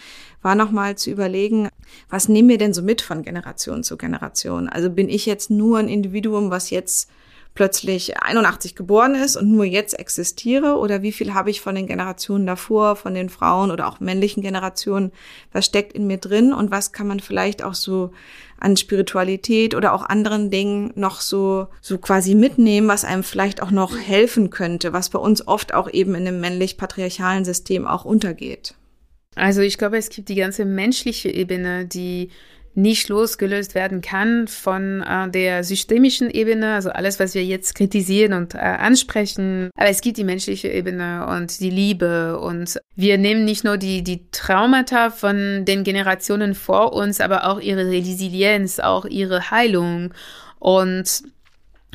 war 0.41 0.55
nochmal 0.55 0.97
zu 0.97 1.11
überlegen, 1.11 1.69
was 2.09 2.31
nehmen 2.31 2.49
wir 2.49 2.57
denn 2.57 2.73
so 2.73 2.81
mit 2.81 3.03
von 3.03 3.23
Generation 3.23 3.83
zu 3.83 3.99
Generation? 3.99 4.71
Also 4.71 4.89
bin 4.89 5.11
ich 5.11 5.27
jetzt 5.27 5.51
nur 5.51 5.77
ein 5.77 5.89
Individuum, 5.89 6.51
was 6.51 6.71
jetzt 6.71 7.11
plötzlich 7.57 8.23
81 8.23 8.77
geboren 8.77 9.17
ist 9.17 9.37
und 9.37 9.51
nur 9.51 9.65
jetzt 9.65 9.99
existiere 9.99 10.77
oder 10.77 11.03
wie 11.03 11.11
viel 11.11 11.35
habe 11.35 11.51
ich 11.51 11.61
von 11.61 11.75
den 11.75 11.89
Generationen 11.89 12.47
davor, 12.47 12.95
von 12.95 13.15
den 13.15 13.29
Frauen 13.29 13.73
oder 13.73 13.89
auch 13.89 13.99
männlichen 13.99 14.43
Generationen, 14.43 15.11
was 15.53 15.67
steckt 15.67 15.93
in 15.93 16.07
mir 16.07 16.19
drin 16.19 16.53
und 16.53 16.71
was 16.71 16.93
kann 16.93 17.09
man 17.09 17.19
vielleicht 17.19 17.65
auch 17.65 17.75
so 17.75 18.13
an 18.61 18.77
Spiritualität 18.77 19.75
oder 19.75 19.93
auch 19.93 20.05
anderen 20.05 20.51
Dingen 20.51 20.93
noch 20.95 21.21
so, 21.21 21.67
so 21.81 21.99
quasi 21.99 22.35
mitnehmen, 22.35 22.89
was 22.89 23.05
einem 23.05 23.25
vielleicht 23.25 23.63
auch 23.63 23.71
noch 23.71 23.97
helfen 23.99 24.51
könnte, 24.51 24.93
was 24.93 25.11
bei 25.11 25.19
uns 25.19 25.47
oft 25.49 25.75
auch 25.75 25.93
eben 25.93 26.15
in 26.15 26.29
einem 26.29 26.41
männlich-patriarchalen 26.41 27.45
System 27.45 27.87
auch 27.87 28.05
untergeht. 28.05 28.75
Also 29.35 29.61
ich 29.61 29.77
glaube, 29.77 29.99
es 29.99 30.09
gibt 30.09 30.29
die 30.29 30.35
ganze 30.35 30.65
menschliche 30.65 31.29
Ebene, 31.29 31.85
die 31.85 32.31
nicht 32.77 33.09
losgelöst 33.09 33.75
werden 33.75 34.03
kann 34.03 34.49
von 34.49 35.03
äh, 35.03 35.29
der 35.31 35.65
systemischen 35.65 36.31
Ebene, 36.31 36.75
also 36.75 36.91
alles, 36.91 37.19
was 37.19 37.35
wir 37.35 37.45
jetzt 37.45 37.75
kritisieren 37.75 38.35
und 38.35 38.55
äh, 38.55 38.59
ansprechen. 38.59 39.71
Aber 39.77 39.89
es 39.89 40.03
gibt 40.03 40.19
die 40.19 40.25
menschliche 40.25 40.69
Ebene 40.69 41.27
und 41.27 41.59
die 41.61 41.71
Liebe 41.71 42.39
und 42.39 42.79
wir 42.95 43.19
nehmen 43.19 43.45
nicht 43.45 43.65
nur 43.65 43.79
die, 43.79 44.05
die 44.05 44.31
Traumata 44.31 45.11
von 45.11 45.65
den 45.65 45.85
Generationen 45.85 46.55
vor 46.55 46.93
uns, 46.93 47.21
aber 47.21 47.49
auch 47.49 47.61
ihre 47.61 47.87
Resilienz, 47.91 48.79
auch 48.79 49.07
ihre 49.07 49.51
Heilung 49.51 50.13
und 50.59 51.23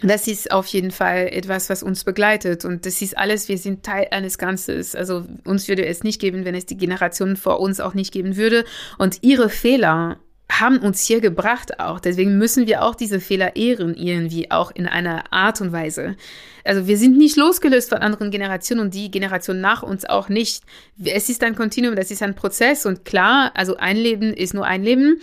das 0.04 0.28
ist 0.28 0.52
auf 0.52 0.65
jeden 0.67 0.91
Fall 0.91 1.28
etwas, 1.32 1.70
was 1.70 1.84
uns 1.84 2.04
begleitet. 2.04 2.65
Und 2.65 2.86
das 2.86 3.02
ist 3.02 3.17
alles, 3.17 3.48
wir 3.50 3.58
sind 3.58 3.84
Teil 3.84 4.08
eines 4.12 4.38
Ganzes. 4.38 4.96
Also 4.96 5.26
uns 5.46 5.67
würde 5.67 5.86
es 5.86 6.04
nicht 6.04 6.20
geben, 6.20 6.44
wenn 6.44 6.56
es 6.56 6.65
die 6.65 6.78
Generationen 6.78 7.38
vor 7.38 7.60
uns 7.60 7.80
auch 7.80 7.94
nicht 7.94 8.12
geben 8.12 8.36
würde. 8.36 8.65
Und 8.98 9.20
ihre 9.22 9.50
Fehler 9.50 10.17
haben 10.60 10.80
uns 10.80 11.02
hier 11.02 11.22
gebracht 11.22 11.80
auch. 11.80 12.00
Deswegen 12.00 12.38
müssen 12.38 12.68
wir 12.68 12.84
auch 12.84 12.96
diese 12.96 13.20
Fehler 13.20 13.56
ehren, 13.56 13.96
irgendwie 13.96 14.52
auch 14.52 14.72
in 14.72 14.88
einer 14.88 15.32
Art 15.32 15.62
und 15.62 15.72
Weise. 15.72 16.16
Also 16.64 16.88
wir 16.88 16.98
sind 16.98 17.18
nicht 17.18 17.38
losgelöst 17.38 17.90
von 17.90 18.00
anderen 18.00 18.32
Generationen 18.32 18.86
und 18.86 18.94
die 18.94 19.10
Generation 19.10 19.62
nach 19.62 19.84
uns 19.84 20.06
auch 20.06 20.30
nicht. 20.30 20.64
Es 21.04 21.30
ist 21.30 21.44
ein 21.44 21.56
Kontinuum, 21.56 21.96
das 21.96 22.12
ist 22.12 22.22
ein 22.22 22.36
Prozess 22.36 22.86
und 22.86 23.06
klar, 23.06 23.52
also 23.56 23.78
ein 23.78 23.98
Leben 23.98 24.34
ist 24.34 24.54
nur 24.54 24.66
ein 24.66 24.84
Leben. 24.84 25.22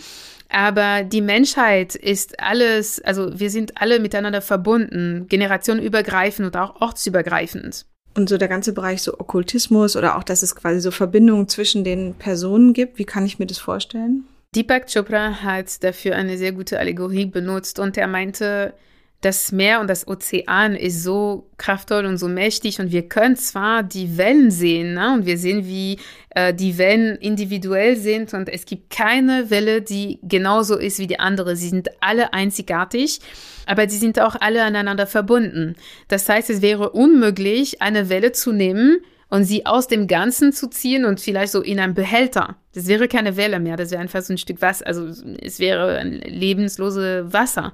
Aber 0.51 1.03
die 1.03 1.21
Menschheit 1.21 1.93
ist 1.93 2.39
alles, 2.39 2.99
also 3.01 3.39
wir 3.39 3.51
sind 3.51 3.79
alle 3.79 3.99
miteinander 3.99 4.41
verbunden, 4.41 5.27
generationenübergreifend 5.29 6.47
und 6.47 6.57
auch 6.57 6.81
ortsübergreifend. 6.81 7.85
Und 8.15 8.29
so 8.29 8.37
der 8.37 8.47
ganze 8.47 8.73
Bereich 8.73 9.03
so 9.03 9.13
Okkultismus 9.13 9.95
oder 9.95 10.17
auch, 10.17 10.23
dass 10.23 10.41
es 10.41 10.55
quasi 10.55 10.79
so 10.79 10.89
Verbindungen 10.89 11.47
zwischen 11.47 11.83
den 11.83 12.15
Personen 12.15 12.73
gibt, 12.73 12.97
wie 12.97 13.05
kann 13.05 13.27
ich 13.27 13.37
mir 13.37 13.45
das 13.45 13.59
vorstellen? 13.59 14.25
Deepak 14.55 14.91
Chopra 14.91 15.43
hat 15.43 15.83
dafür 15.83 16.15
eine 16.15 16.35
sehr 16.35 16.51
gute 16.51 16.79
Allegorie 16.79 17.27
benutzt 17.27 17.77
und 17.77 17.97
er 17.97 18.07
meinte, 18.07 18.73
das 19.21 19.51
Meer 19.51 19.79
und 19.79 19.87
das 19.87 20.07
Ozean 20.07 20.75
ist 20.75 21.03
so 21.03 21.51
kraftvoll 21.57 22.05
und 22.05 22.17
so 22.17 22.27
mächtig 22.27 22.79
und 22.79 22.91
wir 22.91 23.07
können 23.07 23.35
zwar 23.35 23.83
die 23.83 24.17
Wellen 24.17 24.49
sehen 24.49 24.95
ne? 24.95 25.13
und 25.13 25.27
wir 25.27 25.37
sehen, 25.37 25.67
wie 25.67 25.99
äh, 26.31 26.51
die 26.51 26.79
Wellen 26.79 27.15
individuell 27.17 27.95
sind 27.95 28.33
und 28.33 28.49
es 28.49 28.65
gibt 28.65 28.89
keine 28.89 29.51
Welle, 29.51 29.83
die 29.83 30.17
genauso 30.23 30.77
ist 30.77 30.97
wie 30.97 31.07
die 31.07 31.19
andere. 31.19 31.55
Sie 31.55 31.69
sind 31.69 31.89
alle 31.99 32.33
einzigartig, 32.33 33.19
aber 33.67 33.87
sie 33.87 33.97
sind 33.99 34.19
auch 34.19 34.35
alle 34.39 34.63
aneinander 34.63 35.05
verbunden. 35.05 35.75
Das 36.07 36.27
heißt, 36.27 36.49
es 36.49 36.63
wäre 36.63 36.89
unmöglich, 36.89 37.83
eine 37.83 38.09
Welle 38.09 38.31
zu 38.31 38.51
nehmen 38.51 38.99
und 39.29 39.43
sie 39.43 39.65
aus 39.65 39.87
dem 39.87 40.07
Ganzen 40.07 40.51
zu 40.51 40.67
ziehen 40.67 41.05
und 41.05 41.19
vielleicht 41.19 41.51
so 41.51 41.61
in 41.61 41.79
einem 41.79 41.93
Behälter. 41.93 42.57
Das 42.73 42.87
wäre 42.87 43.07
keine 43.07 43.37
Welle 43.37 43.59
mehr, 43.59 43.77
das 43.77 43.91
wäre 43.91 44.01
einfach 44.01 44.21
so 44.21 44.33
ein 44.33 44.37
Stück 44.37 44.61
Wasser, 44.61 44.87
also 44.87 45.07
es 45.41 45.59
wäre 45.59 45.97
ein 45.97 46.13
lebenslose 46.13 47.31
Wasser. 47.31 47.73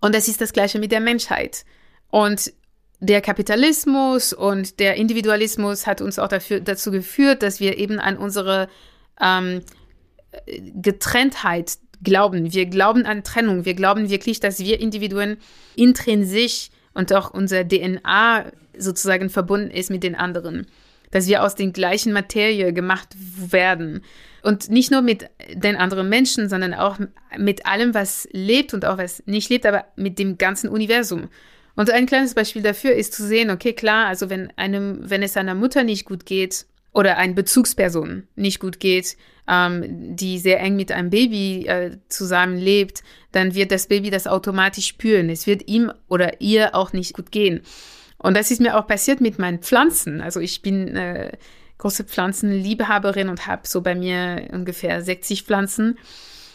Und 0.00 0.14
das 0.14 0.28
ist 0.28 0.40
das 0.40 0.52
Gleiche 0.52 0.78
mit 0.78 0.92
der 0.92 1.00
Menschheit. 1.00 1.64
Und 2.10 2.52
der 3.00 3.20
Kapitalismus 3.20 4.32
und 4.32 4.80
der 4.80 4.96
Individualismus 4.96 5.86
hat 5.86 6.00
uns 6.00 6.18
auch 6.18 6.28
dafür, 6.28 6.60
dazu 6.60 6.90
geführt, 6.90 7.42
dass 7.42 7.60
wir 7.60 7.78
eben 7.78 8.00
an 8.00 8.16
unsere 8.16 8.68
ähm, 9.20 9.62
Getrenntheit 10.46 11.78
glauben. 12.02 12.52
Wir 12.52 12.66
glauben 12.66 13.06
an 13.06 13.24
Trennung. 13.24 13.64
Wir 13.64 13.74
glauben 13.74 14.08
wirklich, 14.10 14.40
dass 14.40 14.58
wir 14.60 14.80
Individuen 14.80 15.36
intrinsisch 15.76 16.70
und 16.94 17.12
auch 17.12 17.30
unser 17.30 17.66
DNA 17.66 18.46
sozusagen 18.78 19.30
verbunden 19.30 19.70
ist 19.70 19.90
mit 19.90 20.02
den 20.02 20.14
anderen. 20.14 20.66
Dass 21.10 21.26
wir 21.26 21.42
aus 21.42 21.54
den 21.54 21.72
gleichen 21.72 22.12
Materie 22.12 22.72
gemacht 22.72 23.08
werden. 23.16 24.02
Und 24.42 24.70
nicht 24.70 24.90
nur 24.90 25.02
mit 25.02 25.30
den 25.54 25.76
anderen 25.76 26.08
Menschen, 26.08 26.48
sondern 26.48 26.74
auch 26.74 26.98
mit 27.36 27.66
allem, 27.66 27.94
was 27.94 28.28
lebt 28.32 28.74
und 28.74 28.84
auch 28.84 28.98
was 28.98 29.22
nicht 29.26 29.48
lebt, 29.48 29.66
aber 29.66 29.86
mit 29.96 30.18
dem 30.18 30.38
ganzen 30.38 30.68
Universum. 30.68 31.28
Und 31.78 31.90
ein 31.90 32.06
kleines 32.06 32.34
Beispiel 32.34 32.62
dafür 32.62 32.94
ist 32.94 33.14
zu 33.14 33.24
sehen, 33.24 33.50
okay, 33.50 33.72
klar, 33.72 34.06
also 34.06 34.30
wenn 34.30 34.52
einem, 34.56 34.98
wenn 35.00 35.22
es 35.22 35.36
einer 35.36 35.54
Mutter 35.54 35.84
nicht 35.84 36.04
gut 36.04 36.26
geht 36.26 36.66
oder 36.92 37.18
einer 37.18 37.34
Bezugsperson 37.34 38.26
nicht 38.34 38.58
gut 38.58 38.80
geht, 38.80 39.16
ähm, 39.48 40.16
die 40.16 40.38
sehr 40.38 40.60
eng 40.60 40.74
mit 40.74 40.90
einem 40.90 41.10
Baby 41.10 41.66
äh, 41.66 41.96
zusammenlebt, 42.08 43.02
dann 43.32 43.54
wird 43.54 43.70
das 43.70 43.86
Baby 43.86 44.10
das 44.10 44.26
automatisch 44.26 44.86
spüren. 44.86 45.30
Es 45.30 45.46
wird 45.46 45.68
ihm 45.68 45.92
oder 46.08 46.40
ihr 46.40 46.74
auch 46.74 46.92
nicht 46.92 47.14
gut 47.14 47.30
gehen. 47.30 47.60
Und 48.18 48.36
das 48.36 48.50
ist 48.50 48.60
mir 48.60 48.76
auch 48.76 48.86
passiert 48.86 49.20
mit 49.20 49.38
meinen 49.38 49.60
Pflanzen. 49.60 50.20
Also 50.20 50.40
ich 50.40 50.62
bin 50.62 50.96
äh, 50.96 51.32
große 51.78 52.04
Pflanzenliebhaberin 52.04 53.28
und 53.28 53.46
habe 53.46 53.62
so 53.64 53.80
bei 53.80 53.94
mir 53.94 54.48
ungefähr 54.52 55.00
60 55.00 55.44
Pflanzen. 55.44 55.98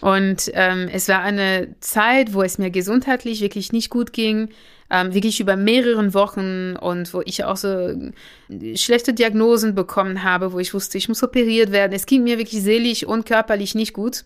Und 0.02 0.52
ähm, 0.54 0.90
es 0.92 1.08
war 1.08 1.22
eine 1.22 1.76
Zeit, 1.80 2.34
wo 2.34 2.44
es 2.44 2.58
mir 2.58 2.70
gesundheitlich 2.70 3.40
wirklich 3.40 3.72
nicht 3.72 3.90
gut 3.90 4.12
ging, 4.12 4.50
ähm, 4.90 5.14
wirklich 5.14 5.40
über 5.40 5.56
mehreren 5.56 6.14
Wochen 6.14 6.76
und 6.76 7.14
wo 7.14 7.22
ich 7.22 7.46
auch 7.46 7.56
so 7.56 7.70
äh, 7.70 8.76
schlechte 8.76 9.14
Diagnosen 9.14 9.76
bekommen 9.76 10.24
habe, 10.24 10.52
wo 10.52 10.60
ich 10.60 10.74
wusste, 10.74 10.98
ich 10.98 11.08
muss 11.08 11.24
operiert 11.24 11.72
werden. 11.72 11.94
Es 11.94 12.06
ging 12.06 12.24
mir 12.24 12.38
wirklich 12.38 12.62
seelisch 12.62 13.06
und 13.06 13.26
körperlich 13.26 13.76
nicht 13.76 13.94
gut. 13.94 14.26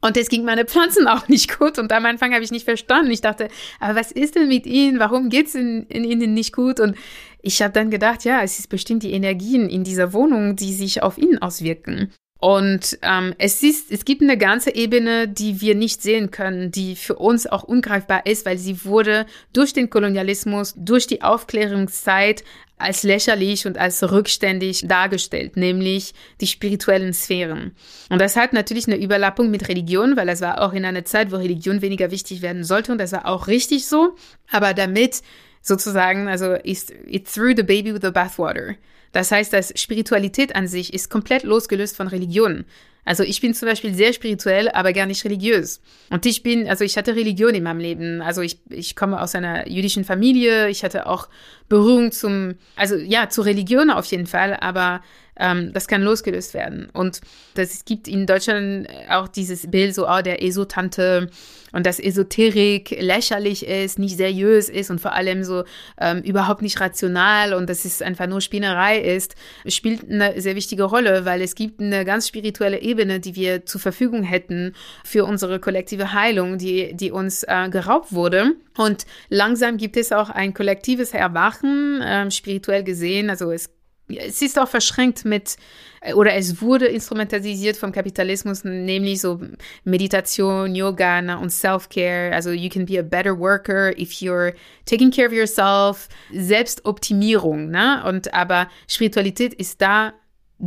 Und 0.00 0.16
es 0.16 0.28
ging 0.28 0.44
meine 0.44 0.64
Pflanzen 0.64 1.06
auch 1.06 1.28
nicht 1.28 1.58
gut. 1.58 1.78
Und 1.78 1.92
am 1.92 2.06
Anfang 2.06 2.32
habe 2.32 2.42
ich 2.42 2.50
nicht 2.50 2.64
verstanden. 2.64 3.10
Ich 3.10 3.20
dachte, 3.20 3.48
aber 3.78 3.98
was 3.98 4.12
ist 4.12 4.34
denn 4.34 4.48
mit 4.48 4.66
ihnen? 4.66 4.98
Warum 4.98 5.28
geht's 5.28 5.54
in, 5.54 5.86
in 5.88 6.04
ihnen 6.04 6.34
nicht 6.34 6.54
gut? 6.54 6.80
Und 6.80 6.96
ich 7.42 7.62
habe 7.62 7.72
dann 7.72 7.90
gedacht, 7.90 8.24
ja, 8.24 8.42
es 8.42 8.58
ist 8.58 8.68
bestimmt 8.68 9.02
die 9.02 9.12
Energien 9.12 9.68
in 9.68 9.84
dieser 9.84 10.12
Wohnung, 10.12 10.56
die 10.56 10.72
sich 10.72 11.02
auf 11.02 11.18
ihn 11.18 11.38
auswirken. 11.38 12.12
Und 12.40 12.98
ähm, 13.02 13.34
es 13.36 13.62
ist, 13.62 13.92
es 13.92 14.06
gibt 14.06 14.22
eine 14.22 14.38
ganze 14.38 14.74
Ebene, 14.74 15.28
die 15.28 15.60
wir 15.60 15.74
nicht 15.74 16.02
sehen 16.02 16.30
können, 16.30 16.70
die 16.70 16.96
für 16.96 17.16
uns 17.16 17.46
auch 17.46 17.64
ungreifbar 17.64 18.24
ist, 18.24 18.46
weil 18.46 18.56
sie 18.56 18.84
wurde 18.84 19.26
durch 19.52 19.74
den 19.74 19.90
Kolonialismus, 19.90 20.74
durch 20.76 21.06
die 21.06 21.20
Aufklärungszeit 21.20 22.42
als 22.78 23.02
lächerlich 23.02 23.66
und 23.66 23.76
als 23.76 24.02
rückständig 24.10 24.84
dargestellt, 24.88 25.58
nämlich 25.58 26.14
die 26.40 26.46
spirituellen 26.46 27.12
Sphären. 27.12 27.72
Und 28.08 28.22
das 28.22 28.36
hat 28.36 28.54
natürlich 28.54 28.86
eine 28.86 28.96
Überlappung 28.96 29.50
mit 29.50 29.68
Religion, 29.68 30.16
weil 30.16 30.26
das 30.26 30.40
war 30.40 30.62
auch 30.62 30.72
in 30.72 30.86
einer 30.86 31.04
Zeit, 31.04 31.30
wo 31.30 31.36
Religion 31.36 31.82
weniger 31.82 32.10
wichtig 32.10 32.40
werden 32.40 32.64
sollte 32.64 32.92
und 32.92 32.98
das 32.98 33.12
war 33.12 33.26
auch 33.26 33.48
richtig 33.48 33.86
so. 33.86 34.16
Aber 34.50 34.72
damit 34.72 35.20
sozusagen, 35.60 36.26
also 36.26 36.54
it 36.64 37.26
threw 37.30 37.52
the 37.54 37.62
baby 37.62 37.92
with 37.92 38.00
the 38.02 38.10
bathwater. 38.10 38.76
Das 39.12 39.30
heißt, 39.30 39.52
dass 39.52 39.72
Spiritualität 39.76 40.54
an 40.54 40.68
sich 40.68 40.94
ist 40.94 41.10
komplett 41.10 41.42
losgelöst 41.42 41.96
von 41.96 42.08
Religion. 42.08 42.64
Also 43.04 43.22
ich 43.22 43.40
bin 43.40 43.54
zum 43.54 43.66
Beispiel 43.66 43.94
sehr 43.94 44.12
spirituell, 44.12 44.68
aber 44.68 44.92
gar 44.92 45.06
nicht 45.06 45.24
religiös. 45.24 45.80
Und 46.10 46.26
ich 46.26 46.42
bin, 46.42 46.68
also 46.68 46.84
ich 46.84 46.96
hatte 46.96 47.16
Religion 47.16 47.54
in 47.54 47.62
meinem 47.62 47.80
Leben. 47.80 48.20
Also 48.20 48.42
ich, 48.42 48.58
ich 48.68 48.94
komme 48.94 49.20
aus 49.20 49.34
einer 49.34 49.68
jüdischen 49.68 50.04
Familie. 50.04 50.68
Ich 50.68 50.84
hatte 50.84 51.06
auch 51.06 51.28
Berührung 51.68 52.12
zum, 52.12 52.56
also 52.76 52.96
ja, 52.96 53.28
zur 53.28 53.46
Religion 53.46 53.90
auf 53.90 54.04
jeden 54.06 54.26
Fall, 54.26 54.54
aber 54.60 55.02
ähm, 55.40 55.72
das 55.72 55.88
kann 55.88 56.02
losgelöst 56.02 56.54
werden. 56.54 56.88
Und 56.92 57.20
das, 57.54 57.72
es 57.72 57.84
gibt 57.84 58.06
in 58.06 58.26
Deutschland 58.26 58.86
auch 59.08 59.26
dieses 59.26 59.70
Bild 59.70 59.94
so, 59.94 60.08
oh, 60.08 60.22
der 60.22 60.42
Esotante 60.42 61.28
und 61.72 61.86
dass 61.86 62.00
Esoterik 62.00 62.96
lächerlich 63.00 63.66
ist, 63.66 63.98
nicht 63.98 64.16
seriös 64.16 64.68
ist 64.68 64.90
und 64.90 65.00
vor 65.00 65.12
allem 65.12 65.44
so 65.44 65.64
ähm, 66.00 66.22
überhaupt 66.22 66.62
nicht 66.62 66.80
rational 66.80 67.54
und 67.54 67.70
dass 67.70 67.84
es 67.84 68.02
einfach 68.02 68.26
nur 68.26 68.40
Spinnerei 68.40 68.98
ist, 68.98 69.34
spielt 69.66 70.10
eine 70.10 70.40
sehr 70.40 70.56
wichtige 70.56 70.84
Rolle, 70.84 71.24
weil 71.24 71.42
es 71.42 71.54
gibt 71.54 71.80
eine 71.80 72.04
ganz 72.04 72.28
spirituelle 72.28 72.80
Ebene, 72.80 73.20
die 73.20 73.36
wir 73.36 73.66
zur 73.66 73.80
Verfügung 73.80 74.22
hätten 74.22 74.74
für 75.04 75.24
unsere 75.24 75.60
kollektive 75.60 76.12
Heilung, 76.12 76.58
die, 76.58 76.94
die 76.94 77.10
uns 77.10 77.44
äh, 77.44 77.68
geraubt 77.70 78.12
wurde. 78.12 78.52
Und 78.76 79.06
langsam 79.28 79.76
gibt 79.76 79.96
es 79.96 80.12
auch 80.12 80.30
ein 80.30 80.54
kollektives 80.54 81.12
Erwachen, 81.12 82.00
äh, 82.00 82.30
spirituell 82.30 82.82
gesehen. 82.82 83.30
Also 83.30 83.52
es 83.52 83.70
es 84.18 84.42
ist 84.42 84.58
auch 84.58 84.68
verschränkt 84.68 85.24
mit, 85.24 85.56
äh, 86.00 86.14
oder 86.14 86.34
es 86.34 86.60
wurde 86.60 86.86
instrumentalisiert 86.86 87.76
vom 87.76 87.92
Kapitalismus, 87.92 88.64
nämlich 88.64 89.20
so 89.20 89.40
Meditation, 89.84 90.74
Yoga 90.74 91.36
und 91.36 91.50
Self-Care. 91.50 92.34
Also 92.34 92.50
you 92.50 92.68
can 92.68 92.86
be 92.86 92.98
a 92.98 93.02
better 93.02 93.38
worker 93.38 93.96
if 93.98 94.12
you're 94.20 94.54
taking 94.86 95.10
care 95.10 95.26
of 95.26 95.32
yourself. 95.32 96.08
Selbstoptimierung, 96.32 97.70
ne? 97.70 98.02
Und 98.06 98.32
aber 98.34 98.68
Spiritualität 98.88 99.54
ist 99.54 99.80
da 99.80 100.12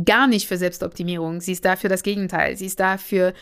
gar 0.04 0.26
nicht 0.26 0.48
für 0.48 0.56
Selbstoptimierung. 0.56 1.40
Sie 1.40 1.52
ist 1.52 1.64
da 1.64 1.76
für 1.76 1.88
das 1.88 2.02
Gegenteil. 2.02 2.56
Sie 2.56 2.66
ist 2.66 2.80
da 2.80 2.98
für 2.98 3.32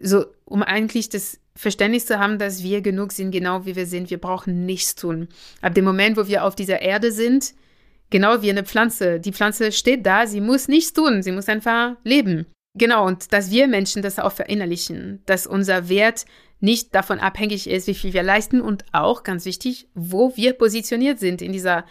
so, 0.00 0.26
um 0.44 0.62
eigentlich 0.62 1.08
das 1.08 1.38
Verständnis 1.54 2.06
zu 2.06 2.18
haben, 2.18 2.38
dass 2.38 2.62
wir 2.62 2.80
genug 2.80 3.12
sind, 3.12 3.30
genau 3.30 3.66
wie 3.66 3.76
wir 3.76 3.86
sind. 3.86 4.10
Wir 4.10 4.18
brauchen 4.18 4.64
nichts 4.64 4.94
tun. 4.94 5.28
Ab 5.60 5.74
dem 5.74 5.84
Moment, 5.84 6.16
wo 6.16 6.26
wir 6.26 6.44
auf 6.44 6.54
dieser 6.54 6.80
Erde 6.80 7.12
sind, 7.12 7.54
Genau 8.12 8.42
wie 8.42 8.50
eine 8.50 8.62
Pflanze. 8.62 9.20
Die 9.20 9.32
Pflanze 9.32 9.72
steht 9.72 10.04
da, 10.04 10.26
sie 10.26 10.42
muss 10.42 10.68
nichts 10.68 10.92
tun, 10.92 11.22
sie 11.22 11.32
muss 11.32 11.48
einfach 11.48 11.96
leben. 12.04 12.44
Genau, 12.78 13.06
und 13.06 13.32
dass 13.32 13.50
wir 13.50 13.66
Menschen 13.68 14.02
das 14.02 14.18
auch 14.18 14.32
verinnerlichen, 14.32 15.22
dass 15.24 15.46
unser 15.46 15.88
Wert 15.88 16.26
nicht 16.60 16.94
davon 16.94 17.20
abhängig 17.20 17.70
ist, 17.70 17.86
wie 17.86 17.94
viel 17.94 18.12
wir 18.12 18.22
leisten 18.22 18.60
und 18.60 18.84
auch, 18.92 19.22
ganz 19.22 19.46
wichtig, 19.46 19.88
wo 19.94 20.36
wir 20.36 20.52
positioniert 20.52 21.20
sind 21.20 21.40
in 21.40 21.52
dieser 21.52 21.86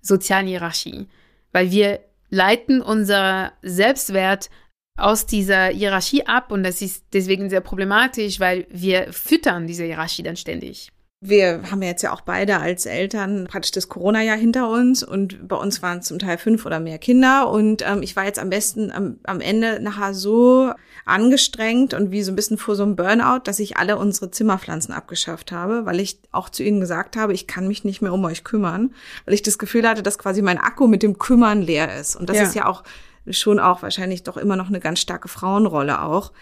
sozialen 0.00 0.46
Hierarchie. 0.46 1.08
Weil 1.50 1.72
wir 1.72 2.04
leiten 2.30 2.80
unser 2.80 3.52
Selbstwert 3.62 4.50
aus 4.96 5.26
dieser 5.26 5.66
Hierarchie 5.66 6.24
ab 6.24 6.52
und 6.52 6.62
das 6.62 6.82
ist 6.82 7.04
deswegen 7.12 7.50
sehr 7.50 7.60
problematisch, 7.60 8.38
weil 8.38 8.68
wir 8.70 9.12
füttern 9.12 9.66
diese 9.66 9.84
Hierarchie 9.84 10.22
dann 10.22 10.36
ständig 10.36 10.93
wir 11.26 11.62
haben 11.70 11.80
jetzt 11.80 12.02
ja 12.02 12.12
auch 12.12 12.20
beide 12.20 12.58
als 12.58 12.84
Eltern 12.84 13.46
praktisch 13.48 13.70
das 13.70 13.88
Corona-Jahr 13.88 14.36
hinter 14.36 14.68
uns 14.68 15.02
und 15.02 15.48
bei 15.48 15.56
uns 15.56 15.80
waren 15.82 16.00
es 16.00 16.06
zum 16.06 16.18
Teil 16.18 16.36
fünf 16.36 16.66
oder 16.66 16.80
mehr 16.80 16.98
Kinder 16.98 17.48
und 17.50 17.82
ähm, 17.82 18.02
ich 18.02 18.14
war 18.14 18.26
jetzt 18.26 18.38
am 18.38 18.50
besten 18.50 18.92
am, 18.92 19.16
am 19.24 19.40
Ende 19.40 19.80
nachher 19.80 20.12
so 20.12 20.72
angestrengt 21.06 21.94
und 21.94 22.10
wie 22.10 22.22
so 22.22 22.30
ein 22.30 22.36
bisschen 22.36 22.58
vor 22.58 22.76
so 22.76 22.82
einem 22.82 22.94
Burnout, 22.94 23.40
dass 23.44 23.58
ich 23.58 23.78
alle 23.78 23.96
unsere 23.96 24.30
Zimmerpflanzen 24.30 24.92
abgeschafft 24.92 25.50
habe, 25.50 25.86
weil 25.86 25.98
ich 25.98 26.18
auch 26.30 26.50
zu 26.50 26.62
ihnen 26.62 26.80
gesagt 26.80 27.16
habe, 27.16 27.32
ich 27.32 27.46
kann 27.46 27.68
mich 27.68 27.84
nicht 27.84 28.02
mehr 28.02 28.12
um 28.12 28.24
euch 28.26 28.44
kümmern, 28.44 28.94
weil 29.24 29.34
ich 29.34 29.42
das 29.42 29.58
Gefühl 29.58 29.88
hatte, 29.88 30.02
dass 30.02 30.18
quasi 30.18 30.42
mein 30.42 30.58
Akku 30.58 30.86
mit 30.86 31.02
dem 31.02 31.18
Kümmern 31.18 31.62
leer 31.62 31.98
ist 31.98 32.16
und 32.16 32.28
das 32.28 32.36
ja. 32.36 32.42
ist 32.42 32.54
ja 32.54 32.66
auch 32.66 32.84
schon 33.30 33.58
auch 33.58 33.80
wahrscheinlich 33.80 34.24
doch 34.24 34.36
immer 34.36 34.56
noch 34.56 34.68
eine 34.68 34.80
ganz 34.80 35.00
starke 35.00 35.28
Frauenrolle 35.28 36.02
auch. 36.02 36.32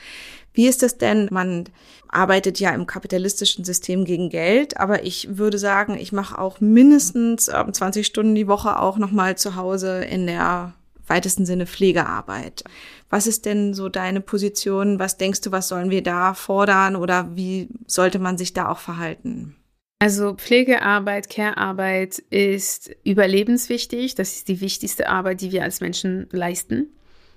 Wie 0.55 0.66
ist 0.66 0.83
es 0.83 0.99
denn? 0.99 1.28
Man 1.30 1.68
arbeitet 2.12 2.60
ja 2.60 2.70
im 2.70 2.86
kapitalistischen 2.86 3.64
System 3.64 4.04
gegen 4.04 4.28
Geld, 4.28 4.76
aber 4.78 5.04
ich 5.04 5.38
würde 5.38 5.58
sagen, 5.58 5.96
ich 5.98 6.12
mache 6.12 6.38
auch 6.38 6.60
mindestens 6.60 7.46
20 7.46 7.96
ähm, 7.96 8.04
Stunden 8.04 8.34
die 8.34 8.46
Woche 8.46 8.78
auch 8.78 8.98
nochmal 8.98 9.36
zu 9.36 9.56
Hause 9.56 10.04
in 10.04 10.26
der 10.26 10.74
weitesten 11.06 11.46
Sinne 11.46 11.66
Pflegearbeit. 11.66 12.64
Was 13.10 13.26
ist 13.26 13.44
denn 13.44 13.74
so 13.74 13.88
deine 13.88 14.20
Position? 14.20 14.98
Was 14.98 15.18
denkst 15.18 15.40
du, 15.40 15.52
was 15.52 15.68
sollen 15.68 15.90
wir 15.90 16.02
da 16.02 16.34
fordern 16.34 16.96
oder 16.96 17.34
wie 17.34 17.68
sollte 17.86 18.18
man 18.18 18.38
sich 18.38 18.52
da 18.52 18.68
auch 18.70 18.78
verhalten? 18.78 19.56
Also 19.98 20.34
Pflegearbeit, 20.34 21.28
Care-Arbeit 21.30 22.18
ist 22.30 22.90
überlebenswichtig. 23.04 24.14
Das 24.14 24.32
ist 24.36 24.48
die 24.48 24.60
wichtigste 24.60 25.08
Arbeit, 25.08 25.40
die 25.40 25.52
wir 25.52 25.62
als 25.62 25.80
Menschen 25.80 26.26
leisten. 26.32 26.88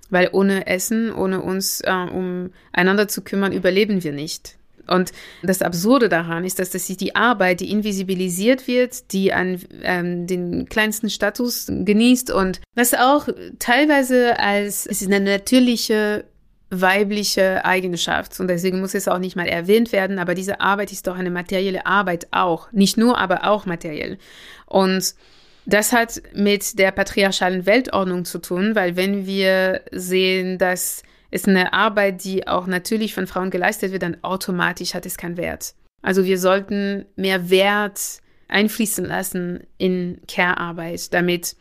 Weil 0.10 0.30
ohne 0.32 0.68
Essen, 0.68 1.14
ohne 1.14 1.42
uns 1.42 1.82
äh, 1.82 1.92
um 1.92 2.52
einander 2.72 3.08
zu 3.08 3.22
kümmern, 3.22 3.52
überleben 3.52 4.04
wir 4.04 4.14
nicht. 4.14 4.58
Und 4.88 5.12
das 5.44 5.62
Absurde 5.62 6.10
daran 6.10 6.44
ist, 6.44 6.60
dass 6.60 6.72
das 6.72 6.86
die 6.86 7.16
Arbeit, 7.16 7.60
die 7.60 7.72
invisibilisiert 7.72 8.68
wird, 8.68 9.12
die 9.12 9.34
an 9.34 9.60
ähm, 9.84 10.28
den 10.28 10.68
kleinsten 10.70 11.10
Status 11.10 11.68
genießt 11.68 12.32
und 12.32 12.62
das 12.76 12.94
auch 12.94 13.28
teilweise 13.60 14.40
als 14.40 14.86
es 14.86 15.02
ist 15.02 15.12
eine 15.12 15.20
natürliche 15.20 16.26
weibliche 16.70 17.64
Eigenschaft 17.64 18.40
und 18.40 18.48
deswegen 18.48 18.80
muss 18.80 18.94
es 18.94 19.08
auch 19.08 19.20
nicht 19.20 19.36
mal 19.36 19.48
erwähnt 19.48 19.92
werden, 19.92 20.20
aber 20.20 20.36
diese 20.36 20.62
Arbeit 20.62 20.92
ist 20.92 21.08
doch 21.08 21.16
eine 21.16 21.30
materielle 21.30 21.86
Arbeit 21.86 22.28
auch, 22.32 22.72
nicht 22.72 22.98
nur, 22.98 23.18
aber 23.18 23.48
auch 23.48 23.66
materiell. 23.66 24.18
Und 24.66 25.16
das 25.66 25.94
hat 25.94 26.22
mit 26.34 26.78
der 26.78 26.92
patriarchalen 26.92 27.66
Weltordnung 27.66 28.26
zu 28.26 28.40
tun, 28.40 28.76
weil 28.76 28.96
wenn 28.96 29.26
wir 29.26 29.82
sehen, 29.92 30.58
dass 30.58 31.04
es 31.36 31.48
eine 31.48 31.74
Arbeit, 31.74 32.24
die 32.24 32.48
auch 32.48 32.68
natürlich 32.68 33.14
von 33.14 33.28
Frauen 33.28 33.52
geleistet 33.52 33.92
wird, 33.92 34.04
dann 34.04 34.24
automatisch 34.24 34.94
hat 34.94 35.06
es 35.06 35.18
keinen 35.18 35.38
Wert. 35.38 35.76
Also 36.02 36.26
wir 36.26 36.38
sollten 36.38 37.06
mehr 37.16 37.50
Wert 37.50 38.00
einfließen 38.48 39.06
lassen 39.06 39.62
in 39.78 40.22
Care-Arbeit, 40.28 41.14
damit 41.14 41.56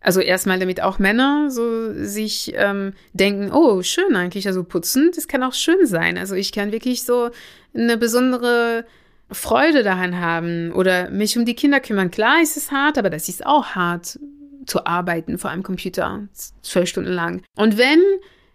also 0.00 0.20
erstmal, 0.20 0.60
damit 0.60 0.80
auch 0.80 1.00
Männer 1.00 1.50
so 1.50 1.92
sich 1.92 2.52
ähm, 2.54 2.92
denken, 3.12 3.50
oh, 3.52 3.82
schön 3.82 4.14
eigentlich, 4.14 4.46
also 4.46 4.62
putzen, 4.62 5.10
das 5.14 5.26
kann 5.26 5.42
auch 5.42 5.54
schön 5.54 5.86
sein. 5.86 6.16
Also 6.16 6.36
ich 6.36 6.52
kann 6.52 6.70
wirklich 6.70 7.02
so 7.02 7.30
eine 7.74 7.96
besondere 7.96 8.84
Freude 9.30 9.82
daran 9.82 10.20
haben 10.20 10.72
oder 10.72 11.10
mich 11.10 11.36
um 11.36 11.44
die 11.44 11.56
Kinder 11.56 11.80
kümmern. 11.80 12.12
Klar 12.12 12.40
ist 12.40 12.56
es 12.56 12.70
hart, 12.70 12.96
aber 12.96 13.10
das 13.10 13.28
ist 13.28 13.44
auch 13.44 13.74
hart 13.74 14.20
zu 14.66 14.86
arbeiten 14.86 15.36
vor 15.36 15.50
einem 15.50 15.64
Computer, 15.64 16.28
zwölf 16.62 16.88
Stunden 16.88 17.12
lang. 17.12 17.42
Und 17.56 17.76
wenn 17.76 18.00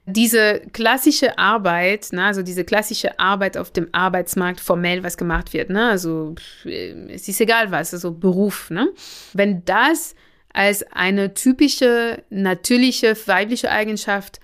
diese 0.05 0.61
klassische 0.73 1.37
Arbeit, 1.37 2.09
ne, 2.11 2.25
also 2.25 2.41
diese 2.41 2.65
klassische 2.65 3.19
Arbeit 3.19 3.57
auf 3.57 3.71
dem 3.71 3.87
Arbeitsmarkt 3.93 4.59
formell 4.59 5.03
was 5.03 5.17
gemacht 5.17 5.53
wird, 5.53 5.69
ne, 5.69 5.89
also 5.89 6.35
es 6.65 7.27
ist 7.27 7.39
egal 7.39 7.71
was, 7.71 7.93
also 7.93 8.11
Beruf, 8.11 8.69
ne, 8.69 8.89
wenn 9.33 9.63
das 9.65 10.15
als 10.51 10.83
eine 10.91 11.33
typische 11.33 12.21
natürliche 12.29 13.15
weibliche 13.27 13.71
Eigenschaft 13.71 14.39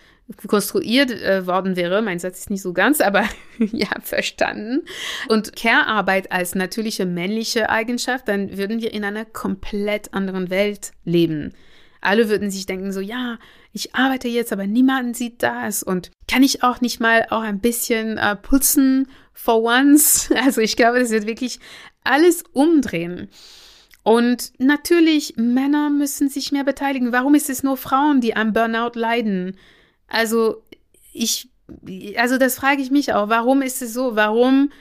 konstruiert 0.47 1.11
äh, 1.11 1.45
worden 1.47 1.75
wäre, 1.75 2.01
mein 2.01 2.19
Satz 2.19 2.39
ist 2.39 2.49
nicht 2.49 2.61
so 2.61 2.71
ganz, 2.71 3.01
aber 3.01 3.27
ja, 3.57 3.87
verstanden, 4.01 4.85
und 5.27 5.55
Care-Arbeit 5.55 6.31
als 6.31 6.55
natürliche 6.55 7.05
männliche 7.05 7.69
Eigenschaft, 7.69 8.27
dann 8.27 8.57
würden 8.57 8.79
wir 8.79 8.93
in 8.93 9.03
einer 9.03 9.25
komplett 9.25 10.13
anderen 10.13 10.49
Welt 10.49 10.91
leben. 11.03 11.53
Alle 12.01 12.29
würden 12.29 12.49
sich 12.49 12.65
denken 12.65 12.91
so, 12.91 13.01
ja, 13.01 13.37
ich 13.73 13.93
arbeite 13.93 14.27
jetzt, 14.27 14.53
aber 14.53 14.67
niemand 14.67 15.17
sieht 15.17 15.43
das 15.43 15.83
und 15.83 16.11
kann 16.27 16.43
ich 16.43 16.63
auch 16.63 16.81
nicht 16.81 16.99
mal 16.99 17.27
auch 17.29 17.41
ein 17.41 17.59
bisschen 17.59 18.17
äh, 18.17 18.35
putzen 18.35 19.07
for 19.33 19.63
once? 19.63 20.29
Also 20.35 20.61
ich 20.61 20.75
glaube, 20.75 20.99
das 20.99 21.11
wird 21.11 21.25
wirklich 21.25 21.59
alles 22.03 22.43
umdrehen. 22.53 23.29
Und 24.03 24.53
natürlich, 24.57 25.35
Männer 25.35 25.89
müssen 25.89 26.29
sich 26.29 26.51
mehr 26.51 26.63
beteiligen. 26.63 27.11
Warum 27.11 27.35
ist 27.35 27.49
es 27.49 27.63
nur 27.63 27.77
Frauen, 27.77 28.21
die 28.21 28.35
am 28.35 28.53
Burnout 28.53 28.97
leiden? 28.97 29.57
Also 30.07 30.63
ich, 31.13 31.49
also 32.15 32.37
das 32.37 32.55
frage 32.55 32.81
ich 32.81 32.91
mich 32.91 33.13
auch. 33.13 33.29
Warum 33.29 33.61
ist 33.61 33.81
es 33.81 33.93
so? 33.93 34.15
Warum 34.15 34.71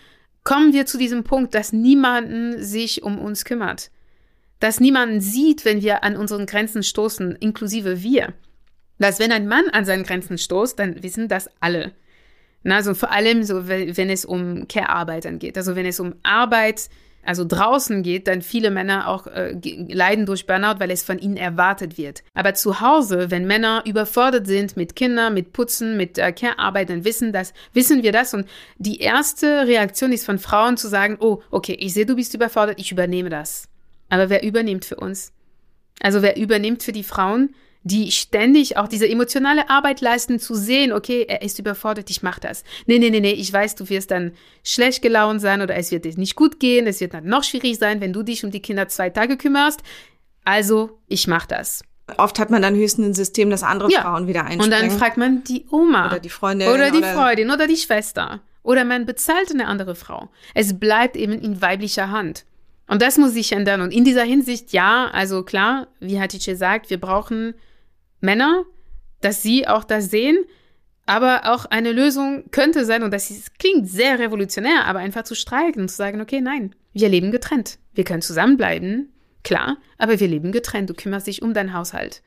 kommen 0.44 0.72
wir 0.72 0.86
zu 0.86 0.98
diesem 0.98 1.24
Punkt, 1.24 1.54
dass 1.54 1.72
niemanden 1.72 2.62
sich 2.62 3.02
um 3.02 3.18
uns 3.18 3.44
kümmert? 3.44 3.90
Dass 4.60 4.80
niemanden 4.80 5.20
sieht, 5.20 5.64
wenn 5.64 5.82
wir 5.82 6.04
an 6.04 6.16
unseren 6.16 6.46
Grenzen 6.46 6.82
stoßen, 6.82 7.36
inklusive 7.36 8.02
wir. 8.02 8.34
Dass 8.98 9.20
wenn 9.20 9.32
ein 9.32 9.46
Mann 9.46 9.68
an 9.70 9.84
seinen 9.84 10.02
Grenzen 10.02 10.38
stoßt, 10.38 10.78
dann 10.78 11.02
wissen 11.02 11.28
das 11.28 11.48
alle. 11.60 11.92
Na, 12.64 12.76
also 12.76 12.94
vor 12.94 13.12
allem 13.12 13.44
so, 13.44 13.68
wenn 13.68 14.10
es 14.10 14.24
um 14.24 14.66
Care-Arbeit 14.66 15.26
geht. 15.38 15.56
Also 15.56 15.76
wenn 15.76 15.86
es 15.86 16.00
um 16.00 16.14
Arbeit 16.24 16.90
also 17.24 17.44
draußen 17.44 18.02
geht, 18.02 18.26
dann 18.26 18.42
viele 18.42 18.70
Männer 18.70 19.08
auch 19.08 19.26
äh, 19.26 19.54
leiden 19.88 20.24
durch 20.24 20.46
Burnout, 20.46 20.80
weil 20.80 20.90
es 20.90 21.02
von 21.02 21.18
ihnen 21.18 21.36
erwartet 21.36 21.98
wird. 21.98 22.22
Aber 22.32 22.54
zu 22.54 22.80
Hause, 22.80 23.30
wenn 23.30 23.46
Männer 23.46 23.82
überfordert 23.86 24.46
sind 24.46 24.76
mit 24.76 24.96
Kindern, 24.96 25.34
mit 25.34 25.52
Putzen, 25.52 25.96
mit 25.96 26.16
äh, 26.16 26.32
Care-Arbeit, 26.32 26.88
dann 26.88 27.04
wissen 27.04 27.32
das, 27.32 27.52
wissen 27.74 28.02
wir 28.02 28.12
das. 28.12 28.32
Und 28.32 28.48
die 28.78 29.00
erste 29.00 29.66
Reaktion 29.66 30.12
ist 30.12 30.24
von 30.24 30.38
Frauen 30.38 30.78
zu 30.78 30.88
sagen, 30.88 31.18
oh, 31.20 31.42
okay, 31.50 31.76
ich 31.78 31.92
sehe, 31.92 32.06
du 32.06 32.16
bist 32.16 32.34
überfordert, 32.34 32.80
ich 32.80 32.92
übernehme 32.92 33.28
das. 33.28 33.68
Aber 34.08 34.30
wer 34.30 34.42
übernimmt 34.42 34.84
für 34.84 34.96
uns? 34.96 35.32
Also 36.00 36.22
wer 36.22 36.36
übernimmt 36.36 36.82
für 36.82 36.92
die 36.92 37.02
Frauen, 37.02 37.54
die 37.82 38.10
ständig 38.10 38.76
auch 38.76 38.88
diese 38.88 39.08
emotionale 39.08 39.70
Arbeit 39.70 40.00
leisten, 40.00 40.38
zu 40.38 40.54
sehen, 40.54 40.92
okay, 40.92 41.24
er 41.28 41.42
ist 41.42 41.58
überfordert, 41.58 42.10
ich 42.10 42.22
mach 42.22 42.38
das. 42.38 42.64
Nee, 42.86 42.98
nee, 42.98 43.10
nee, 43.10 43.20
nee, 43.20 43.32
ich 43.32 43.52
weiß, 43.52 43.76
du 43.76 43.88
wirst 43.88 44.10
dann 44.10 44.32
schlecht 44.64 45.02
gelaunt 45.02 45.40
sein 45.40 45.62
oder 45.62 45.76
es 45.76 45.90
wird 45.90 46.04
dir 46.04 46.16
nicht 46.16 46.36
gut 46.36 46.60
gehen, 46.60 46.86
es 46.86 47.00
wird 47.00 47.14
dann 47.14 47.26
noch 47.26 47.44
schwierig 47.44 47.78
sein, 47.78 48.00
wenn 48.00 48.12
du 48.12 48.22
dich 48.22 48.44
um 48.44 48.50
die 48.50 48.60
Kinder 48.60 48.88
zwei 48.88 49.10
Tage 49.10 49.36
kümmerst. 49.36 49.80
Also, 50.44 50.98
ich 51.06 51.26
mach 51.26 51.46
das. 51.46 51.82
Oft 52.16 52.38
hat 52.38 52.50
man 52.50 52.62
dann 52.62 52.74
höchstens 52.74 53.06
ein 53.06 53.14
System, 53.14 53.50
das 53.50 53.62
andere 53.62 53.90
ja. 53.90 54.02
Frauen 54.02 54.26
wieder 54.26 54.44
einspringen. 54.44 54.64
Und 54.64 54.70
dann 54.70 54.98
fragt 54.98 55.18
man 55.18 55.44
die 55.44 55.66
Oma. 55.70 56.06
Oder 56.06 56.20
die 56.20 56.30
Freundin. 56.30 56.68
Oder 56.68 56.90
die 56.90 56.98
oder 56.98 57.12
Freundin 57.12 57.50
oder 57.50 57.66
die 57.66 57.76
Schwester. 57.76 58.40
Oder 58.62 58.84
man 58.84 59.06
bezahlt 59.06 59.50
eine 59.50 59.66
andere 59.66 59.94
Frau. 59.94 60.30
Es 60.54 60.78
bleibt 60.78 61.16
eben 61.16 61.32
in 61.32 61.60
weiblicher 61.60 62.10
Hand. 62.10 62.44
Und 62.88 63.02
das 63.02 63.18
muss 63.18 63.32
sich 63.32 63.52
ändern. 63.52 63.82
Und 63.82 63.92
in 63.92 64.04
dieser 64.04 64.24
Hinsicht, 64.24 64.72
ja, 64.72 65.08
also 65.12 65.42
klar, 65.44 65.88
wie 66.00 66.18
Hatice 66.18 66.58
sagt, 66.58 66.90
wir 66.90 66.98
brauchen 66.98 67.54
Männer, 68.20 68.64
dass 69.20 69.42
sie 69.42 69.68
auch 69.68 69.84
das 69.84 70.10
sehen. 70.10 70.38
Aber 71.06 71.52
auch 71.52 71.64
eine 71.66 71.92
Lösung 71.92 72.50
könnte 72.50 72.84
sein, 72.84 73.02
und 73.02 73.12
das 73.12 73.30
ist, 73.30 73.58
klingt 73.58 73.88
sehr 73.88 74.18
revolutionär, 74.18 74.84
aber 74.86 74.98
einfach 74.98 75.22
zu 75.22 75.34
streiken 75.34 75.82
und 75.82 75.88
zu 75.88 75.96
sagen, 75.96 76.20
okay, 76.20 76.40
nein, 76.40 76.74
wir 76.92 77.08
leben 77.08 77.30
getrennt. 77.30 77.78
Wir 77.94 78.04
können 78.04 78.20
zusammenbleiben, 78.20 79.12
klar, 79.42 79.78
aber 79.96 80.20
wir 80.20 80.28
leben 80.28 80.52
getrennt. 80.52 80.90
Du 80.90 80.94
kümmerst 80.94 81.26
dich 81.26 81.40
um 81.40 81.54
deinen 81.54 81.72
Haushalt. 81.72 82.22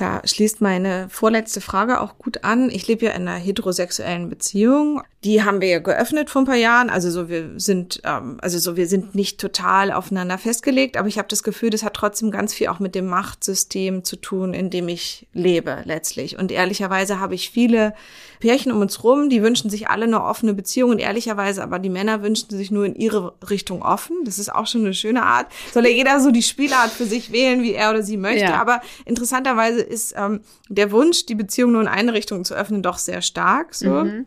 Da 0.00 0.22
schließt 0.24 0.62
meine 0.62 1.10
vorletzte 1.10 1.60
Frage 1.60 2.00
auch 2.00 2.16
gut 2.16 2.42
an. 2.42 2.70
Ich 2.70 2.88
lebe 2.88 3.04
ja 3.04 3.10
in 3.10 3.28
einer 3.28 3.36
heterosexuellen 3.36 4.30
Beziehung. 4.30 5.02
Die 5.24 5.44
haben 5.44 5.60
wir 5.60 5.68
ja 5.68 5.78
geöffnet 5.78 6.30
vor 6.30 6.40
ein 6.40 6.46
paar 6.46 6.54
Jahren. 6.54 6.88
Also 6.88 7.10
so 7.10 7.28
wir 7.28 7.50
sind, 7.60 8.00
ähm, 8.04 8.38
also 8.40 8.58
so 8.58 8.78
wir 8.78 8.86
sind 8.86 9.14
nicht 9.14 9.38
total 9.38 9.92
aufeinander 9.92 10.38
festgelegt, 10.38 10.96
aber 10.96 11.08
ich 11.08 11.18
habe 11.18 11.28
das 11.28 11.42
Gefühl, 11.42 11.68
das 11.68 11.82
hat 11.82 11.92
trotzdem 11.92 12.30
ganz 12.30 12.54
viel 12.54 12.68
auch 12.68 12.78
mit 12.78 12.94
dem 12.94 13.08
Machtsystem 13.08 14.02
zu 14.02 14.16
tun, 14.16 14.54
in 14.54 14.70
dem 14.70 14.88
ich 14.88 15.28
lebe 15.34 15.82
letztlich. 15.84 16.38
Und 16.38 16.50
ehrlicherweise 16.50 17.20
habe 17.20 17.34
ich 17.34 17.50
viele 17.50 17.92
Pärchen 18.40 18.72
um 18.72 18.80
uns 18.80 19.04
rum, 19.04 19.28
die 19.28 19.42
wünschen 19.42 19.68
sich 19.68 19.88
alle 19.90 20.04
eine 20.04 20.24
offene 20.24 20.54
Beziehung 20.54 20.92
und 20.92 20.98
ehrlicherweise 20.98 21.62
aber 21.62 21.78
die 21.78 21.90
Männer 21.90 22.22
wünschen 22.22 22.48
sich 22.48 22.70
nur 22.70 22.86
in 22.86 22.94
ihre 22.94 23.34
Richtung 23.50 23.82
offen. 23.82 24.16
Das 24.24 24.38
ist 24.38 24.50
auch 24.50 24.66
schon 24.66 24.80
eine 24.80 24.94
schöne 24.94 25.24
Art. 25.24 25.48
Soll 25.74 25.84
ja 25.84 25.92
jeder 25.92 26.20
so 26.20 26.30
die 26.30 26.42
Spielart 26.42 26.90
für 26.90 27.04
sich 27.04 27.32
wählen, 27.32 27.62
wie 27.62 27.74
er 27.74 27.90
oder 27.90 28.02
sie 28.02 28.16
möchte. 28.16 28.40
Ja. 28.40 28.58
Aber 28.58 28.80
interessanterweise 29.04 29.89
ist 29.90 30.14
ähm, 30.16 30.40
der 30.68 30.92
Wunsch, 30.92 31.26
die 31.26 31.34
Beziehung 31.34 31.72
nur 31.72 31.82
in 31.82 31.88
eine 31.88 32.14
Richtung 32.14 32.44
zu 32.44 32.54
öffnen, 32.54 32.82
doch 32.82 32.98
sehr 32.98 33.22
stark. 33.22 33.74
So. 33.74 33.90
Mhm. 33.90 34.26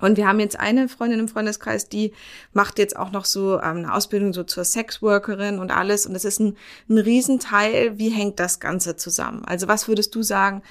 Und 0.00 0.16
wir 0.16 0.26
haben 0.26 0.40
jetzt 0.40 0.58
eine 0.58 0.88
Freundin 0.88 1.20
im 1.20 1.28
Freundeskreis, 1.28 1.88
die 1.88 2.12
macht 2.52 2.78
jetzt 2.78 2.96
auch 2.96 3.12
noch 3.12 3.24
so 3.24 3.54
ähm, 3.54 3.78
eine 3.78 3.94
Ausbildung 3.94 4.32
so 4.32 4.42
zur 4.42 4.64
Sexworkerin 4.64 5.58
und 5.58 5.70
alles. 5.70 6.06
Und 6.06 6.14
das 6.14 6.24
ist 6.24 6.40
ein, 6.40 6.56
ein 6.88 6.98
Riesenteil. 6.98 7.98
Wie 7.98 8.10
hängt 8.10 8.40
das 8.40 8.60
Ganze 8.60 8.96
zusammen? 8.96 9.44
Also 9.46 9.68
was 9.68 9.86
würdest 9.88 10.14
du 10.14 10.22
sagen, 10.22 10.62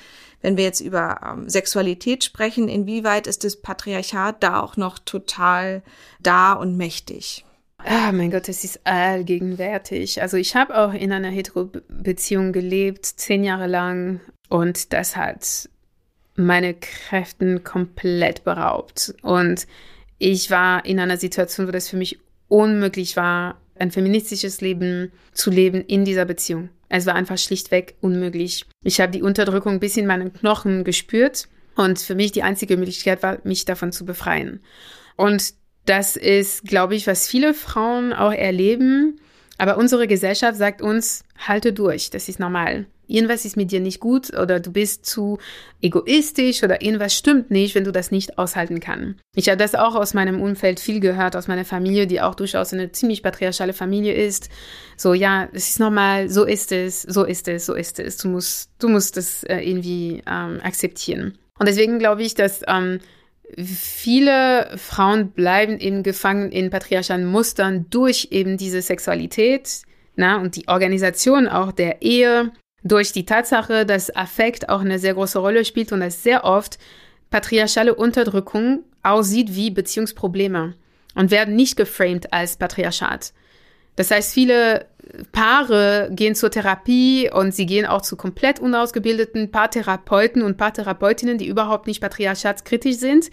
wenn 0.42 0.58
wir 0.58 0.66
jetzt 0.66 0.82
über 0.82 1.22
ähm, 1.26 1.50
Sexualität 1.50 2.24
sprechen, 2.24 2.68
inwieweit 2.68 3.28
ist 3.28 3.46
das 3.46 3.56
Patriarchat 3.56 4.44
da 4.44 4.60
auch 4.60 4.76
noch 4.76 5.00
total 5.00 5.84
da 6.22 6.54
und 6.54 6.76
mächtig? 6.76 7.46
Ah, 7.86 8.12
mein 8.14 8.32
Gott, 8.32 8.48
es 8.48 8.64
ist 8.64 8.86
allgegenwärtig. 8.86 10.22
Also 10.22 10.38
ich 10.38 10.56
habe 10.56 10.78
auch 10.78 10.94
in 10.94 11.12
einer 11.12 11.30
Hetero-Beziehung 11.30 12.54
gelebt, 12.54 13.06
zehn 13.06 13.44
Jahre 13.44 13.68
lang. 13.68 14.22
Und 14.50 14.94
das 14.94 15.18
hat 15.18 15.70
meine 16.36 16.74
Kräften 16.74 17.64
komplett 17.64 18.44
beraubt. 18.44 19.14
Und 19.22 19.68
ich 20.18 20.50
war 20.50 20.86
in 20.86 21.00
einer 21.00 21.18
Situation, 21.18 21.68
wo 21.68 21.72
das 21.72 21.90
für 21.90 21.98
mich 21.98 22.20
unmöglich 22.48 23.18
war, 23.18 23.60
ein 23.78 23.92
feministisches 23.92 24.62
Leben 24.62 25.12
zu 25.34 25.50
leben 25.50 25.82
in 25.82 26.06
dieser 26.06 26.26
Beziehung. 26.26 26.70
Es 26.88 27.06
war 27.06 27.16
einfach 27.16 27.38
schlichtweg 27.38 27.96
unmöglich. 28.02 28.66
Ich 28.84 29.02
habe 29.02 29.12
die 29.12 29.24
Unterdrückung 29.24 29.80
bis 29.80 29.98
in 29.98 30.06
meinen 30.06 30.32
Knochen 30.32 30.84
gespürt 30.84 31.50
und 31.76 32.00
für 32.00 32.16
mich 32.16 32.32
die 32.32 32.44
einzige 32.44 32.78
Möglichkeit 32.78 33.24
war, 33.24 33.40
mich 33.44 33.66
davon 33.66 33.92
zu 33.92 34.06
befreien. 34.06 34.62
Und 35.16 35.56
das 35.86 36.16
ist, 36.16 36.64
glaube 36.64 36.96
ich, 36.96 37.08
was 37.08 37.28
viele 37.28 37.54
Frauen 37.54 38.14
auch 38.14 38.34
erleben. 38.34 39.20
Aber 39.58 39.78
unsere 39.78 40.08
Gesellschaft 40.08 40.58
sagt 40.58 40.82
uns, 40.82 41.24
halte 41.38 41.74
durch, 41.74 42.10
das 42.10 42.28
ist 42.28 42.40
normal 42.40 42.88
irgendwas 43.08 43.46
ist 43.46 43.58
mit 43.58 43.72
dir 43.72 43.80
nicht 43.80 44.00
gut 44.00 44.34
oder 44.36 44.60
du 44.60 44.72
bist 44.72 45.06
zu 45.06 45.38
egoistisch 45.82 46.64
oder 46.64 46.82
irgendwas 46.82 47.16
stimmt 47.16 47.52
nicht, 47.52 47.76
wenn 47.76 47.84
du 47.84 47.92
das 47.92 48.12
nicht 48.12 48.38
aushalten 48.38 48.80
kannst. 48.80 49.20
Ich 49.36 49.50
habe 49.50 49.58
das 49.58 49.76
auch 49.76 49.96
aus 49.96 50.14
meinem 50.14 50.42
Umfeld 50.42 50.80
viel 50.80 51.00
gehört, 51.00 51.36
aus 51.36 51.48
meiner 51.48 51.66
Familie, 51.66 52.08
die 52.08 52.22
auch 52.22 52.36
durchaus 52.36 52.74
eine 52.74 52.92
ziemlich 52.92 53.22
patriarchale 53.22 53.74
Familie 53.74 54.14
ist. 54.14 54.50
So, 54.98 55.14
ja, 55.14 55.48
es 55.54 55.70
ist 55.70 55.80
normal, 55.80 56.30
so 56.30 56.44
ist 56.44 56.72
es, 56.72 57.02
so 57.02 57.24
ist 57.24 57.48
es, 57.48 57.66
so 57.66 57.74
ist 57.74 58.00
es. 58.00 58.18
Du 58.18 58.30
musst, 58.30 58.72
du 58.80 58.90
musst 58.90 59.18
es 59.18 59.44
äh, 59.44 59.60
irgendwie 59.60 60.24
ähm, 60.28 60.60
akzeptieren. 60.64 61.38
Und 61.60 61.68
deswegen 61.68 62.00
glaube 62.00 62.24
ich, 62.24 62.36
dass 62.36 62.62
ähm, 62.68 63.00
viele 63.58 64.72
Frauen 64.78 65.32
bleiben 65.32 65.80
eben 65.80 66.04
gefangen 66.04 66.52
in 66.52 66.70
patriarchalen 66.70 67.26
Mustern 67.26 67.86
durch 67.90 68.30
eben 68.32 68.58
diese 68.58 68.82
Sexualität, 68.82 69.84
na, 70.16 70.38
und 70.38 70.56
die 70.56 70.68
Organisation 70.68 71.48
auch 71.48 71.72
der 71.72 72.02
Ehe 72.02 72.52
durch 72.84 73.12
die 73.12 73.26
Tatsache, 73.26 73.86
dass 73.86 74.16
Affekt 74.16 74.70
auch 74.70 74.82
eine 74.82 75.00
sehr 75.00 75.14
große 75.14 75.40
Rolle 75.40 75.66
spielt 75.66 75.92
und 75.92 76.02
dass 76.02 76.24
sehr 76.24 76.44
oft 76.44 76.78
patriarchale 77.30 77.96
Unterdrückung 77.96 78.84
aussieht 79.02 79.56
wie 79.56 79.72
Beziehungsprobleme 79.72 80.76
und 81.16 81.32
werden 81.32 81.56
nicht 81.56 81.78
geframed 81.78 82.32
als 82.34 82.58
Patriarchat. 82.58 83.34
Das 83.96 84.12
heißt, 84.12 84.34
viele 84.34 84.88
Paare 85.32 86.10
gehen 86.12 86.36
zur 86.36 86.50
Therapie 86.50 87.30
und 87.32 87.54
sie 87.54 87.66
gehen 87.66 87.86
auch 87.86 88.02
zu 88.02 88.16
komplett 88.16 88.60
unausgebildeten 88.60 89.52
Paartherapeuten 89.52 90.42
und 90.42 90.58
Paartherapeutinnen, 90.58 91.38
die 91.38 91.48
überhaupt 91.48 91.88
nicht 91.88 92.02
patriarchatskritisch 92.02 92.98
sind. 92.98 93.30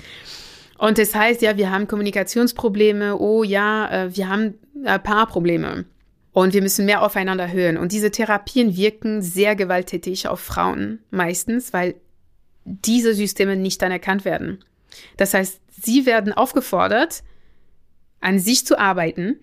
Und 0.79 0.99
das 0.99 1.15
heißt, 1.15 1.43
ja, 1.43 1.57
wir 1.57 1.71
haben 1.71 1.89
Kommunikationsprobleme, 1.89 3.19
oh 3.19 3.45
ja, 3.45 4.05
äh, 4.05 4.17
wir 4.17 4.29
haben 4.29 4.55
äh, 4.85 4.99
Paarprobleme. 4.99 5.85
Und 6.33 6.55
wir 6.55 6.63
müssen 6.63 6.87
mehr 6.87 7.03
aufeinander 7.03 7.53
hören. 7.53 7.77
Und 7.77 7.93
diese 7.93 8.11
Therapien 8.11 8.77
wirken 8.77 9.21
sehr 9.21 9.57
gewalttätig 9.57 10.29
auf 10.29 10.41
Frauen 10.41 11.01
meistens, 11.11 11.73
weil 11.73 11.97
diese 12.65 13.15
Systeme 13.15 13.57
nicht 13.57 13.83
anerkannt 13.83 14.25
werden. 14.25 14.65
Das 15.17 15.35
heißt, 15.35 15.61
sie 15.83 16.07
werden 16.07 16.33
aufgefordert, 16.33 17.23
an 18.21 18.39
sich 18.39 18.67
zu 18.67 18.79
arbeiten, 18.79 19.39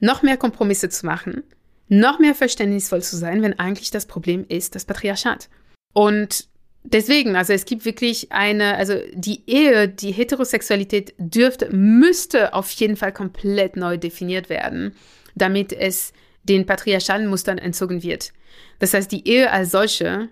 noch 0.00 0.22
mehr 0.22 0.36
Kompromisse 0.36 0.88
zu 0.88 1.06
machen, 1.06 1.42
noch 1.88 2.18
mehr 2.18 2.34
verständnisvoll 2.34 3.02
zu 3.02 3.16
sein, 3.16 3.42
wenn 3.42 3.58
eigentlich 3.58 3.90
das 3.90 4.06
Problem 4.06 4.44
ist 4.48 4.74
das 4.74 4.84
Patriarchat. 4.84 5.48
Und 5.94 6.48
deswegen, 6.84 7.34
also 7.34 7.52
es 7.52 7.64
gibt 7.64 7.84
wirklich 7.84 8.30
eine, 8.30 8.76
also 8.76 8.94
die 9.14 9.42
Ehe, 9.46 9.88
die 9.88 10.12
Heterosexualität 10.12 11.14
dürfte, 11.18 11.74
müsste 11.74 12.54
auf 12.54 12.70
jeden 12.72 12.96
Fall 12.96 13.12
komplett 13.12 13.76
neu 13.76 13.96
definiert 13.96 14.48
werden 14.48 14.94
damit 15.38 15.72
es 15.72 16.12
den 16.42 16.66
patriarchalen 16.66 17.28
Mustern 17.28 17.58
entzogen 17.58 18.02
wird. 18.02 18.32
Das 18.78 18.94
heißt, 18.94 19.10
die 19.10 19.26
Ehe 19.28 19.50
als 19.50 19.70
solche 19.70 20.28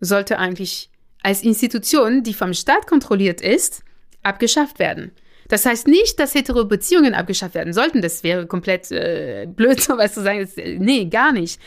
sollte 0.00 0.38
eigentlich 0.38 0.90
als 1.22 1.42
Institution, 1.42 2.22
die 2.22 2.34
vom 2.34 2.52
Staat 2.52 2.86
kontrolliert 2.86 3.40
ist, 3.40 3.84
abgeschafft 4.22 4.78
werden. 4.78 5.12
Das 5.48 5.66
heißt 5.66 5.88
nicht, 5.88 6.18
dass 6.18 6.34
hetero 6.34 6.64
Beziehungen 6.64 7.14
abgeschafft 7.14 7.54
werden 7.54 7.72
sollten. 7.72 8.02
Das 8.02 8.22
wäre 8.22 8.46
komplett 8.46 8.90
äh, 8.90 9.46
blöd, 9.46 9.80
sowas 9.82 10.14
zu 10.14 10.22
sagen. 10.22 10.40
Das, 10.40 10.56
nee, 10.56 11.06
gar 11.06 11.32
nicht. 11.32 11.60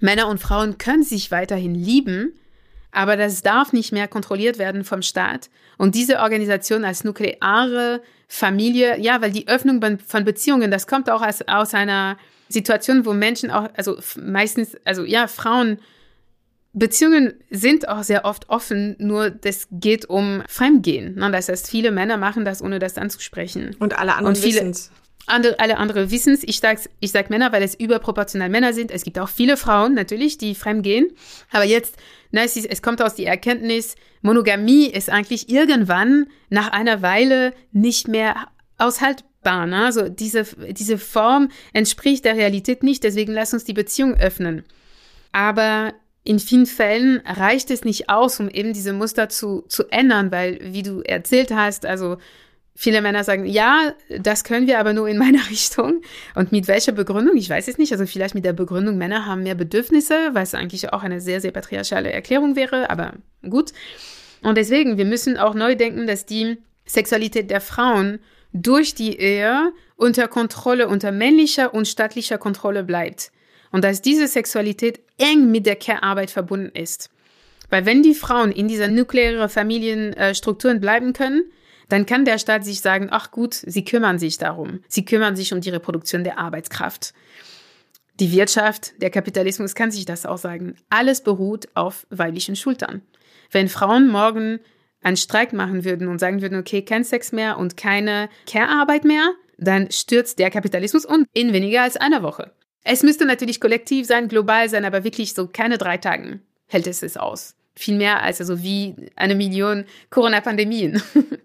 Männer 0.00 0.28
und 0.28 0.38
Frauen 0.38 0.78
können 0.78 1.02
sich 1.02 1.30
weiterhin 1.30 1.74
lieben, 1.74 2.34
aber 2.92 3.16
das 3.16 3.42
darf 3.42 3.72
nicht 3.72 3.92
mehr 3.92 4.06
kontrolliert 4.06 4.58
werden 4.58 4.84
vom 4.84 5.02
Staat. 5.02 5.50
Und 5.78 5.94
diese 5.94 6.20
Organisation 6.20 6.84
als 6.84 7.04
nukleare 7.04 8.02
Familie, 8.28 9.00
ja, 9.00 9.20
weil 9.20 9.32
die 9.32 9.48
Öffnung 9.48 9.80
von 10.06 10.24
Beziehungen, 10.24 10.70
das 10.70 10.86
kommt 10.86 11.10
auch 11.10 11.22
aus, 11.22 11.42
aus 11.46 11.74
einer 11.74 12.16
Situation, 12.48 13.04
wo 13.06 13.12
Menschen 13.12 13.50
auch, 13.50 13.68
also 13.76 13.98
meistens, 14.20 14.76
also 14.84 15.04
ja, 15.04 15.26
Frauen, 15.26 15.78
Beziehungen 16.74 17.34
sind 17.50 17.88
auch 17.88 18.02
sehr 18.02 18.24
oft 18.24 18.50
offen, 18.50 18.96
nur 18.98 19.30
das 19.30 19.68
geht 19.70 20.06
um 20.06 20.42
Fremdgehen. 20.48 21.14
Ne? 21.14 21.30
Das 21.30 21.48
heißt, 21.48 21.70
viele 21.70 21.92
Männer 21.92 22.16
machen 22.16 22.44
das, 22.44 22.60
ohne 22.60 22.80
das 22.80 22.98
anzusprechen. 22.98 23.76
Und 23.78 23.96
alle 23.96 24.16
anderen 24.16 24.42
wissen 24.42 24.70
es. 24.70 24.90
Andere, 25.26 25.58
alle 25.58 25.78
andere 25.78 26.10
wissen 26.10 26.34
es. 26.34 26.42
Ich 26.42 26.58
sage 26.58 26.80
ich 27.00 27.12
sag 27.12 27.30
Männer, 27.30 27.52
weil 27.52 27.62
es 27.62 27.74
überproportional 27.74 28.50
Männer 28.50 28.72
sind. 28.72 28.90
Es 28.90 29.04
gibt 29.04 29.18
auch 29.20 29.28
viele 29.28 29.56
Frauen 29.56 29.94
natürlich, 29.94 30.36
die 30.36 30.56
fremdgehen. 30.56 31.12
Aber 31.50 31.64
jetzt, 31.64 31.96
na, 32.32 32.42
es, 32.42 32.56
ist, 32.56 32.66
es 32.66 32.82
kommt 32.82 33.00
aus 33.00 33.14
die 33.14 33.24
Erkenntnis, 33.24 33.94
Monogamie 34.20 34.86
ist 34.86 35.10
eigentlich 35.10 35.48
irgendwann 35.48 36.26
nach 36.50 36.72
einer 36.72 37.02
Weile 37.02 37.54
nicht 37.72 38.08
mehr 38.08 38.48
aushaltbar. 38.78 39.66
Ne? 39.66 39.84
Also 39.84 40.08
diese, 40.08 40.44
diese 40.72 40.98
Form 40.98 41.50
entspricht 41.72 42.24
der 42.24 42.36
Realität 42.36 42.82
nicht. 42.82 43.04
Deswegen 43.04 43.32
lass 43.32 43.54
uns 43.54 43.64
die 43.64 43.74
Beziehung 43.74 44.14
öffnen. 44.14 44.64
Aber 45.32 45.94
in 46.24 46.38
vielen 46.38 46.66
Fällen 46.66 47.20
reicht 47.26 47.70
es 47.70 47.84
nicht 47.84 48.08
aus, 48.08 48.40
um 48.40 48.48
eben 48.48 48.72
diese 48.72 48.92
Muster 48.92 49.28
zu, 49.28 49.62
zu 49.68 49.84
ändern, 49.90 50.32
weil, 50.32 50.58
wie 50.62 50.82
du 50.82 51.00
erzählt 51.02 51.50
hast, 51.54 51.86
also 51.86 52.16
Viele 52.76 53.02
Männer 53.02 53.22
sagen, 53.22 53.46
ja, 53.46 53.94
das 54.18 54.42
können 54.42 54.66
wir 54.66 54.80
aber 54.80 54.94
nur 54.94 55.08
in 55.08 55.16
meiner 55.24 55.48
Richtung. 55.48 56.02
Und 56.34 56.50
mit 56.50 56.66
welcher 56.66 56.92
Begründung? 56.92 57.36
Ich 57.36 57.48
weiß 57.48 57.68
es 57.68 57.78
nicht. 57.78 57.92
Also 57.92 58.04
vielleicht 58.04 58.34
mit 58.34 58.44
der 58.44 58.52
Begründung, 58.52 58.98
Männer 58.98 59.26
haben 59.26 59.44
mehr 59.44 59.54
Bedürfnisse, 59.54 60.30
was 60.32 60.54
eigentlich 60.54 60.92
auch 60.92 61.02
eine 61.02 61.20
sehr, 61.20 61.40
sehr 61.40 61.52
patriarchale 61.52 62.10
Erklärung 62.10 62.56
wäre, 62.56 62.90
aber 62.90 63.14
gut. 63.48 63.72
Und 64.42 64.58
deswegen, 64.58 64.98
wir 64.98 65.04
müssen 65.04 65.38
auch 65.38 65.54
neu 65.54 65.76
denken, 65.76 66.06
dass 66.06 66.26
die 66.26 66.58
Sexualität 66.84 67.48
der 67.50 67.60
Frauen 67.60 68.18
durch 68.52 68.94
die 68.94 69.18
Ehe 69.18 69.72
unter 69.96 70.26
Kontrolle, 70.26 70.88
unter 70.88 71.12
männlicher 71.12 71.72
und 71.72 71.86
staatlicher 71.86 72.38
Kontrolle 72.38 72.82
bleibt. 72.82 73.30
Und 73.74 73.82
dass 73.82 74.00
diese 74.00 74.28
Sexualität 74.28 75.00
eng 75.18 75.50
mit 75.50 75.66
der 75.66 75.74
Care-Arbeit 75.74 76.30
verbunden 76.30 76.70
ist. 76.76 77.10
Weil 77.70 77.84
wenn 77.84 78.04
die 78.04 78.14
Frauen 78.14 78.52
in 78.52 78.68
dieser 78.68 78.86
nuklearen 78.86 79.48
Familienstrukturen 79.48 80.80
bleiben 80.80 81.12
können, 81.12 81.50
dann 81.88 82.06
kann 82.06 82.24
der 82.24 82.38
Staat 82.38 82.64
sich 82.64 82.80
sagen, 82.80 83.08
ach 83.10 83.32
gut, 83.32 83.52
sie 83.52 83.84
kümmern 83.84 84.20
sich 84.20 84.38
darum. 84.38 84.84
Sie 84.86 85.04
kümmern 85.04 85.34
sich 85.34 85.52
um 85.52 85.60
die 85.60 85.70
Reproduktion 85.70 86.22
der 86.22 86.38
Arbeitskraft. 86.38 87.14
Die 88.20 88.30
Wirtschaft, 88.30 88.92
der 89.02 89.10
Kapitalismus 89.10 89.74
kann 89.74 89.90
sich 89.90 90.04
das 90.04 90.24
auch 90.24 90.38
sagen. 90.38 90.76
Alles 90.88 91.24
beruht 91.24 91.66
auf 91.74 92.06
weiblichen 92.10 92.54
Schultern. 92.54 93.02
Wenn 93.50 93.68
Frauen 93.68 94.06
morgen 94.06 94.60
einen 95.02 95.16
Streik 95.16 95.52
machen 95.52 95.84
würden 95.84 96.06
und 96.06 96.20
sagen 96.20 96.42
würden, 96.42 96.60
okay, 96.60 96.82
kein 96.82 97.02
Sex 97.02 97.32
mehr 97.32 97.58
und 97.58 97.76
keine 97.76 98.28
Care-Arbeit 98.46 99.04
mehr, 99.04 99.32
dann 99.58 99.90
stürzt 99.90 100.38
der 100.38 100.52
Kapitalismus 100.52 101.04
und 101.04 101.26
in 101.32 101.52
weniger 101.52 101.82
als 101.82 101.96
einer 101.96 102.22
Woche. 102.22 102.52
Es 102.84 103.02
müsste 103.02 103.24
natürlich 103.24 103.60
kollektiv 103.60 104.06
sein, 104.06 104.28
global 104.28 104.68
sein, 104.68 104.84
aber 104.84 105.04
wirklich 105.04 105.34
so 105.34 105.48
keine 105.48 105.78
drei 105.78 105.96
Tagen 105.96 106.42
hält 106.66 106.86
es 106.86 107.02
es 107.02 107.16
aus. 107.16 107.54
Viel 107.74 107.96
mehr 107.96 108.22
als 108.22 108.40
also 108.40 108.62
wie 108.62 108.94
eine 109.16 109.34
Million 109.34 109.84
Corona-Pandemien. 110.10 111.02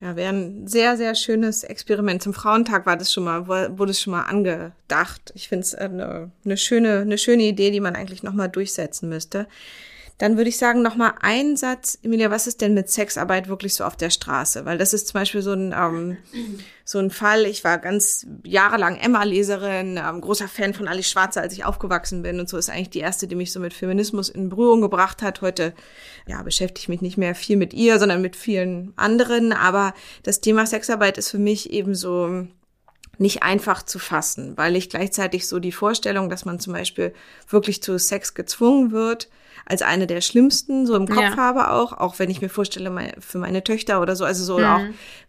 Ja, 0.00 0.14
wäre 0.14 0.32
ein 0.32 0.68
sehr, 0.68 0.96
sehr 0.96 1.16
schönes 1.16 1.64
Experiment. 1.64 2.22
Zum 2.22 2.32
Frauentag 2.32 2.86
war 2.86 2.96
das 2.96 3.12
schon 3.12 3.24
mal, 3.24 3.48
wurde 3.48 3.90
es 3.90 4.00
schon 4.00 4.12
mal 4.12 4.22
angedacht. 4.22 5.32
Ich 5.34 5.48
finde 5.48 5.64
es 5.64 5.74
eine, 5.74 6.30
eine 6.44 6.56
schöne, 6.56 7.00
eine 7.00 7.18
schöne 7.18 7.42
Idee, 7.42 7.72
die 7.72 7.80
man 7.80 7.96
eigentlich 7.96 8.22
nochmal 8.22 8.48
durchsetzen 8.48 9.08
müsste. 9.08 9.48
Dann 10.18 10.36
würde 10.36 10.50
ich 10.50 10.58
sagen, 10.58 10.82
nochmal 10.82 11.14
ein 11.20 11.56
Satz, 11.56 11.96
Emilia, 12.02 12.28
was 12.30 12.48
ist 12.48 12.60
denn 12.60 12.74
mit 12.74 12.90
Sexarbeit 12.90 13.48
wirklich 13.48 13.74
so 13.74 13.84
auf 13.84 13.96
der 13.96 14.10
Straße? 14.10 14.64
Weil 14.64 14.76
das 14.76 14.92
ist 14.92 15.06
zum 15.08 15.20
Beispiel 15.20 15.42
so 15.42 15.52
ein, 15.52 15.72
ähm, 15.72 16.16
so 16.84 16.98
ein 16.98 17.10
Fall. 17.10 17.44
Ich 17.44 17.62
war 17.62 17.78
ganz 17.78 18.26
jahrelang 18.42 18.96
Emma-Leserin, 18.96 19.96
ähm, 19.96 20.20
großer 20.20 20.48
Fan 20.48 20.74
von 20.74 20.88
Alice 20.88 21.08
Schwarzer, 21.08 21.40
als 21.40 21.52
ich 21.52 21.64
aufgewachsen 21.64 22.22
bin. 22.22 22.40
Und 22.40 22.48
so 22.48 22.56
ist 22.56 22.68
eigentlich 22.68 22.90
die 22.90 22.98
erste, 22.98 23.28
die 23.28 23.36
mich 23.36 23.52
so 23.52 23.60
mit 23.60 23.72
Feminismus 23.72 24.28
in 24.28 24.48
Berührung 24.48 24.80
gebracht 24.80 25.22
hat. 25.22 25.40
Heute, 25.40 25.72
ja, 26.26 26.42
beschäftige 26.42 26.80
ich 26.80 26.88
mich 26.88 27.00
nicht 27.00 27.16
mehr 27.16 27.36
viel 27.36 27.56
mit 27.56 27.72
ihr, 27.72 28.00
sondern 28.00 28.20
mit 28.20 28.34
vielen 28.34 28.92
anderen. 28.96 29.52
Aber 29.52 29.94
das 30.24 30.40
Thema 30.40 30.66
Sexarbeit 30.66 31.16
ist 31.16 31.30
für 31.30 31.38
mich 31.38 31.70
eben 31.70 31.94
so, 31.94 32.48
nicht 33.18 33.42
einfach 33.42 33.82
zu 33.82 33.98
fassen, 33.98 34.56
weil 34.56 34.76
ich 34.76 34.88
gleichzeitig 34.90 35.46
so 35.48 35.58
die 35.58 35.72
Vorstellung, 35.72 36.30
dass 36.30 36.44
man 36.44 36.60
zum 36.60 36.72
Beispiel 36.72 37.12
wirklich 37.48 37.82
zu 37.82 37.98
Sex 37.98 38.34
gezwungen 38.34 38.92
wird, 38.92 39.28
als 39.66 39.82
eine 39.82 40.06
der 40.06 40.20
schlimmsten 40.20 40.86
so 40.86 40.94
im 40.94 41.06
Kopf 41.06 41.20
ja. 41.20 41.36
habe 41.36 41.70
auch, 41.70 41.92
auch 41.92 42.18
wenn 42.18 42.30
ich 42.30 42.40
mir 42.40 42.48
vorstelle 42.48 43.12
für 43.18 43.38
meine 43.38 43.62
Töchter 43.62 44.00
oder 44.00 44.16
so, 44.16 44.24
also 44.24 44.44
so 44.44 44.58
mhm. 44.58 44.64
auch 44.64 44.80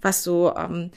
was 0.02 0.24
so, 0.24 0.54
ähm, 0.56 0.92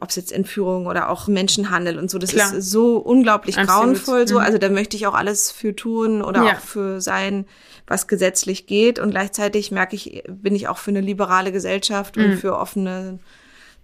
ob 0.00 0.10
es 0.10 0.16
jetzt 0.16 0.32
Entführung 0.32 0.86
oder 0.86 1.08
auch 1.08 1.26
Menschenhandel 1.26 1.98
und 1.98 2.10
so, 2.10 2.18
das 2.18 2.30
Klar. 2.30 2.54
ist 2.54 2.70
so 2.70 2.96
unglaublich 2.96 3.56
Absolut. 3.56 3.80
grauenvoll 3.80 4.28
so, 4.28 4.34
mhm. 4.34 4.44
also 4.44 4.58
da 4.58 4.68
möchte 4.68 4.96
ich 4.96 5.06
auch 5.06 5.14
alles 5.14 5.50
für 5.50 5.74
tun 5.74 6.20
oder 6.20 6.44
ja. 6.44 6.52
auch 6.52 6.60
für 6.60 7.00
sein, 7.00 7.46
was 7.86 8.06
gesetzlich 8.06 8.66
geht 8.66 8.98
und 8.98 9.10
gleichzeitig 9.10 9.70
merke 9.70 9.96
ich, 9.96 10.24
bin 10.28 10.54
ich 10.54 10.68
auch 10.68 10.78
für 10.78 10.90
eine 10.90 11.00
liberale 11.00 11.52
Gesellschaft 11.52 12.16
mhm. 12.16 12.24
und 12.24 12.36
für 12.36 12.58
offene 12.58 13.18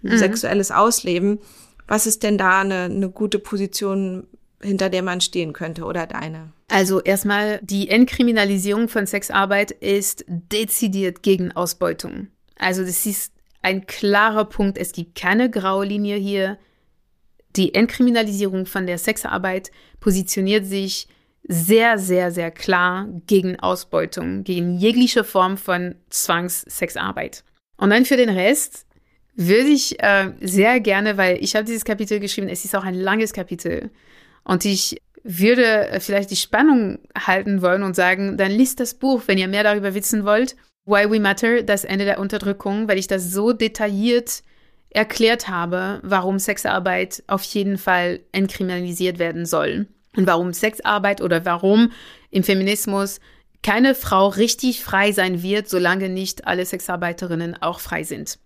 mhm. 0.03 0.18
sexuelles 0.18 0.70
Ausleben. 0.70 1.38
Was 1.91 2.07
ist 2.07 2.22
denn 2.22 2.38
da 2.38 2.61
eine, 2.61 2.84
eine 2.84 3.11
gute 3.11 3.41
Position, 3.41 4.28
hinter 4.62 4.91
der 4.91 5.03
man 5.03 5.20
stehen 5.20 5.53
könnte 5.53 5.82
oder 5.82 6.07
deine? 6.07 6.53
Also 6.68 7.01
erstmal, 7.01 7.59
die 7.64 7.88
Entkriminalisierung 7.88 8.88
von 8.88 9.07
Sexarbeit 9.07 9.72
ist 9.72 10.24
dezidiert 10.28 11.24
gegen 11.24 11.51
Ausbeutung. 11.51 12.28
Also 12.57 12.84
das 12.84 13.07
ist 13.07 13.32
ein 13.62 13.88
klarer 13.88 14.45
Punkt. 14.45 14.78
Es 14.78 14.93
gibt 14.93 15.16
keine 15.16 15.51
graue 15.51 15.84
Linie 15.84 16.14
hier. 16.14 16.59
Die 17.57 17.74
Entkriminalisierung 17.74 18.66
von 18.66 18.86
der 18.86 18.99
Sexarbeit 18.99 19.72
positioniert 19.99 20.66
sich 20.66 21.09
sehr, 21.43 21.99
sehr, 21.99 22.30
sehr 22.30 22.53
klar 22.53 23.09
gegen 23.26 23.59
Ausbeutung, 23.59 24.45
gegen 24.45 24.76
jegliche 24.76 25.24
Form 25.24 25.57
von 25.57 25.97
Zwangssexarbeit. 26.09 27.43
Und 27.78 27.91
dann 27.91 28.05
für 28.05 28.16
den 28.16 28.28
Rest 28.28 28.86
würde 29.34 29.68
ich 29.68 30.02
äh, 30.02 30.32
sehr 30.40 30.80
gerne, 30.80 31.16
weil 31.16 31.38
ich 31.42 31.54
habe 31.54 31.64
dieses 31.64 31.84
Kapitel 31.84 32.20
geschrieben, 32.20 32.48
es 32.48 32.64
ist 32.64 32.74
auch 32.74 32.84
ein 32.84 32.94
langes 32.94 33.32
Kapitel. 33.32 33.90
Und 34.44 34.64
ich 34.64 35.00
würde 35.22 35.88
äh, 35.88 36.00
vielleicht 36.00 36.30
die 36.30 36.36
Spannung 36.36 36.98
halten 37.16 37.62
wollen 37.62 37.82
und 37.82 37.96
sagen, 37.96 38.36
dann 38.36 38.50
liest 38.50 38.80
das 38.80 38.94
Buch, 38.94 39.22
wenn 39.26 39.38
ihr 39.38 39.48
mehr 39.48 39.64
darüber 39.64 39.94
wissen 39.94 40.24
wollt. 40.24 40.56
Why 40.86 41.10
We 41.10 41.20
Matter, 41.20 41.62
das 41.62 41.84
Ende 41.84 42.04
der 42.04 42.18
Unterdrückung, 42.18 42.88
weil 42.88 42.98
ich 42.98 43.06
das 43.06 43.30
so 43.30 43.52
detailliert 43.52 44.42
erklärt 44.90 45.48
habe, 45.48 46.00
warum 46.02 46.38
Sexarbeit 46.38 47.22
auf 47.28 47.44
jeden 47.44 47.78
Fall 47.78 48.20
entkriminalisiert 48.32 49.18
werden 49.18 49.46
soll. 49.46 49.86
Und 50.16 50.26
warum 50.26 50.52
Sexarbeit 50.52 51.20
oder 51.20 51.44
warum 51.44 51.92
im 52.30 52.42
Feminismus 52.42 53.20
keine 53.62 53.94
Frau 53.94 54.28
richtig 54.28 54.82
frei 54.82 55.12
sein 55.12 55.42
wird, 55.42 55.68
solange 55.68 56.08
nicht 56.08 56.46
alle 56.46 56.66
Sexarbeiterinnen 56.66 57.60
auch 57.62 57.78
frei 57.78 58.02
sind. 58.02 58.38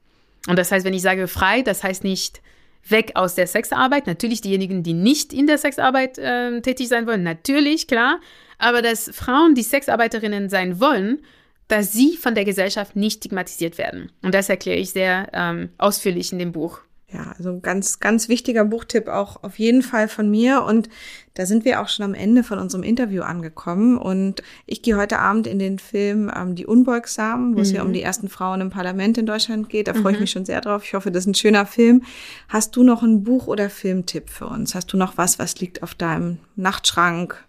Und 0.46 0.58
das 0.58 0.70
heißt, 0.70 0.84
wenn 0.84 0.94
ich 0.94 1.02
sage 1.02 1.26
frei, 1.28 1.62
das 1.62 1.82
heißt 1.82 2.04
nicht 2.04 2.42
weg 2.88 3.12
aus 3.14 3.34
der 3.34 3.46
Sexarbeit. 3.46 4.06
Natürlich 4.06 4.40
diejenigen, 4.40 4.82
die 4.82 4.92
nicht 4.92 5.32
in 5.32 5.46
der 5.46 5.58
Sexarbeit 5.58 6.18
äh, 6.18 6.60
tätig 6.60 6.88
sein 6.88 7.06
wollen, 7.06 7.22
natürlich, 7.22 7.86
klar. 7.86 8.20
Aber 8.58 8.82
dass 8.82 9.10
Frauen, 9.12 9.54
die 9.54 9.62
Sexarbeiterinnen 9.62 10.48
sein 10.48 10.80
wollen, 10.80 11.22
dass 11.68 11.92
sie 11.92 12.16
von 12.16 12.34
der 12.34 12.44
Gesellschaft 12.44 12.94
nicht 12.94 13.18
stigmatisiert 13.18 13.78
werden. 13.78 14.12
Und 14.22 14.34
das 14.34 14.48
erkläre 14.48 14.78
ich 14.78 14.90
sehr 14.90 15.28
ähm, 15.32 15.70
ausführlich 15.78 16.32
in 16.32 16.38
dem 16.38 16.52
Buch. 16.52 16.80
Ja, 17.14 17.32
also 17.38 17.50
ein 17.50 17.62
ganz, 17.62 18.00
ganz 18.00 18.28
wichtiger 18.28 18.64
Buchtipp 18.64 19.06
auch 19.06 19.44
auf 19.44 19.60
jeden 19.60 19.82
Fall 19.82 20.08
von 20.08 20.28
mir. 20.28 20.64
Und 20.64 20.88
da 21.34 21.46
sind 21.46 21.64
wir 21.64 21.80
auch 21.80 21.88
schon 21.88 22.04
am 22.04 22.12
Ende 22.14 22.42
von 22.42 22.58
unserem 22.58 22.82
Interview 22.82 23.22
angekommen. 23.22 23.96
Und 23.98 24.42
ich 24.66 24.82
gehe 24.82 24.96
heute 24.96 25.20
Abend 25.20 25.46
in 25.46 25.60
den 25.60 25.78
Film 25.78 26.28
ähm, 26.34 26.56
Die 26.56 26.66
Unbeugsamen, 26.66 27.52
wo 27.52 27.58
mhm. 27.58 27.62
es 27.62 27.70
ja 27.70 27.82
um 27.82 27.88
mhm. 27.88 27.92
die 27.92 28.02
ersten 28.02 28.28
Frauen 28.28 28.60
im 28.60 28.70
Parlament 28.70 29.16
in 29.16 29.26
Deutschland 29.26 29.68
geht. 29.68 29.86
Da 29.86 29.94
freue 29.94 30.08
mhm. 30.08 30.14
ich 30.14 30.20
mich 30.22 30.30
schon 30.32 30.44
sehr 30.44 30.60
drauf. 30.60 30.82
Ich 30.84 30.94
hoffe, 30.94 31.12
das 31.12 31.22
ist 31.22 31.28
ein 31.28 31.34
schöner 31.34 31.66
Film. 31.66 32.02
Hast 32.48 32.74
du 32.74 32.82
noch 32.82 33.04
ein 33.04 33.22
Buch- 33.22 33.46
oder 33.46 33.70
Filmtipp 33.70 34.28
für 34.28 34.46
uns? 34.46 34.74
Hast 34.74 34.92
du 34.92 34.96
noch 34.96 35.16
was, 35.16 35.38
was 35.38 35.60
liegt 35.60 35.84
auf 35.84 35.94
deinem 35.94 36.38
Nachtschrank? 36.56 37.44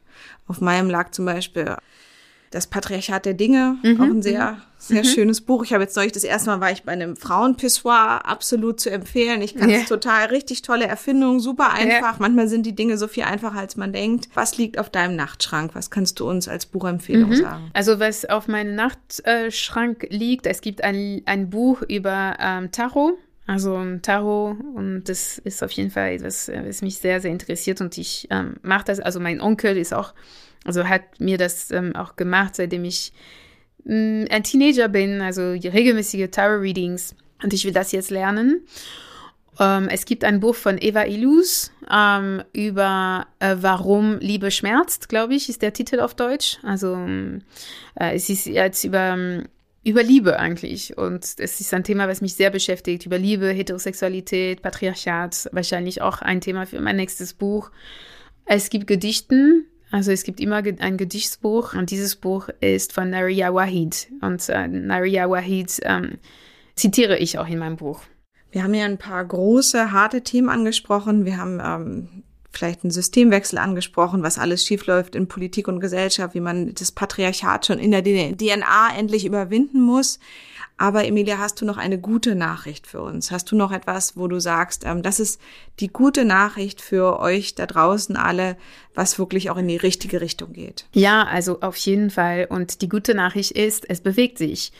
Auf 0.48 0.62
meinem 0.62 0.92
lag 0.92 1.10
zum 1.10 1.26
Beispiel 1.26 1.76
das 2.56 2.68
Patriarchat 2.68 3.26
der 3.26 3.34
Dinge, 3.34 3.78
mhm. 3.84 4.02
auch 4.02 4.06
ein 4.06 4.22
sehr, 4.22 4.62
sehr 4.78 5.04
mhm. 5.04 5.08
schönes 5.08 5.42
Buch. 5.42 5.66
Ich 5.66 5.74
habe 5.74 5.84
jetzt 5.84 5.96
neulich 5.98 6.14
das 6.14 6.24
erste 6.24 6.50
Mal 6.50 6.62
war 6.62 6.72
ich 6.72 6.84
bei 6.84 6.94
einem 6.94 7.18
Frauenpissoir, 7.18 8.26
absolut 8.26 8.80
zu 8.80 8.90
empfehlen. 8.90 9.42
Ich 9.42 9.56
kann 9.56 9.70
es 9.70 9.80
yeah. 9.80 9.86
total, 9.86 10.28
richtig 10.28 10.62
tolle 10.62 10.86
Erfindung, 10.86 11.42
super 11.42 11.74
einfach. 11.74 12.14
Yeah. 12.14 12.16
Manchmal 12.20 12.48
sind 12.48 12.66
die 12.66 12.74
Dinge 12.74 12.98
so 12.98 13.10
viel 13.10 13.24
einfacher, 13.24 13.60
als 13.60 13.76
man 13.76 13.92
denkt. 13.92 14.30
Was 14.36 14.58
liegt 14.58 14.80
auf 14.80 14.90
deinem 14.90 15.18
Nachtschrank? 15.18 15.76
Was 15.76 15.92
kannst 15.92 16.20
du 16.22 16.30
uns 16.30 16.48
als 16.48 16.66
Buchempfehlung 16.66 17.32
mhm. 17.32 17.36
sagen? 17.36 17.72
Also 17.74 18.00
was 18.00 18.24
auf 18.24 18.48
meinem 18.48 18.76
Nachtschrank 18.76 20.08
liegt, 20.10 20.48
es 20.48 20.62
gibt 20.62 20.82
ein, 20.82 21.24
ein 21.26 21.50
Buch 21.50 21.82
über 21.82 22.38
ähm, 22.40 22.72
Tarot. 22.72 23.16
Also 23.48 23.80
Tarot 24.02 24.58
und 24.76 25.04
das 25.06 25.38
ist 25.40 25.62
auf 25.62 25.72
jeden 25.72 25.92
Fall 25.92 26.14
etwas, 26.14 26.50
was 26.50 26.82
mich 26.82 26.98
sehr, 26.98 27.22
sehr 27.22 27.32
interessiert 27.32 27.80
und 27.80 27.96
ich 27.98 28.28
ähm, 28.32 28.56
mache 28.64 28.86
das. 28.86 29.00
Also 29.00 29.20
mein 29.20 29.40
Onkel 29.40 29.78
ist 29.78 29.94
auch 29.94 30.14
also 30.66 30.88
hat 30.90 31.20
mir 31.20 31.38
das 31.38 31.72
ähm, 31.72 31.96
auch 31.96 32.16
gemacht, 32.18 32.56
seitdem 32.56 32.84
ich 32.84 33.14
mh, 33.86 33.96
mm, 33.96 34.28
ein 34.30 34.44
Teenager 34.44 34.90
bin, 34.90 35.22
also 35.22 35.52
regelmäßige 35.52 36.30
Tarot-Readings. 36.30 37.16
Und 37.42 37.54
ich 37.54 37.64
will 37.66 37.74
das 37.74 37.92
jetzt 37.92 38.12
lernen. 38.12 38.66
Ähm, 39.60 39.88
es 39.90 40.06
gibt 40.06 40.24
ein 40.24 40.40
Buch 40.40 40.56
von 40.56 40.78
Eva 40.80 41.06
Illus 41.06 41.72
ähm, 41.92 42.44
über 42.54 43.28
äh, 43.40 43.56
Warum 43.60 44.20
Liebe 44.20 44.52
schmerzt, 44.52 45.08
glaube 45.08 45.36
ich, 45.36 45.48
ist 45.48 45.62
der 45.62 45.74
Titel 45.74 46.00
auf 46.00 46.16
Deutsch. 46.16 46.58
Also 46.64 46.96
äh, 47.96 48.16
es 48.16 48.30
ist 48.30 48.48
jetzt 48.48 48.84
über, 48.84 49.14
ähm, 49.14 49.44
über 49.84 50.04
Liebe 50.04 50.40
eigentlich. 50.40 50.98
Und 50.98 51.24
es 51.24 51.62
ist 51.62 51.74
ein 51.74 51.84
Thema, 51.84 52.08
was 52.08 52.22
mich 52.22 52.34
sehr 52.34 52.50
beschäftigt. 52.50 53.06
Über 53.06 53.18
Liebe, 53.18 53.48
Heterosexualität, 53.50 54.62
Patriarchat. 54.62 55.50
Wahrscheinlich 55.52 56.02
auch 56.02 56.22
ein 56.22 56.42
Thema 56.42 56.66
für 56.66 56.82
mein 56.82 56.96
nächstes 56.96 57.34
Buch. 57.34 57.72
Es 58.46 58.70
gibt 58.70 58.88
Gedichten, 58.88 59.66
also 59.92 60.12
es 60.12 60.24
gibt 60.24 60.40
immer 60.40 60.64
ein 60.80 60.98
Gedichtsbuch 60.98 61.74
und 61.74 61.92
dieses 61.92 62.16
Buch 62.16 62.50
ist 62.60 62.94
von 62.94 63.10
Nariya 63.10 63.54
Wahid. 63.54 64.08
Und 64.22 64.48
äh, 64.50 64.68
Nariya 64.68 65.30
Wahid 65.30 65.80
ähm, 65.84 66.18
zitiere 66.76 67.18
ich 67.18 67.38
auch 67.38 67.48
in 67.48 67.60
meinem 67.60 67.78
Buch. 67.78 68.02
Wir 68.52 68.64
haben 68.64 68.74
ja 68.74 68.86
ein 68.86 68.98
paar 68.98 69.24
große, 69.24 69.92
harte 69.92 70.22
Themen 70.22 70.50
angesprochen. 70.50 71.26
Wir 71.26 71.38
haben 71.38 71.62
ähm, 71.64 72.24
vielleicht 72.58 72.84
einen 72.84 72.92
Systemwechsel 72.92 73.58
angesprochen, 73.60 74.24
was 74.24 74.38
alles 74.38 74.66
schiefläuft 74.66 75.16
in 75.16 75.28
Politik 75.28 75.68
und 75.68 75.80
Gesellschaft, 75.80 76.34
wie 76.36 76.40
man 76.40 76.74
das 76.74 76.92
Patriarchat 76.92 77.66
schon 77.66 77.80
in 77.80 77.92
der 77.92 78.04
DNA 78.04 78.96
endlich 78.98 79.26
überwinden 79.26 79.82
muss. 79.82 80.20
Aber 80.78 81.06
Emilia, 81.06 81.38
hast 81.38 81.62
du 81.62 81.66
noch 81.66 81.78
eine 81.78 81.98
gute 81.98 82.36
Nachricht 82.36 82.86
für 82.86 83.02
uns? 83.02 83.32
Hast 83.32 83.50
du 83.50 83.56
noch 83.56 83.72
etwas, 83.72 84.18
wo 84.18 84.28
du 84.28 84.40
sagst, 84.40 84.84
ähm, 84.86 85.04
das 85.04 85.22
ist 85.22 85.40
die 85.80 85.88
gute 85.88 86.26
Nachricht 86.26 86.82
für 86.82 87.20
euch 87.20 87.56
da 87.56 87.66
draußen 87.66 88.18
alle, 88.18 88.58
was 88.94 89.18
wirklich 89.18 89.50
auch 89.50 89.58
in 89.58 89.70
die 89.70 89.78
richtige 89.78 90.20
Richtung 90.20 90.52
geht? 90.52 90.86
Ja, 90.92 91.24
also 91.24 91.62
auf 91.62 91.78
jeden 91.78 92.10
Fall. 92.10 92.48
Und 92.50 92.82
die 92.82 92.90
gute 92.90 93.16
Nachricht 93.16 93.52
ist, 93.52 93.90
es 93.90 94.02
bewegt 94.02 94.38
sich 94.38 94.74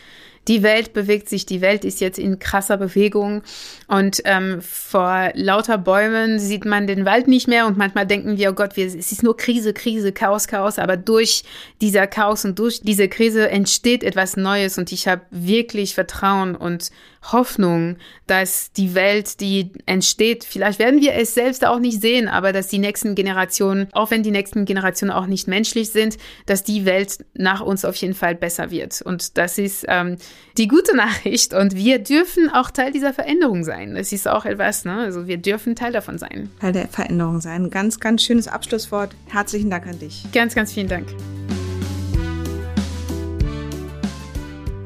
die 0.48 0.64
Welt 0.64 0.94
bewegt 0.94 1.30
sich, 1.30 1.46
die 1.46 1.62
Welt 1.62 1.84
ist 1.84 2.02
jetzt 2.02 2.20
in 2.20 2.40
krasser 2.40 2.78
Bewegung. 2.78 3.42
Und 3.88 4.22
ähm, 4.26 4.62
vor 4.62 5.32
lauter 5.34 5.78
Bäumen 5.78 6.40
sieht 6.40 6.66
man 6.66 6.88
den 6.88 7.06
Wald 7.06 7.28
nicht 7.28 7.48
mehr. 7.48 7.66
Und 7.66 7.78
manchmal 7.78 8.06
denken 8.06 8.38
wir, 8.38 8.52
oh 8.52 8.54
Gott, 8.54 8.76
wir, 8.76 8.86
es 8.86 9.12
ist 9.12 9.24
nur 9.24 9.38
Krise, 9.38 9.74
Krise, 9.74 10.12
Chaos, 10.12 10.48
Chaos, 10.48 10.80
aber 10.80 10.98
durch 10.98 11.44
dieser 11.82 12.08
Chaos 12.08 12.46
und 12.46 12.60
durch 12.60 12.82
diese 12.82 13.08
Krise 13.08 13.50
entsteht 13.50 14.04
etwas 14.04 14.38
Neues. 14.38 14.78
Und 14.78 14.92
ich 14.92 15.08
habe 15.08 15.22
wirklich 15.32 15.96
Vertrauen 15.96 16.56
und 16.56 16.92
Hoffnung, 17.32 17.98
dass 18.28 18.72
die 18.72 18.96
Welt, 18.96 19.40
die 19.40 19.72
entsteht, 19.86 20.44
vielleicht 20.44 20.80
werden 20.80 21.02
wir 21.02 21.14
es 21.14 21.34
selbst 21.34 21.66
auch 21.66 21.80
nicht 21.80 22.02
sehen, 22.02 22.28
aber 22.28 22.54
dass 22.54 22.68
die 22.68 22.80
nächsten 22.80 23.16
Generationen, 23.16 23.88
auch 23.94 24.12
wenn 24.12 24.24
die 24.24 24.32
nächsten 24.32 24.66
Generationen 24.66 25.12
auch 25.12 25.28
nicht 25.28 25.48
menschlich 25.48 25.90
sind, 25.90 26.18
dass 26.46 26.64
die 26.64 26.86
Welt 26.86 27.26
nach 27.34 27.62
uns 27.62 27.86
auf 27.86 27.96
jeden 27.96 28.14
Fall 28.14 28.36
besser 28.36 28.72
wird. 28.72 29.02
Und 29.02 29.38
das 29.38 29.58
ist 29.58 29.86
ähm, 29.88 30.18
die 30.58 30.68
gute 30.68 30.96
Nachricht. 30.96 31.54
Und 31.54 31.76
wir 31.76 32.00
dürfen 32.00 32.50
auch 32.50 32.72
Teil 32.72 32.92
dieser 32.92 33.14
Veränderung 33.14 33.64
sein. 33.64 33.96
Das 33.96 34.12
ist 34.12 34.28
auch 34.28 34.46
etwas, 34.46 34.86
ne? 34.86 34.98
Also 34.98 35.28
wir 35.28 35.38
dürfen 35.38 35.76
Teil 35.76 35.92
davon 35.92 36.18
sein. 36.18 36.50
Teil 36.60 36.74
der 36.74 36.88
Veränderung 36.88 37.42
sein. 37.42 37.70
Ganz, 37.70 38.00
ganz 38.00 38.24
schönes 38.24 38.48
Abschlusswort. 38.48 39.16
Herzlichen 39.28 39.70
Dank 39.70 39.88
an 39.88 40.00
dich. 40.00 40.26
Ganz, 40.32 40.56
ganz 40.56 40.74
vielen 40.74 40.88
Dank. 40.88 41.08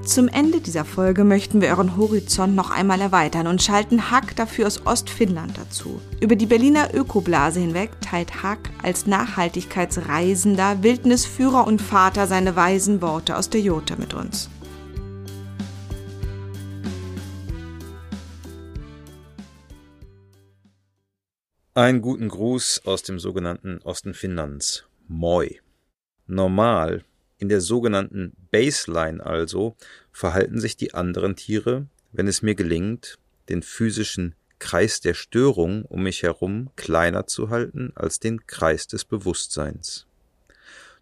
Zum 0.10 0.28
Ende 0.28 0.60
dieser 0.60 0.86
Folge 0.86 1.24
möchten 1.24 1.62
wir 1.62 1.70
euren 1.70 1.95
Horizont 1.95 2.55
noch 2.55 2.72
einmal 2.72 2.99
erweitern 2.99 3.45
und 3.45 3.62
schalten 3.62 4.10
Hack 4.10 4.36
dafür 4.36 4.66
aus 4.66 4.88
Ostfinnland 4.88 5.55
dazu. 5.55 6.01
Über 6.20 6.36
die 6.36 6.47
Berliner 6.47 6.95
Ökoblase 6.95 7.60
hinweg 7.60 7.91
teilt 8.01 8.41
Hack 8.41 8.72
als 8.82 9.05
Nachhaltigkeitsreisender, 9.05 10.82
Wildnisführer 10.82 11.68
und 11.68 11.80
Vater 11.80 12.26
seine 12.26 12.55
weisen 12.55 13.03
Worte 13.03 13.38
aus 13.38 13.51
der 13.51 13.62
Jota 13.62 13.97
mit 13.97 14.16
uns. 14.16 14.49
Einen 21.76 22.01
guten 22.01 22.30
Gruß 22.30 22.82
aus 22.84 23.03
dem 23.03 23.20
sogenannten 23.20 23.78
Osten 23.84 24.16
Finnlands. 24.16 24.88
Moi. 25.07 25.60
Normal, 26.26 27.03
in 27.40 27.50
der 27.50 27.62
sogenannten 27.62 28.34
Baseline 28.52 29.26
also, 29.26 29.76
verhalten 30.12 30.60
sich 30.60 30.78
die 30.78 30.94
anderen 30.94 31.36
Tiere, 31.36 31.88
wenn 32.12 32.28
es 32.28 32.42
mir 32.42 32.54
gelingt, 32.54 33.18
den 33.48 33.64
physischen 33.64 34.36
Kreis 34.60 35.00
der 35.00 35.14
Störung 35.14 35.86
um 35.86 36.04
mich 36.04 36.22
herum 36.22 36.70
kleiner 36.76 37.28
zu 37.28 37.50
halten 37.50 37.94
als 37.96 38.20
den 38.20 38.46
Kreis 38.46 38.88
des 38.88 39.06
Bewusstseins. 39.06 40.06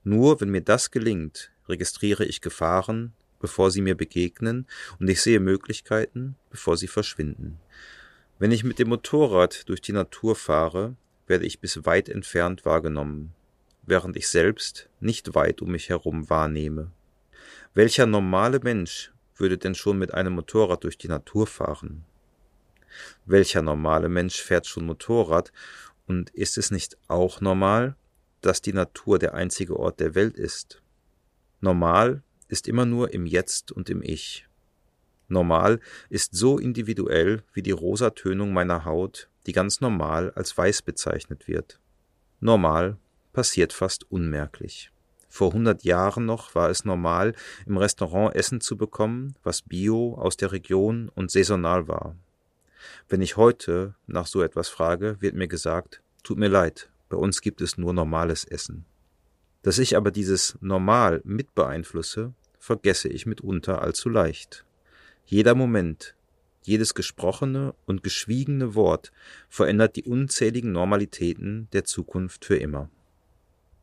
Nur 0.03 0.39
wenn 0.39 0.49
mir 0.49 0.61
das 0.61 0.91
gelingt, 0.91 1.51
registriere 1.67 2.23
ich 2.23 2.39
Gefahren, 2.39 3.13
bevor 3.39 3.71
sie 3.71 3.81
mir 3.81 3.95
begegnen, 3.95 4.67
und 4.99 5.09
ich 5.09 5.21
sehe 5.21 5.39
Möglichkeiten, 5.39 6.35
bevor 6.49 6.77
sie 6.77 6.87
verschwinden. 6.87 7.59
Wenn 8.39 8.51
ich 8.51 8.63
mit 8.63 8.77
dem 8.77 8.89
Motorrad 8.89 9.67
durch 9.67 9.81
die 9.81 9.91
Natur 9.91 10.35
fahre, 10.35 10.95
werde 11.25 11.45
ich 11.45 11.59
bis 11.59 11.85
weit 11.85 12.09
entfernt 12.09 12.63
wahrgenommen, 12.63 13.33
während 13.87 14.15
ich 14.17 14.27
selbst 14.27 14.89
nicht 14.99 15.33
weit 15.33 15.61
um 15.63 15.71
mich 15.71 15.89
herum 15.89 16.29
wahrnehme. 16.29 16.91
Welcher 17.73 18.05
normale 18.05 18.59
Mensch 18.59 19.11
würde 19.35 19.57
denn 19.57 19.73
schon 19.73 19.97
mit 19.97 20.13
einem 20.13 20.33
Motorrad 20.33 20.83
durch 20.83 20.97
die 20.97 21.07
Natur 21.07 21.47
fahren? 21.47 22.03
Welcher 23.25 23.61
normale 23.61 24.09
Mensch 24.09 24.41
fährt 24.41 24.67
schon 24.67 24.85
Motorrad? 24.85 25.51
Und 26.05 26.29
ist 26.31 26.57
es 26.57 26.71
nicht 26.71 26.97
auch 27.07 27.41
normal, 27.41 27.95
dass 28.41 28.61
die 28.61 28.73
Natur 28.73 29.19
der 29.19 29.33
einzige 29.33 29.77
Ort 29.77 29.99
der 29.99 30.15
Welt 30.15 30.37
ist? 30.37 30.81
Normal 31.59 32.23
ist 32.47 32.67
immer 32.67 32.85
nur 32.85 33.13
im 33.13 33.25
Jetzt 33.25 33.71
und 33.71 33.89
im 33.89 34.01
Ich. 34.01 34.47
Normal 35.27 35.79
ist 36.09 36.35
so 36.35 36.57
individuell 36.57 37.43
wie 37.53 37.61
die 37.61 37.71
rosa 37.71 38.11
Tönung 38.11 38.53
meiner 38.53 38.85
Haut, 38.85 39.29
die 39.45 39.51
ganz 39.51 39.81
normal 39.81 40.31
als 40.31 40.57
weiß 40.57 40.81
bezeichnet 40.81 41.47
wird. 41.47 41.79
Normal 42.39 42.97
passiert 43.37 43.71
fast 43.71 44.11
unmerklich. 44.11 44.91
Vor 45.29 45.53
hundert 45.53 45.83
Jahren 45.83 46.25
noch 46.25 46.55
war 46.55 46.71
es 46.71 46.85
normal, 46.85 47.35
im 47.67 47.77
Restaurant 47.77 48.35
Essen 48.35 48.61
zu 48.61 48.77
bekommen, 48.77 49.35
was 49.43 49.61
bio 49.61 50.15
aus 50.15 50.37
der 50.37 50.51
Region 50.51 51.11
und 51.13 51.29
saisonal 51.29 51.87
war. 51.87 52.15
Wenn 53.07 53.21
ich 53.21 53.37
heute 53.37 53.93
nach 54.07 54.25
so 54.25 54.41
etwas 54.41 54.69
frage, 54.69 55.17
wird 55.19 55.35
mir 55.35 55.47
gesagt, 55.47 56.01
tut 56.23 56.39
mir 56.39 56.47
leid, 56.47 56.89
bei 57.09 57.17
uns 57.17 57.41
gibt 57.41 57.61
es 57.61 57.77
nur 57.77 57.93
normales 57.93 58.43
Essen. 58.43 58.85
Dass 59.61 59.77
ich 59.77 59.95
aber 59.95 60.09
dieses 60.09 60.57
Normal 60.59 61.21
mit 61.23 61.53
beeinflusse, 61.53 62.33
vergesse 62.57 63.07
ich 63.07 63.27
mitunter 63.27 63.83
allzu 63.83 64.09
leicht. 64.09 64.65
Jeder 65.27 65.53
Moment, 65.53 66.15
jedes 66.63 66.95
gesprochene 66.95 67.75
und 67.85 68.01
geschwiegene 68.01 68.73
Wort 68.73 69.11
verändert 69.47 69.95
die 69.95 70.05
unzähligen 70.05 70.71
Normalitäten 70.71 71.67
der 71.71 71.83
Zukunft 71.83 72.43
für 72.43 72.57
immer. 72.57 72.89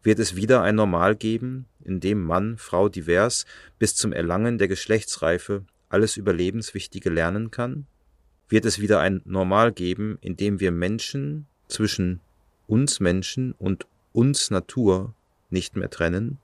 Wird 0.05 0.19
es 0.19 0.37
wieder 0.37 0.63
ein 0.63 0.75
Normal 0.75 1.17
geben, 1.17 1.65
in 1.83 1.99
dem 1.99 2.23
Mann, 2.23 2.59
Frau 2.59 2.91
divers 2.91 3.47
bis 3.79 3.97
zum 3.97 4.13
Erlangen 4.13 4.59
der 4.59 4.69
Geschlechtsreife 4.69 5.65
alles 5.89 6.19
Überlebenswichtige 6.19 7.09
lernen 7.09 7.51
kann? 7.51 7.87
Wird 8.51 8.67
es 8.67 8.79
wieder 8.79 9.01
ein 9.01 9.23
Normal 9.25 9.73
geben, 9.73 10.19
in 10.21 10.37
dem 10.37 10.61
wir 10.61 10.73
Menschen 10.73 11.47
zwischen 11.69 12.21
uns 12.67 13.01
Menschen 13.01 13.53
und 13.53 13.87
uns 14.13 14.51
Natur 14.51 15.15
nicht 15.49 15.75
mehr 15.75 15.89
trennen? 15.89 16.39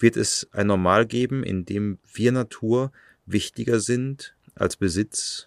Wird 0.00 0.16
es 0.16 0.48
ein 0.50 0.66
Normal 0.66 1.06
geben, 1.06 1.44
in 1.44 1.64
dem 1.64 1.98
wir 2.12 2.32
Natur 2.32 2.90
wichtiger 3.26 3.78
sind 3.78 4.34
als 4.56 4.76
Besitz, 4.76 5.46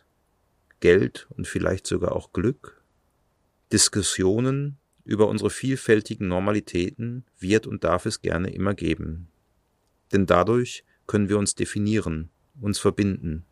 Geld 0.80 1.28
und 1.36 1.48
vielleicht 1.48 1.86
sogar 1.86 2.14
auch 2.14 2.32
Glück? 2.32 2.82
Diskussionen 3.74 4.78
über 5.08 5.28
unsere 5.28 5.50
vielfältigen 5.50 6.28
Normalitäten 6.28 7.24
wird 7.40 7.66
und 7.66 7.84
darf 7.84 8.06
es 8.06 8.22
gerne 8.22 8.54
immer 8.54 8.74
geben. 8.74 9.30
Denn 10.12 10.26
dadurch 10.26 10.84
können 11.08 11.30
wir 11.30 11.38
uns 11.38 11.56
definieren, 11.56 12.30
uns 12.60 12.78
verbinden. 12.78 13.46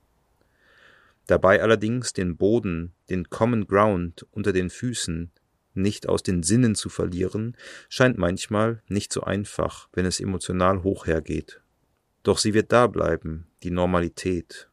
Dabei 1.27 1.61
allerdings 1.61 2.13
den 2.13 2.37
Boden, 2.37 2.93
den 3.09 3.29
Common 3.29 3.67
Ground 3.67 4.27
unter 4.31 4.53
den 4.53 4.69
Füßen 4.69 5.31
nicht 5.73 6.07
aus 6.07 6.23
den 6.23 6.43
Sinnen 6.43 6.75
zu 6.75 6.89
verlieren, 6.89 7.57
scheint 7.89 8.17
manchmal 8.17 8.81
nicht 8.87 9.11
so 9.11 9.21
einfach, 9.21 9.89
wenn 9.93 10.05
es 10.05 10.19
emotional 10.19 10.83
hoch 10.83 11.07
hergeht. 11.07 11.61
Doch 12.23 12.37
sie 12.37 12.53
wird 12.53 12.71
da 12.71 12.87
bleiben, 12.87 13.47
die 13.63 13.71
Normalität. 13.71 14.69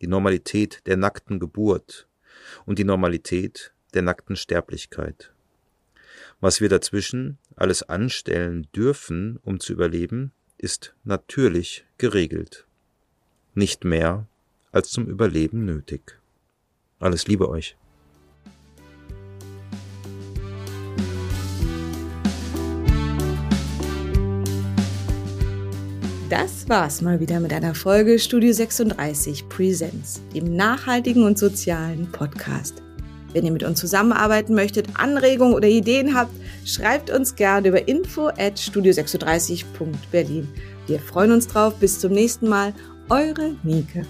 Die 0.00 0.06
Normalität 0.06 0.82
der 0.86 0.96
nackten 0.96 1.38
Geburt 1.38 2.08
und 2.66 2.78
die 2.78 2.84
Normalität 2.84 3.72
der 3.94 4.02
nackten 4.02 4.36
Sterblichkeit. 4.36 5.33
Was 6.44 6.60
wir 6.60 6.68
dazwischen 6.68 7.38
alles 7.56 7.84
anstellen 7.84 8.66
dürfen, 8.76 9.38
um 9.44 9.60
zu 9.60 9.72
überleben, 9.72 10.32
ist 10.58 10.94
natürlich 11.02 11.86
geregelt. 11.96 12.66
Nicht 13.54 13.84
mehr 13.84 14.26
als 14.70 14.90
zum 14.90 15.06
Überleben 15.06 15.64
nötig. 15.64 16.20
Alles 16.98 17.26
Liebe 17.28 17.48
euch. 17.48 17.78
Das 26.28 26.68
war's 26.68 27.00
mal 27.00 27.20
wieder 27.20 27.40
mit 27.40 27.54
einer 27.54 27.74
Folge 27.74 28.18
Studio 28.18 28.52
36 28.52 29.48
Presents, 29.48 30.20
dem 30.34 30.54
nachhaltigen 30.54 31.22
und 31.22 31.38
sozialen 31.38 32.12
Podcast. 32.12 32.83
Wenn 33.34 33.44
ihr 33.44 33.52
mit 33.52 33.64
uns 33.64 33.80
zusammenarbeiten 33.80 34.54
möchtet, 34.54 34.86
Anregungen 34.94 35.54
oder 35.54 35.68
Ideen 35.68 36.14
habt, 36.14 36.32
schreibt 36.64 37.10
uns 37.10 37.34
gerne 37.34 37.68
über 37.68 37.86
info 37.86 38.28
at 38.28 38.56
studio36.berlin. 38.58 40.48
Wir 40.86 41.00
freuen 41.00 41.32
uns 41.32 41.48
drauf. 41.48 41.74
Bis 41.74 41.98
zum 41.98 42.12
nächsten 42.12 42.48
Mal. 42.48 42.72
Eure 43.10 43.56
Nike. 43.64 44.06